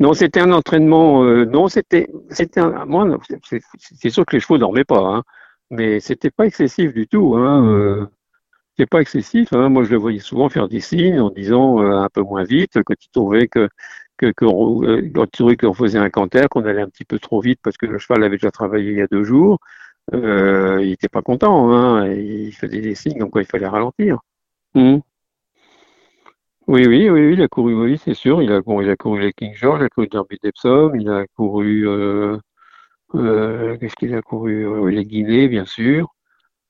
Non, 0.00 0.12
c'était 0.14 0.40
un 0.40 0.52
entraînement. 0.52 1.22
Euh, 1.24 1.44
non, 1.44 1.68
c'était, 1.68 2.08
c'était 2.30 2.60
c'est 3.78 4.10
sûr 4.10 4.26
que 4.26 4.34
les 4.34 4.40
chevaux 4.40 4.58
dormaient 4.58 4.84
pas, 4.84 4.98
hein, 4.98 5.22
mais 5.70 6.00
c'était 6.00 6.30
pas 6.30 6.46
excessif 6.46 6.92
du 6.92 7.06
tout. 7.06 7.36
Hein, 7.36 7.64
euh, 7.68 8.06
c'est 8.76 8.86
pas 8.86 9.00
excessif. 9.00 9.52
Hein. 9.52 9.68
Moi, 9.68 9.84
je 9.84 9.90
le 9.90 9.98
voyais 9.98 10.18
souvent 10.18 10.48
faire 10.48 10.68
des 10.68 10.80
signes 10.80 11.20
en 11.20 11.30
disant 11.30 11.80
euh, 11.80 11.98
un 11.98 12.08
peu 12.08 12.22
moins 12.22 12.44
vite 12.44 12.82
quand 12.84 12.94
il 13.04 13.10
trouvait 13.10 13.48
que 13.48 13.68
que, 14.18 14.32
trouvait 15.26 15.56
qu'on 15.56 15.74
faisait 15.74 15.98
un 15.98 16.10
canter, 16.10 16.46
qu'on 16.50 16.64
allait 16.64 16.82
un 16.82 16.88
petit 16.88 17.04
peu 17.04 17.18
trop 17.18 17.40
vite 17.40 17.60
parce 17.62 17.76
que 17.76 17.86
le 17.86 17.98
cheval 17.98 18.24
avait 18.24 18.36
déjà 18.36 18.50
travaillé 18.50 18.92
il 18.92 18.98
y 18.98 19.02
a 19.02 19.06
deux 19.06 19.24
jours. 19.24 19.58
Euh, 20.12 20.80
il 20.82 20.92
était 20.92 21.08
pas 21.08 21.22
content. 21.22 21.72
Hein. 21.72 22.08
Il 22.08 22.52
faisait 22.52 22.80
des 22.80 22.94
signes 22.94 23.18
comme 23.18 23.30
quoi 23.30 23.42
il 23.42 23.46
fallait 23.46 23.68
ralentir. 23.68 24.20
Mmh. 24.74 24.98
Oui, 26.66 26.86
oui, 26.86 27.10
oui, 27.10 27.34
il 27.34 27.42
a 27.42 27.48
couru, 27.48 27.74
oui, 27.74 27.98
c'est 27.98 28.14
sûr. 28.14 28.42
Il 28.42 28.50
a, 28.52 28.62
bon, 28.62 28.80
il 28.80 28.88
a 28.88 28.96
couru 28.96 29.20
les 29.20 29.32
King 29.34 29.54
George, 29.54 29.80
il 29.82 29.84
a 29.84 29.88
couru 29.90 30.08
Derby 30.08 30.38
d'Epsom, 30.42 30.94
il 30.94 31.10
a 31.10 31.26
couru, 31.36 31.86
euh, 31.86 32.38
euh, 33.14 33.76
qu'est-ce 33.78 33.96
qu'il 33.96 34.14
a 34.14 34.22
couru? 34.22 34.66
Euh, 34.66 34.90
les 34.90 35.04
Guinées, 35.04 35.48
bien 35.48 35.66
sûr. 35.66 36.14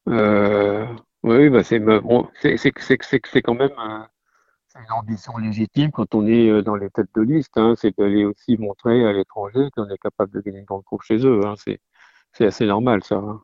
Euh, 0.08 0.86
oui, 1.22 1.48
bah 1.48 1.62
c'est 1.64 1.78
bon, 1.78 2.28
quand 3.44 3.54
même 3.54 3.70
euh, 3.78 4.00
c'est 4.74 4.82
une 4.82 4.92
ambition 4.92 5.36
légitime 5.38 5.90
quand 5.92 6.14
on 6.14 6.26
est 6.26 6.48
euh, 6.50 6.62
dans 6.62 6.74
les 6.74 6.90
têtes 6.90 7.10
de 7.14 7.22
liste, 7.22 7.56
hein, 7.56 7.74
c'est 7.76 7.96
d'aller 7.96 8.24
aussi 8.24 8.56
montrer 8.56 9.06
à 9.06 9.12
l'étranger 9.12 9.68
qu'on 9.76 9.88
est 9.88 9.98
capable 9.98 10.32
de 10.32 10.40
gagner 10.40 10.60
une 10.60 10.64
grande 10.64 10.84
course 10.84 11.06
chez 11.06 11.24
eux. 11.24 11.40
Hein, 11.44 11.54
c'est 11.56 12.44
assez 12.44 12.66
normal 12.66 13.02
ça. 13.04 13.16
Hein. 13.16 13.42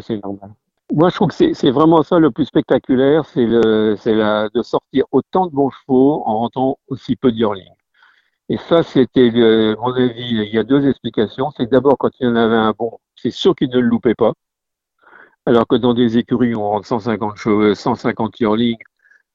C'est 0.00 0.22
normal. 0.22 0.54
Moi, 0.92 1.08
je 1.10 1.14
trouve 1.14 1.28
que 1.28 1.54
c'est 1.54 1.70
vraiment 1.70 2.02
ça 2.02 2.18
le 2.18 2.30
plus 2.32 2.46
spectaculaire, 2.46 3.24
c'est 3.24 3.46
le 3.46 3.96
de 4.52 4.62
sortir 4.62 5.04
autant 5.12 5.46
de 5.46 5.52
bons 5.52 5.70
chevaux 5.70 6.22
en 6.26 6.38
rentrant 6.38 6.78
aussi 6.88 7.14
peu 7.16 7.30
d'yearling. 7.30 7.72
Et 8.48 8.56
ça, 8.56 8.82
c'était 8.82 9.30
euh, 9.36 9.76
mon 9.78 9.94
avis. 9.94 10.42
Il 10.46 10.52
y 10.52 10.58
a 10.58 10.64
deux 10.64 10.88
explications. 10.88 11.52
C'est 11.56 11.70
d'abord 11.70 11.96
quand 11.98 12.10
il 12.18 12.26
y 12.26 12.28
en 12.28 12.34
avait 12.34 12.56
un 12.56 12.72
bon, 12.76 12.98
c'est 13.14 13.30
sûr 13.30 13.54
qu'il 13.54 13.70
ne 13.70 13.78
le 13.78 13.86
loupait 13.86 14.16
pas. 14.16 14.32
Alors 15.46 15.66
que 15.66 15.76
dans 15.76 15.94
des 15.94 16.18
écuries 16.18 16.54
on 16.54 16.62
rentre 16.70 16.86
150 16.86 17.36
chevaux, 17.36 17.74
150 17.74 18.40
yearling, 18.40 18.76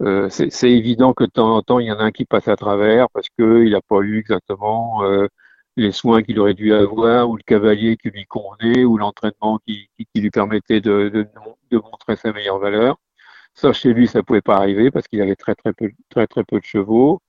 euh, 0.01 0.29
c'est 0.29 0.71
évident 0.71 1.13
que 1.13 1.23
de 1.23 1.29
temps 1.29 1.55
en 1.55 1.61
temps 1.61 1.79
il 1.79 1.87
y 1.87 1.91
en 1.91 1.99
a 1.99 2.03
un 2.03 2.11
qui 2.11 2.25
passe 2.25 2.47
à 2.49 2.55
travers 2.57 3.09
parce 3.11 3.27
qu'il 3.29 3.69
n'a 3.71 3.81
pas 3.81 3.99
eu 4.01 4.19
exactement 4.19 5.03
euh, 5.03 5.27
les 5.77 5.91
soins 5.91 6.21
qu'il 6.23 6.39
aurait 6.39 6.53
dû 6.53 6.73
avoir, 6.73 7.29
ou 7.29 7.37
le 7.37 7.43
cavalier 7.43 7.97
qui 7.97 8.09
lui 8.09 8.25
convenait, 8.25 8.85
ou 8.85 8.97
l'entraînement 8.97 9.59
qui, 9.67 9.89
qui, 9.97 10.05
qui, 10.13 10.21
lui 10.21 10.31
permettait 10.31 10.81
de, 10.81 11.09
de, 11.09 11.27
de, 11.71 11.77
montrer 11.77 12.15
sa 12.15 12.31
meilleure 12.33 12.59
valeur. 12.59 12.97
Ça, 13.53 13.73
chez 13.73 13.93
lui, 13.93 14.07
ça 14.07 14.23
pouvait 14.23 14.41
pas 14.41 14.57
arriver 14.57 14.91
parce 14.91 15.07
qu'il 15.07 15.21
avait 15.21 15.35
très 15.35 15.55
très 15.55 15.73
peu, 15.73 15.89
très 16.09 16.27
très 16.27 16.43
peu 16.43 16.59
de 16.59 16.65
chevaux. 16.65 17.21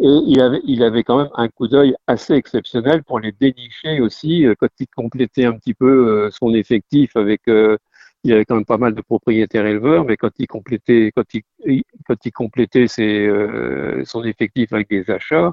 Et 0.00 0.06
il 0.06 0.40
avait, 0.40 0.60
il 0.64 0.82
avait 0.84 1.02
quand 1.04 1.18
même 1.18 1.30
un 1.34 1.48
coup 1.48 1.66
d'œil 1.68 1.94
assez 2.06 2.34
exceptionnel 2.34 3.02
pour 3.04 3.20
les 3.20 3.32
dénicher 3.32 4.00
aussi 4.00 4.46
euh, 4.46 4.54
quand 4.58 4.68
il 4.78 4.86
complétait 4.88 5.44
un 5.44 5.54
petit 5.54 5.74
peu 5.74 6.26
euh, 6.26 6.30
son 6.30 6.54
effectif 6.54 7.16
avec. 7.16 7.42
Euh, 7.48 7.76
il 8.28 8.34
avait 8.34 8.44
quand 8.44 8.56
même 8.56 8.64
pas 8.64 8.78
mal 8.78 8.94
de 8.94 9.00
propriétaires 9.02 9.66
éleveurs, 9.66 10.04
mais 10.04 10.16
quand 10.16 10.30
il 10.38 10.46
complétait, 10.46 11.10
ses, 12.88 13.30
son 14.04 14.24
effectif 14.24 14.72
avec 14.72 14.88
des 14.88 15.10
achats, 15.10 15.52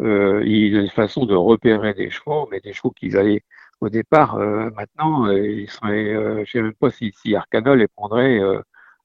euh, 0.00 0.42
il 0.46 0.76
a 0.76 0.80
une 0.80 0.90
façon 0.90 1.26
de 1.26 1.34
repérer 1.34 1.94
des 1.94 2.10
chevaux, 2.10 2.48
mais 2.50 2.60
des 2.60 2.72
chevaux 2.72 2.90
qu'ils 2.90 3.16
allaient 3.16 3.42
au 3.80 3.88
départ. 3.88 4.36
Euh, 4.36 4.70
maintenant, 4.76 5.26
euh, 5.28 5.46
ils 5.46 5.70
seraient, 5.70 6.14
euh, 6.14 6.44
je 6.44 6.50
sais 6.52 6.62
même 6.62 6.74
pas 6.74 6.90
si, 6.90 7.12
si 7.12 7.34
Arcana 7.34 7.74
les 7.74 7.88
prendrait 7.88 8.40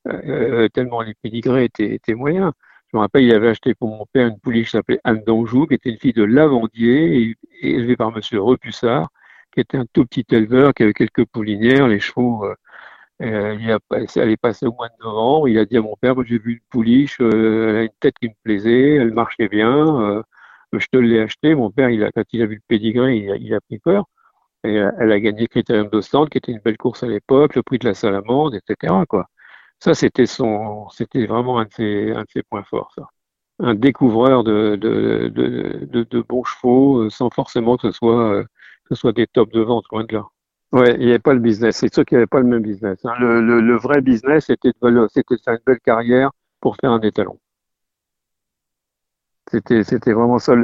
euh, 0.07 0.67
tellement 0.69 1.01
les 1.01 1.13
pédigrés 1.15 1.65
étaient, 1.65 1.93
étaient, 1.95 2.13
moyens. 2.15 2.51
Je 2.91 2.97
me 2.97 3.01
rappelle, 3.01 3.23
il 3.23 3.33
avait 3.33 3.49
acheté 3.49 3.73
pour 3.75 3.89
mon 3.89 4.05
père 4.13 4.27
une 4.27 4.39
pouliche 4.39 4.67
qui 4.67 4.71
s'appelait 4.71 4.99
Anne 5.03 5.23
d'Anjou, 5.25 5.65
qui 5.67 5.75
était 5.75 5.89
une 5.89 5.97
fille 5.97 6.13
de 6.13 6.23
lavandier, 6.23 7.35
élevée 7.61 7.95
par 7.95 8.11
Monsieur 8.11 8.41
Repussard, 8.41 9.09
qui 9.53 9.61
était 9.61 9.77
un 9.77 9.85
tout 9.93 10.05
petit 10.05 10.25
éleveur, 10.31 10.73
qui 10.73 10.83
avait 10.83 10.93
quelques 10.93 11.25
poulinières. 11.25 11.87
Les 11.87 11.99
chevaux, 11.99 12.45
euh, 13.23 13.77
elle 14.15 14.29
est 14.29 14.37
passée 14.37 14.65
au 14.65 14.73
mois 14.73 14.89
de 14.89 15.03
novembre. 15.03 15.47
Il 15.47 15.57
a 15.57 15.65
dit 15.65 15.77
à 15.77 15.81
mon 15.81 15.95
père, 15.95 16.15
j'ai 16.25 16.39
vu 16.39 16.53
une 16.53 16.59
pouliche, 16.69 17.19
elle 17.19 17.75
a 17.75 17.83
une 17.83 17.89
tête 17.99 18.15
qui 18.19 18.29
me 18.29 18.33
plaisait, 18.43 18.95
elle 18.95 19.13
marchait 19.13 19.47
bien 19.47 20.23
je 20.79 20.87
te 20.87 20.97
l'ai 20.97 21.19
acheté. 21.21 21.55
Mon 21.55 21.71
père, 21.71 21.89
quand 22.15 22.23
il 22.33 22.41
a 22.41 22.45
vu 22.45 22.55
le 22.55 22.61
pédigré, 22.67 23.17
il 23.17 23.53
a, 23.53 23.61
pris 23.61 23.79
peur. 23.79 24.05
Et 24.63 24.79
euh, 24.79 24.91
elle 24.99 25.11
a 25.11 25.19
gagné 25.19 25.47
Critérium 25.47 25.89
d'Ostende, 25.89 26.29
qui 26.29 26.37
était 26.37 26.51
une 26.51 26.59
belle 26.59 26.77
course 26.77 27.03
à 27.03 27.07
l'époque, 27.07 27.55
le 27.55 27.63
prix 27.63 27.79
de 27.79 27.87
la 27.87 27.93
Salamande, 27.93 28.55
etc. 28.55 28.93
Ça, 29.79 29.93
c'était 29.93 30.25
son, 30.25 30.89
c'était 30.89 31.25
vraiment 31.25 31.59
un 31.59 31.65
de 31.65 31.71
ses, 32.29 32.43
points 32.49 32.63
forts. 32.63 32.95
Un 33.59 33.75
découvreur 33.75 34.43
de, 34.43 36.21
bons 36.27 36.43
chevaux, 36.43 37.03
euh, 37.03 37.09
sans 37.09 37.29
forcément 37.29 37.77
que 37.77 37.91
ce 37.91 37.97
soit, 37.97 38.33
euh, 38.33 38.43
que 38.85 38.95
ce 38.95 39.01
soit 39.01 39.13
des 39.13 39.27
tops 39.27 39.51
de 39.53 39.61
vente, 39.61 39.85
loin 39.91 40.05
de 40.05 40.13
là. 40.13 40.25
Ouais, 40.73 40.95
il 40.95 41.05
n'y 41.05 41.09
avait 41.11 41.19
pas 41.19 41.33
le 41.33 41.39
business. 41.39 41.77
C'est 41.77 41.93
sûr 41.93 42.03
qu'il 42.03 42.17
n'y 42.17 42.21
avait 42.21 42.27
pas 42.27 42.39
le 42.39 42.47
même 42.47 42.63
business. 42.63 42.99
Hein. 43.05 43.13
Le, 43.19 43.77
vrai 43.77 44.01
business, 44.01 44.45
c'était 44.47 44.71
de, 44.81 45.07
c'était 45.13 45.35
une 45.47 45.59
belle 45.65 45.79
carrière 45.79 46.31
pour 46.59 46.75
faire 46.77 46.91
un 46.91 47.01
étalon. 47.01 47.39
C'était, 49.51 50.13
vraiment 50.13 50.39
ça, 50.39 50.55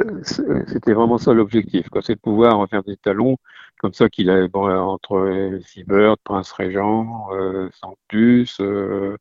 c'était 0.66 0.92
vraiment 0.94 1.18
ça 1.18 1.32
l'objectif. 1.32 1.86
C'est 2.02 2.16
de 2.16 2.20
pouvoir 2.20 2.68
faire 2.68 2.82
des 2.82 2.96
talons 2.96 3.36
comme 3.78 3.92
ça 3.94 4.08
qu'il 4.08 4.30
avait 4.30 4.50
entre 4.54 5.60
Seabird, 5.64 6.18
Prince 6.24 6.52
Régent, 6.52 7.28
euh, 7.32 7.70
Sanctus, 7.72 8.60
euh, 8.60 9.16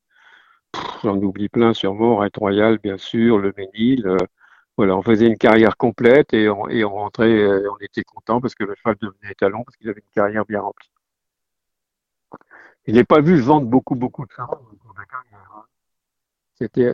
j'en 1.04 1.18
oublie 1.18 1.50
plein 1.50 1.74
sûrement, 1.74 2.18
Red 2.18 2.36
Royal, 2.38 2.80
bien 2.80 2.98
sûr, 2.98 3.38
le 3.38 3.54
Ménil. 3.58 4.08
Euh, 4.08 4.18
voilà, 4.80 4.96
on 4.96 5.02
faisait 5.02 5.28
une 5.28 5.38
carrière 5.38 5.76
complète 5.76 6.34
et 6.34 6.48
on, 6.48 6.70
et 6.70 6.86
rentrait, 6.86 7.38
euh, 7.38 7.70
on 7.70 7.78
était 7.84 8.06
content 8.06 8.40
parce 8.40 8.56
que 8.56 8.64
le 8.64 8.76
cheval 8.76 8.96
devenait 9.02 9.34
talon 9.34 9.66
parce 9.66 9.76
qu'il 9.76 9.90
avait 9.90 10.00
une 10.00 10.14
carrière 10.14 10.46
bien 10.46 10.62
remplie. 10.62 10.90
Il 12.86 12.96
n'est 12.96 13.04
pas 13.04 13.20
vu 13.20 13.42
vendre 13.42 13.68
beaucoup, 13.68 13.96
beaucoup 13.96 14.26
de 14.26 14.32
chevaux 14.32 14.54
au 14.54 14.94
de 14.94 15.06
carrière. 15.06 15.52
Hein. 15.54 15.66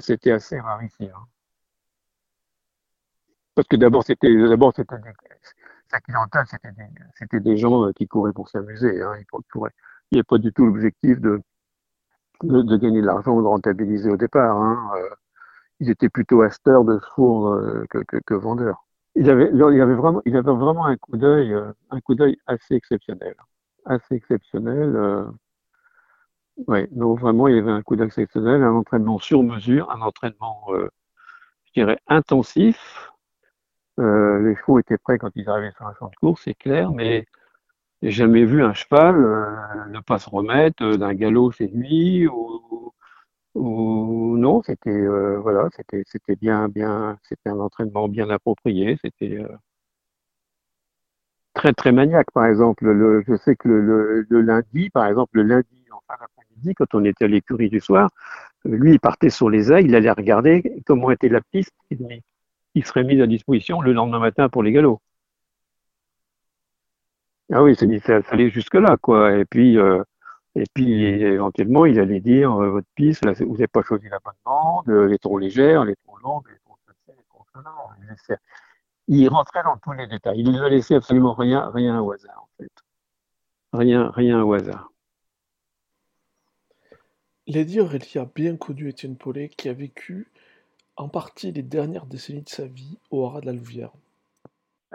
C'était, 0.02 0.32
assez 0.32 0.60
rarifié. 0.60 1.12
Hein. 1.12 1.28
Parce 3.54 3.68
que 3.68 3.76
d'abord, 3.76 4.04
c'était 4.04 4.36
d'abord 4.36 4.74
c'était 4.76 4.96
sa 5.92 6.00
clientèle, 6.00 6.46
c'était 6.48 7.40
des, 7.40 7.52
des 7.52 7.58
gens 7.58 7.86
euh, 7.86 7.92
qui 7.92 8.08
couraient 8.08 8.34
pour 8.34 8.50
s'amuser. 8.50 9.00
Hein. 9.00 9.14
Il 9.20 10.16
n'y 10.16 10.20
a 10.22 10.24
pas 10.24 10.40
du 10.40 10.52
tout 10.52 10.66
l'objectif 10.66 11.22
de, 11.22 11.40
gagner 12.42 13.02
de 13.02 13.06
l'argent 13.06 13.34
ou 13.34 13.44
de 13.44 13.48
rentabiliser 13.48 14.10
au 14.10 14.18
départ. 14.18 14.58
Hein. 14.58 14.92
Euh, 14.96 15.10
ils 15.80 15.90
étaient 15.90 16.10
plutôt 16.10 16.42
acheteurs 16.42 16.84
de 16.84 17.00
four 17.16 17.50
euh, 17.50 17.86
que, 17.90 18.34
vendeurs. 18.34 18.86
Il 19.16 19.30
avait, 19.30 19.50
il 19.54 19.82
avait 19.82 19.96
vraiment, 19.96 20.22
euh, 20.26 21.72
un 21.90 22.00
coup 22.02 22.16
d'œil 22.16 22.38
assez 22.48 22.76
exceptionnel, 22.76 23.36
assez 23.86 24.16
exceptionnel. 24.16 24.96
Euh, 24.96 25.26
ouais, 26.68 26.88
donc 26.92 27.20
vraiment, 27.20 27.48
il 27.48 27.56
y 27.56 27.60
avait 27.60 27.72
un 27.72 27.82
coup 27.82 27.96
d'œil 27.96 28.08
exceptionnel, 28.08 28.64
un 28.64 28.74
entraînement 28.74 29.20
sur 29.20 29.44
mesure, 29.44 29.90
un 29.92 30.02
entraînement, 30.02 30.66
je 30.70 31.72
dirais, 31.74 32.00
intensif, 32.08 33.12
les 33.98 34.56
chevaux 34.58 34.80
étaient 34.80 34.98
prêts 34.98 35.18
quand 35.18 35.32
ils 35.36 35.50
arrivaient 35.50 35.72
sur 35.72 35.88
un 35.88 35.94
champ 35.94 36.10
de 36.10 36.16
course, 36.16 36.42
c'est 36.44 36.54
clair, 36.54 36.92
mais 36.92 37.26
j'ai 38.02 38.12
jamais 38.12 38.44
vu 38.44 38.62
un 38.64 38.74
cheval 38.74 39.16
ne 39.90 40.00
pas 40.02 40.20
se 40.20 40.30
remettre 40.30 40.98
d'un 40.98 41.14
galop 41.14 41.52
chez 41.52 41.68
lui 41.68 42.28
ou, 42.28 42.75
ou 43.56 44.38
non, 44.38 44.62
c'était 44.64 44.90
euh, 44.92 45.40
voilà, 45.40 45.70
c'était 45.76 46.04
c'était 46.08 46.36
bien 46.36 46.70
bien, 46.70 47.18
c'était 47.24 47.50
un 47.50 47.60
entraînement 47.60 48.08
bien 48.10 48.30
approprié, 48.30 48.98
c'était 49.04 49.38
euh, 49.40 49.48
très 51.54 51.74
très 51.74 51.92
maniaque 51.92 52.32
par 52.34 52.46
exemple. 52.46 52.86
Le, 52.86 53.24
je 53.28 53.36
sais 53.38 53.56
que 53.56 53.68
le, 53.68 53.82
le, 53.82 54.26
le, 54.30 54.42
lundi, 54.42 54.90
par 54.90 55.06
exemple, 55.08 55.38
le 55.38 55.44
lundi 55.44 55.86
en 55.92 56.00
fin 56.08 56.16
d'après-midi, 56.20 56.74
quand 56.76 56.94
on 56.94 57.04
était 57.06 57.26
à 57.26 57.28
l'écurie 57.28 57.70
du 57.70 57.80
soir, 57.80 58.10
lui 58.66 58.94
il 58.94 59.00
partait 59.00 59.30
sur 59.30 59.50
les 59.50 59.72
ailes, 59.72 59.86
il 59.88 59.96
allait 59.96 60.12
regarder 60.12 60.82
comment 60.86 61.12
était 61.12 61.30
la 61.30 61.42
piste 61.42 61.74
il 62.76 62.86
serait 62.86 63.04
mis 63.04 63.22
à 63.22 63.28
disposition 63.28 63.82
le 63.82 63.94
lendemain 63.94 64.20
matin 64.20 64.50
pour 64.50 64.62
les 64.64 64.72
galops. 64.72 65.02
Ah 67.52 67.64
oui, 67.64 67.76
c'est 67.76 68.00
ça 68.00 68.22
allait 68.32 68.50
jusque 68.50 68.74
là, 68.76 68.98
quoi. 68.98 69.38
Et 69.38 69.46
puis, 69.46 69.78
euh, 69.78 70.04
et 70.56 70.64
puis 70.74 71.04
éventuellement, 71.04 71.86
il 71.86 72.00
allait 72.00 72.22
dire 72.22 72.52
euh, 72.54 72.70
votre 72.70 72.88
piste, 72.96 73.26
là, 73.26 73.34
vous 73.34 73.54
n'avez 73.54 73.68
pas 73.68 73.84
choisi 73.84 74.08
la 74.08 74.20
bonne 74.20 74.34
bande, 74.46 74.90
euh, 74.90 75.08
les 75.08 75.20
trop 75.20 75.38
légères, 75.38 75.84
les 75.84 75.96
trop 75.98 76.18
longues, 76.20 76.48
les 76.50 76.60
trop 76.66 76.78
les 77.08 77.14
trop 77.30 77.46
il, 79.10 79.20
il 79.20 79.28
rentrait 79.28 79.64
dans 79.64 79.78
tous 79.78 79.92
les 79.92 80.08
détails. 80.08 80.40
Il 80.40 80.52
ne 80.52 80.68
laissé 80.68 80.96
absolument 80.96 81.34
rien, 81.34 81.70
rien 81.70 82.00
au 82.00 82.12
hasard, 82.14 82.42
en 82.44 82.50
fait. 82.58 82.72
Rien, 83.74 84.10
rien 84.12 84.42
au 84.42 84.54
hasard. 84.54 84.92
Lady 87.48 87.80
Aurélie 87.82 88.18
a 88.18 88.26
bien 88.26 88.56
connu 88.56 88.88
Étienne 88.88 89.18
Paulet, 89.18 89.50
qui 89.50 89.70
a 89.70 89.74
vécu 89.74 90.32
en 90.96 91.10
partie 91.10 91.52
les 91.52 91.62
dernières 91.64 92.06
décennies 92.06 92.42
de 92.42 92.50
sa 92.50 92.66
vie 92.66 92.98
au 93.12 93.26
haras 93.26 93.42
de 93.42 93.48
la 93.48 93.54
Louvière. 93.54 93.92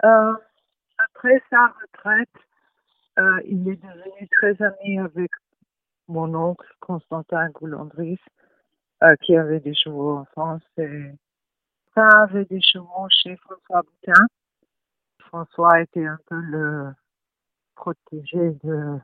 Euh, 0.03 0.33
après 0.97 1.41
sa 1.49 1.67
retraite, 1.67 2.29
euh, 3.19 3.41
il 3.45 3.69
est 3.69 3.75
devenu 3.75 4.27
très 4.31 4.61
ami 4.61 4.99
avec 4.99 5.29
mon 6.11 6.33
oncle 6.35 6.67
Constantin 6.79 7.49
Goulandris, 7.49 8.19
euh, 9.03 9.15
qui 9.21 9.35
avait 9.35 9.59
des 9.59 9.73
chevaux 9.73 10.17
en 10.17 10.25
France. 10.25 10.63
Et 10.77 11.11
ça 11.95 12.07
avait 12.23 12.45
des 12.45 12.61
chevaux 12.61 13.07
chez 13.09 13.35
François 13.37 13.81
Boutin. 13.81 14.25
François 15.19 15.81
était 15.81 16.05
un 16.05 16.19
peu 16.27 16.39
le 16.39 16.93
protégé 17.75 18.51
de 18.63 18.99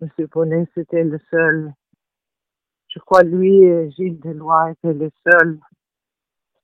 M. 0.00 0.08
Bonnet. 0.32 0.66
C'était 0.74 1.04
le 1.04 1.20
seul 1.30 1.72
je 2.94 2.98
crois 2.98 3.22
lui 3.22 3.62
et 3.62 3.90
Gilles 3.92 4.20
Delois 4.20 4.70
étaient 4.72 4.92
les 4.92 5.10
seuls 5.26 5.58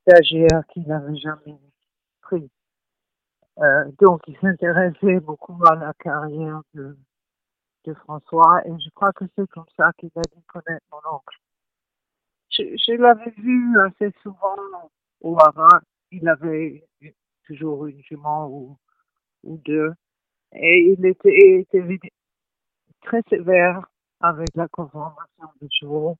stagiaires 0.03 0.63
qu'il 0.69 0.87
n'avait 0.87 1.17
jamais 1.17 1.59
pris. 2.21 2.51
Euh, 3.59 3.91
donc, 3.99 4.21
il 4.29 4.37
s'intéressait 4.39 5.21
beaucoup 5.21 5.59
à 5.67 5.75
la 5.75 5.93
carrière 5.95 6.61
de, 6.75 6.97
de 7.89 7.95
François 7.95 8.61
et 8.67 8.73
je 8.79 8.91
crois 8.91 9.13
que 9.13 9.25
c'est 9.35 9.49
comme 9.49 9.65
ça 9.77 9.93
qu'il 9.99 10.11
a 10.17 10.23
dû 10.35 10.43
connaître 10.47 10.85
mon 10.93 11.17
oncle. 11.17 11.39
Je, 12.51 12.93
l'avais 12.93 13.31
vu 13.31 13.79
assez 13.81 14.13
souvent 14.23 14.57
au 15.21 15.39
Havre. 15.41 15.81
Il 16.11 16.29
avait 16.29 16.85
toujours 17.45 17.87
une 17.87 18.03
jument 18.03 18.49
ou, 18.49 18.77
ou 19.45 19.59
deux. 19.59 19.93
Et 20.53 20.97
il 20.99 21.07
était, 21.07 21.67
très 23.03 23.23
sévère 23.29 23.87
avec 24.21 24.49
la 24.55 24.69
conformation 24.69 25.49
des 25.61 25.69
chevaux. 25.71 26.17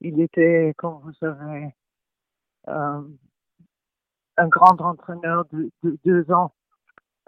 Il 0.00 0.20
était, 0.20 0.72
comme 0.76 1.00
vous 1.02 1.12
savez, 1.14 1.74
euh, 2.68 3.02
un 4.36 4.48
grand 4.48 4.80
entraîneur 4.80 5.44
de 5.52 5.70
deux 6.04 6.30
ans. 6.32 6.52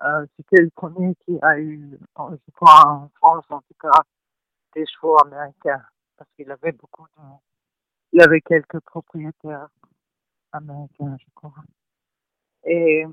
Euh, 0.05 0.27
C'était 0.37 0.63
le 0.63 0.71
premier 0.71 1.15
qui 1.25 1.39
a 1.43 1.59
eu, 1.59 1.99
je 2.19 2.51
crois 2.55 2.87
en 2.87 3.09
France 3.17 3.45
en 3.51 3.61
tout 3.61 3.75
cas, 3.81 4.03
des 4.75 4.87
chevaux 4.87 5.17
américains? 5.25 5.83
Parce 6.17 6.31
qu'il 6.37 6.51
avait 6.51 6.73
beaucoup 6.73 7.07
de... 7.17 7.23
Il 8.13 8.23
avait 8.23 8.41
quelques 8.41 8.81
propriétaires 8.81 9.69
américains, 10.53 11.17
je 11.19 11.27
crois. 11.35 11.53
Et 12.65 13.07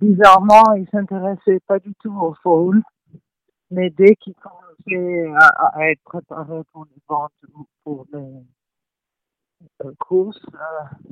bizarrement, 0.00 0.72
il 0.74 0.88
s'intéressait 0.90 1.60
pas 1.66 1.78
du 1.78 1.94
tout 1.96 2.14
au 2.14 2.34
foal. 2.34 2.82
Mais 3.70 3.90
dès 3.90 4.14
qu'il 4.16 4.34
commençait 4.34 5.32
à, 5.72 5.90
être 5.90 6.02
préparé 6.04 6.62
pour 6.72 6.84
les 6.84 7.02
ventes 7.08 7.32
ou 7.54 7.66
pour 7.82 8.06
les 8.12 8.42
euh, 9.84 9.92
courses, 9.98 10.44
euh, 10.54 11.08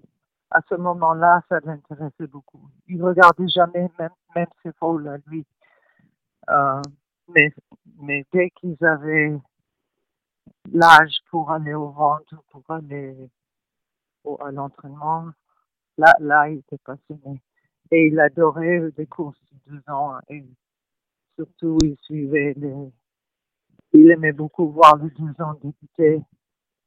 à 0.55 0.61
ce 0.69 0.75
moment-là, 0.75 1.43
ça 1.49 1.61
l'intéressait 1.65 2.27
beaucoup. 2.27 2.61
Il 2.89 3.03
regardait 3.03 3.49
jamais 3.49 3.91
même, 3.99 4.11
même 4.35 4.47
ses 4.63 4.73
foules 4.73 5.09
à 5.09 5.17
lui. 5.27 5.47
Euh, 6.51 6.83
mais, 7.29 8.25
dès 8.33 8.51
qu'ils 8.51 8.77
avaient 8.85 9.39
l'âge 10.73 11.17
pour 11.31 11.51
aller 11.51 11.75
aux 11.75 11.91
ventes 11.91 12.33
ou 12.33 12.39
pour 12.51 12.63
aller 12.69 13.31
au, 14.25 14.37
à 14.43 14.51
l'entraînement, 14.51 15.31
là, 15.97 16.15
là, 16.21 16.49
il 16.49 16.59
était 16.59 16.79
passionné. 16.79 17.41
Et 17.91 18.09
il 18.09 18.21
adorait 18.21 18.91
les 18.97 19.07
courses 19.07 19.41
de 19.53 19.73
deux 19.73 19.93
ans. 19.93 20.19
Et 20.29 20.45
surtout, 21.37 21.79
il 21.83 21.97
suivait 22.03 22.55
les. 22.57 22.93
Il 23.95 24.11
aimait 24.11 24.33
beaucoup 24.33 24.71
voir 24.71 24.97
les 24.97 25.11
deux 25.11 25.43
ans 25.43 25.55
débuter, 25.63 26.23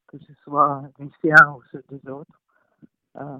que 0.07 0.17
ce 0.17 0.33
soit 0.43 0.83
les 0.97 1.09
siens 1.21 1.55
ou 1.55 1.61
ceux 1.71 1.83
des 1.89 2.09
autres. 2.09 2.39
Euh, 3.17 3.37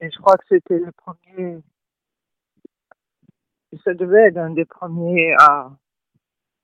et 0.00 0.10
je 0.10 0.18
crois 0.18 0.36
que 0.36 0.44
c'était 0.48 0.78
le 0.78 0.92
premier. 0.92 1.58
Ça 3.84 3.94
devait 3.94 4.28
être 4.28 4.38
un 4.38 4.50
des 4.50 4.64
premiers 4.64 5.34
à 5.38 5.70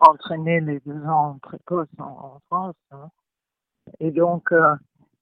entraîner 0.00 0.60
les 0.60 0.80
deux 0.80 1.04
ans 1.04 1.38
précoces 1.40 1.88
en, 1.98 2.40
France. 2.46 2.76
Hein. 2.90 3.10
Et 4.00 4.10
donc, 4.10 4.52
euh, 4.52 4.76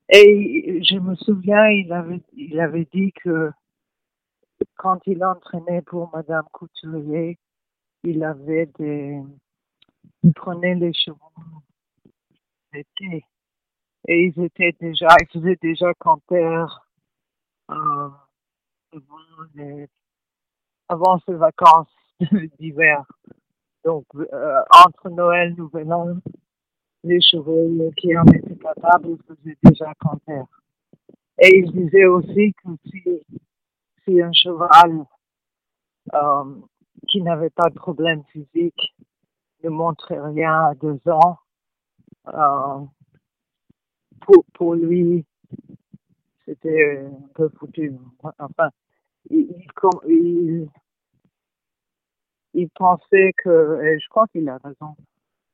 et 0.08 0.82
je 0.82 0.98
me 0.98 1.14
souviens, 1.16 1.66
il 1.68 1.92
avait, 1.92 2.22
il 2.32 2.60
avait 2.60 2.88
dit 2.92 3.12
que 3.12 3.50
quand 4.76 5.00
il 5.06 5.24
entraînait 5.24 5.82
pour 5.82 6.10
Madame 6.14 6.44
Couturier, 6.52 7.38
il 8.04 8.24
avait 8.24 8.66
des, 8.78 9.22
il 10.22 10.32
prenait 10.32 10.74
les 10.74 10.92
chevaux 10.92 11.32
l'été 12.72 13.24
et 14.06 14.24
ils 14.26 14.44
étaient 14.44 14.74
déjà, 14.80 15.08
ils 15.20 15.28
faisaient 15.28 15.58
déjà 15.60 15.92
camper 15.94 16.36
euh, 16.36 16.66
avant, 17.68 18.14
les, 19.54 19.88
avant 20.88 21.18
ces 21.26 21.34
vacances 21.34 21.94
d'hiver. 22.58 23.04
Donc 23.84 24.06
euh, 24.14 24.60
entre 24.84 25.10
Noël, 25.10 25.54
Nouvel 25.56 25.92
An, 25.92 26.16
les 27.04 27.20
chevaux 27.20 27.90
qui 27.96 28.16
en 28.16 28.24
étaient 28.24 28.56
capables, 28.56 29.10
ils 29.10 29.22
faisaient 29.26 29.58
déjà 29.62 29.92
camper. 30.00 30.42
Et 31.38 31.58
il 31.58 31.70
disait 31.72 32.06
aussi 32.06 32.54
que 32.54 32.70
si, 32.86 33.22
si 34.04 34.22
un 34.22 34.32
cheval 34.32 35.04
euh, 36.14 36.44
qui 37.08 37.22
n'avait 37.22 37.50
pas 37.50 37.68
de 37.68 37.74
problème 37.74 38.22
physique 38.32 38.94
ne 39.62 39.70
montrait 39.70 40.20
rien 40.20 40.66
à 40.66 40.74
deux 40.74 41.00
ans, 41.08 41.38
euh, 42.28 42.84
pour, 44.54 44.74
lui, 44.74 45.24
c'était 46.44 47.06
un 47.06 47.28
peu 47.34 47.48
foutu. 47.58 47.92
Enfin, 48.38 48.70
il, 49.30 50.68
il, 52.54 52.70
pensait 52.70 53.32
que, 53.38 53.82
et 53.82 53.98
je 53.98 54.08
crois 54.08 54.26
qu'il 54.28 54.48
a 54.48 54.58
raison, 54.58 54.96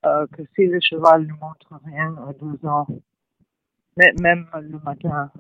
euh, 0.07 0.27
que 0.33 0.43
si 0.55 0.67
le 0.67 0.81
cheval 0.81 1.27
ne 1.27 1.33
montre 1.33 1.81
rien 1.85 2.15
à 2.29 2.33
deux 2.33 2.67
ans, 2.67 2.87
même 3.97 4.49
le 4.55 4.79
matin, 4.81 5.31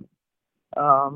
euh, 0.76 1.10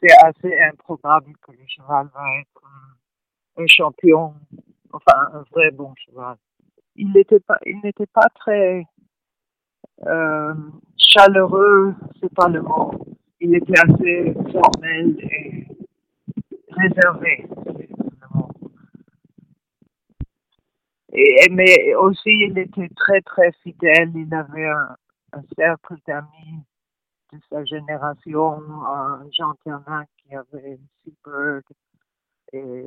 c'est 0.00 0.12
assez 0.22 0.58
improbable 0.60 1.32
que 1.42 1.52
le 1.52 1.66
cheval 1.66 2.08
va 2.14 2.40
être 2.40 2.62
un 3.56 3.66
champion, 3.66 4.34
enfin 4.92 5.28
un 5.32 5.42
vrai 5.52 5.70
bon 5.70 5.94
cheval. 5.96 6.36
Il 6.96 7.12
n'était 7.12 7.40
pas, 7.40 7.58
il 7.64 7.80
n'était 7.82 8.06
pas 8.06 8.28
très 8.34 8.86
euh, 10.04 10.54
chaleureux, 10.96 11.94
c'est 12.20 12.34
pas 12.34 12.48
le 12.48 12.62
mot. 12.62 12.92
Il 13.40 13.54
était 13.54 13.78
assez 13.78 14.34
formel 14.52 15.16
et 15.20 15.66
réservé. 16.70 17.46
Et, 21.12 21.48
mais 21.50 21.94
aussi, 21.94 22.30
il 22.30 22.58
était 22.58 22.90
très, 22.94 23.22
très 23.22 23.52
fidèle. 23.62 24.10
Il 24.14 24.32
avait 24.34 24.68
un, 24.68 24.96
un 25.32 25.42
cercle 25.56 25.94
d'amis 26.06 26.62
de 27.32 27.38
sa 27.50 27.64
génération, 27.64 28.60
un 28.86 29.26
Jean 29.32 29.54
Tiernin 29.62 30.04
qui 30.18 30.34
avait 30.34 30.78
Seabird 31.04 31.64
et 32.52 32.84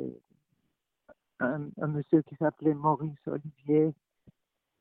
un, 1.39 1.61
un 1.81 1.87
monsieur 1.87 2.21
qui 2.21 2.35
s'appelait 2.35 2.73
Maurice 2.73 3.27
Olivier. 3.27 3.93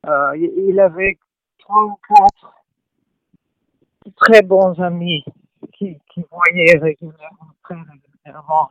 Euh, 0.05 0.37
il 0.37 0.79
avait 0.79 1.17
trois 1.59 1.83
ou 1.83 1.99
quatre 2.07 2.53
très 4.15 4.41
bons 4.41 4.79
amis 4.79 5.23
qui, 5.73 5.99
qui 6.13 6.23
voyaient 6.31 6.77
régulièrement, 6.77 7.51
très 7.63 7.75
régulièrement. 7.75 8.69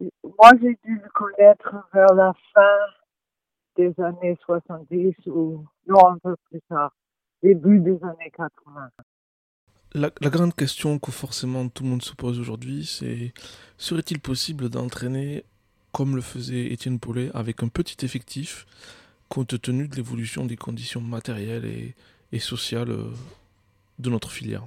Moi, 0.00 0.50
j'ai 0.60 0.78
dû 0.84 1.00
le 1.02 1.08
connaître 1.10 1.74
vers 1.92 2.12
la 2.14 2.32
fin 2.54 2.78
des 3.76 3.94
années 4.00 4.36
70 4.44 5.14
ou 5.26 5.64
non 5.86 6.08
un 6.08 6.18
peu 6.18 6.36
plus 6.50 6.60
tard, 6.68 6.92
début 7.42 7.78
des 7.80 7.98
années 8.04 8.32
80. 8.36 8.90
La, 9.94 10.10
grande 10.30 10.54
question 10.54 10.98
que 10.98 11.12
forcément 11.12 11.68
tout 11.68 11.82
le 11.82 11.90
monde 11.90 12.02
se 12.02 12.14
pose 12.14 12.40
aujourd'hui, 12.40 12.86
c'est 12.86 13.32
serait-il 13.76 14.20
possible 14.20 14.70
d'entraîner 14.70 15.44
comme 15.92 16.16
le 16.16 16.22
faisait 16.22 16.72
Étienne 16.72 16.98
Paulet 16.98 17.30
avec 17.34 17.62
un 17.62 17.68
petit 17.68 18.02
effectif 18.04 18.66
compte 19.32 19.58
tenu 19.62 19.88
de 19.88 19.96
l'évolution 19.96 20.44
des 20.44 20.56
conditions 20.56 21.00
matérielles 21.00 21.64
et, 22.32 22.38
sociales 22.38 22.90
euh, 22.90 23.12
de 23.98 24.10
notre 24.10 24.30
filière 24.30 24.64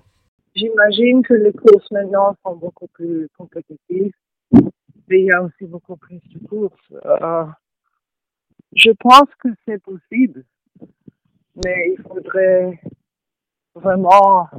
J'imagine 0.56 1.22
que 1.22 1.36
les 1.36 1.54
courses 1.54 1.92
maintenant 1.92 2.36
sont 2.44 2.56
beaucoup 2.56 2.88
plus 2.88 3.28
compétitives, 3.38 4.12
mais 4.52 5.20
il 5.22 5.26
y 5.26 5.32
a 5.32 5.44
aussi 5.44 5.66
beaucoup 5.66 5.98
plus 5.98 6.20
de 6.34 6.48
courses. 6.48 6.94
Euh, 7.06 7.46
je 8.76 8.90
pense 9.00 9.30
que 9.38 9.50
c'est 9.68 9.82
possible, 9.84 10.44
mais 11.64 11.94
il 11.96 12.02
faudrait 12.02 12.82
vraiment 13.76 14.50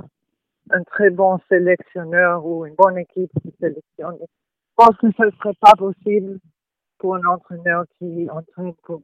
un 0.71 0.83
très 0.85 1.11
bon 1.11 1.41
sélectionneur 1.49 2.47
ou 2.47 2.65
une 2.65 2.77
bonne 2.77 2.99
équipe 2.99 3.33
qui 3.43 3.53
sélectionne. 3.59 4.19
Je 4.21 4.75
pense 4.77 4.97
que 4.99 5.11
ce 5.17 5.25
ne 5.25 5.31
serait 5.33 5.59
pas 5.61 5.73
possible 5.77 6.39
pour 6.99 7.17
un 7.17 7.25
entraîneur 7.25 7.87
qui 7.99 8.29
entraîne 8.31 8.73
pour 8.85 9.03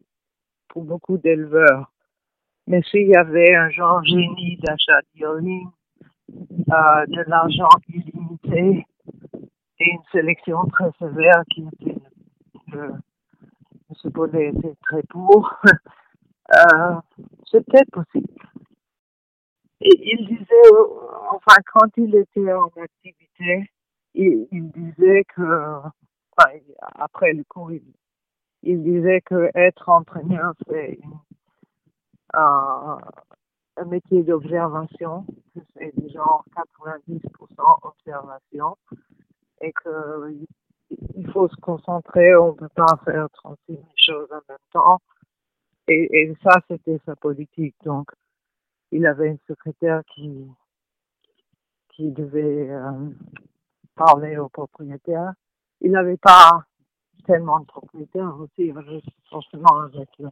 pour 0.72 0.84
beaucoup 0.84 1.18
d'éleveurs. 1.18 1.92
Mais 2.66 2.82
s'il 2.90 3.08
y 3.08 3.14
avait 3.14 3.54
un 3.54 3.68
genre 3.70 4.02
génie 4.04 4.56
d'achat 4.62 5.00
dealing, 5.14 5.68
euh, 6.30 7.06
de 7.08 7.22
l'argent 7.28 7.68
illimité 7.88 8.86
et 9.78 9.90
une 9.90 10.02
sélection 10.10 10.64
très 10.68 10.90
sévère 10.98 11.42
qui 11.50 11.66
était, 11.72 12.00
euh, 12.74 12.92
M. 13.90 14.10
Bonnet 14.12 14.48
était 14.48 14.74
très 14.82 15.02
pour, 15.10 15.54
euh, 16.54 16.94
c'était 17.50 17.84
possible. 17.92 18.28
Et 19.82 20.14
il 20.14 20.26
disait, 20.26 20.70
enfin, 21.32 21.56
quand 21.74 21.88
il 21.98 22.14
était 22.14 22.52
en 22.52 22.70
activité, 22.80 23.70
il, 24.14 24.46
il 24.52 24.70
disait 24.70 25.24
que, 25.34 25.80
enfin, 26.38 26.50
après 26.94 27.32
le 27.34 27.44
cours, 27.44 27.72
il, 27.72 27.82
il 28.62 28.82
disait 28.82 29.20
que 29.22 29.50
être 29.54 29.88
entraîneur, 29.88 30.54
c'est 30.68 30.98
un, 32.34 32.98
un 33.76 33.84
métier 33.84 34.22
d'observation, 34.22 35.24
que 35.54 35.60
c'est 35.74 35.92
genre 36.10 36.44
90% 36.78 37.20
observation, 37.82 38.76
et 39.60 39.72
que 39.72 40.34
il 41.16 41.30
faut 41.30 41.48
se 41.48 41.56
concentrer, 41.56 42.36
on 42.36 42.48
ne 42.48 42.56
peut 42.56 42.68
pas 42.74 42.98
faire 43.04 43.28
36 43.30 43.72
000 43.72 43.82
choses 43.96 44.28
en 44.30 44.40
même 44.48 44.58
temps. 44.72 44.98
Et, 45.88 46.08
et 46.12 46.34
ça, 46.42 46.60
c'était 46.68 47.00
sa 47.06 47.16
politique. 47.16 47.74
Donc, 47.84 48.10
il 48.90 49.06
avait 49.06 49.28
une 49.28 49.38
secrétaire 49.48 50.02
qui, 50.14 50.46
qui 51.90 52.10
devait 52.10 52.70
euh, 52.70 53.10
parler 53.94 54.36
au 54.36 54.48
propriétaire. 54.48 55.32
Il 55.80 55.92
n'avait 55.92 56.18
pas 56.18 56.64
tellement 57.26 57.60
de 57.60 57.66
propriétaires 57.66 58.34
aussi, 58.38 58.72
forcément 59.30 59.80
avec 59.80 60.08
le, 60.18 60.28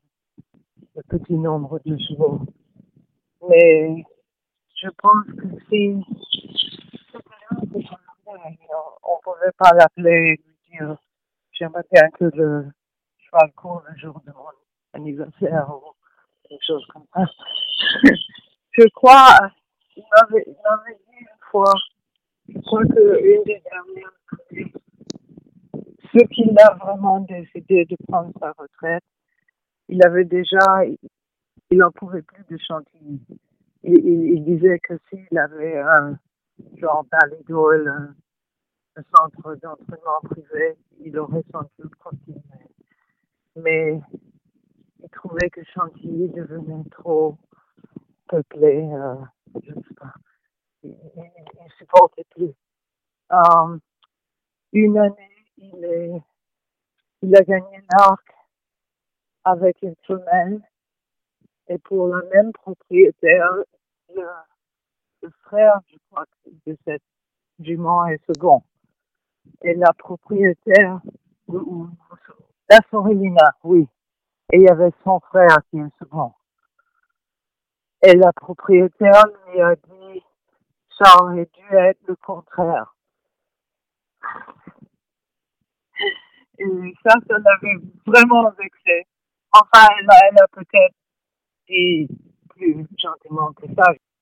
petit 1.08 1.34
nombre 1.34 1.80
de 1.84 1.96
chevaux. 1.96 2.40
Mais 3.48 4.04
je 4.76 4.88
pense 4.98 5.26
que 5.26 5.48
si 5.68 6.02
on 8.26 8.34
ne 8.34 9.22
pouvait 9.22 9.52
pas 9.58 9.72
l'appeler 9.74 10.10
et 10.10 10.36
lui 10.36 10.56
dire 10.70 10.96
j'aimerais 11.52 11.84
bien 11.92 12.08
que 12.10 12.24
le 12.24 12.66
cheval 13.18 13.52
court 13.52 13.82
le 13.88 13.96
jour 13.98 14.20
de 14.26 14.32
mon 14.32 14.50
anniversaire 14.94 15.68
ou 15.70 15.94
quelque 16.48 16.64
chose 16.66 16.84
comme 16.92 17.06
ça. 17.14 17.24
je 18.72 18.88
crois, 18.94 19.50
il 19.96 20.04
m'avait 20.12 20.44
dit 20.44 21.20
une 21.20 21.26
fois, 21.50 21.72
je 22.48 22.58
crois 22.60 22.84
qu'une 22.84 23.44
des 23.44 23.62
dernières 23.62 24.79
ce 26.12 26.24
qu'il 26.26 26.58
a 26.58 26.74
vraiment 26.74 27.20
décidé 27.20 27.84
de 27.84 27.96
prendre 28.08 28.32
sa 28.40 28.52
retraite, 28.52 29.04
il 29.88 30.04
avait 30.04 30.24
déjà, 30.24 30.84
il 31.70 31.78
n'en 31.78 31.90
pouvait 31.90 32.22
plus 32.22 32.44
de 32.50 32.58
chantilly. 32.58 33.20
Il, 33.82 34.44
disait 34.44 34.78
que 34.80 34.94
s'il 35.08 35.38
avait 35.38 35.78
un 35.78 36.18
genre 36.76 37.04
Ballydoyle, 37.10 37.88
un, 37.88 38.14
un 38.96 39.02
centre 39.16 39.54
d'entraînement 39.56 40.20
privé, 40.24 40.76
il 41.00 41.18
aurait 41.18 41.44
sans 41.50 41.62
doute 41.78 41.94
continué. 41.96 42.40
Mais 43.56 44.00
il 45.02 45.08
trouvait 45.10 45.50
que 45.50 45.62
Chantilly 45.64 46.28
devenait 46.28 46.84
trop 46.90 47.36
peuplé, 48.28 48.88
euh, 48.92 49.14
je 49.64 49.70
ne 49.72 49.82
sais 49.82 49.94
pas. 49.96 50.12
Il 50.82 50.90
ne 50.90 51.70
supportait 51.78 52.26
plus. 52.30 52.52
Euh, 53.32 53.78
une 54.72 54.98
année, 54.98 55.29
il, 55.60 57.36
a 57.36 57.42
gagné 57.42 57.82
l'arc 57.92 58.34
avec 59.44 59.82
une 59.82 59.94
femelle 60.06 60.60
et 61.68 61.78
pour 61.78 62.08
la 62.08 62.22
même 62.34 62.52
propriétaire, 62.52 63.48
le, 64.14 65.30
frère, 65.44 65.80
je 65.88 65.96
crois, 66.10 66.24
de 66.66 66.76
cette 66.84 67.02
jument 67.60 68.06
est 68.06 68.20
second. 68.26 68.62
Et 69.62 69.74
la 69.74 69.92
propriétaire, 69.92 71.00
la 71.48 72.78
Sorilina, 72.90 73.52
oui. 73.62 73.86
Et 74.52 74.56
il 74.56 74.62
y 74.62 74.68
avait 74.68 74.92
son 75.04 75.20
frère 75.20 75.58
qui 75.70 75.78
est 75.78 75.98
second. 75.98 76.32
Et 78.02 78.14
la 78.14 78.32
propriétaire 78.32 79.24
lui 79.46 79.60
a 79.60 79.76
dit, 79.76 80.24
ça 80.98 81.22
aurait 81.22 81.48
dû 81.52 81.76
être 81.76 82.00
le 82.08 82.16
contraire. 82.16 82.94
Et 86.58 86.94
ça, 87.04 87.14
ça 87.26 87.36
l'avait 87.38 87.78
vraiment 88.06 88.50
vexé. 88.50 89.06
Enfin, 89.52 89.86
elle 89.98 90.10
a, 90.10 90.14
elle 90.28 90.38
a 90.38 90.46
peut-être 90.52 90.94
dit 91.68 92.08
plus 92.50 92.86
gentiment 92.98 93.52
que 93.52 93.66
ça. 93.74 93.92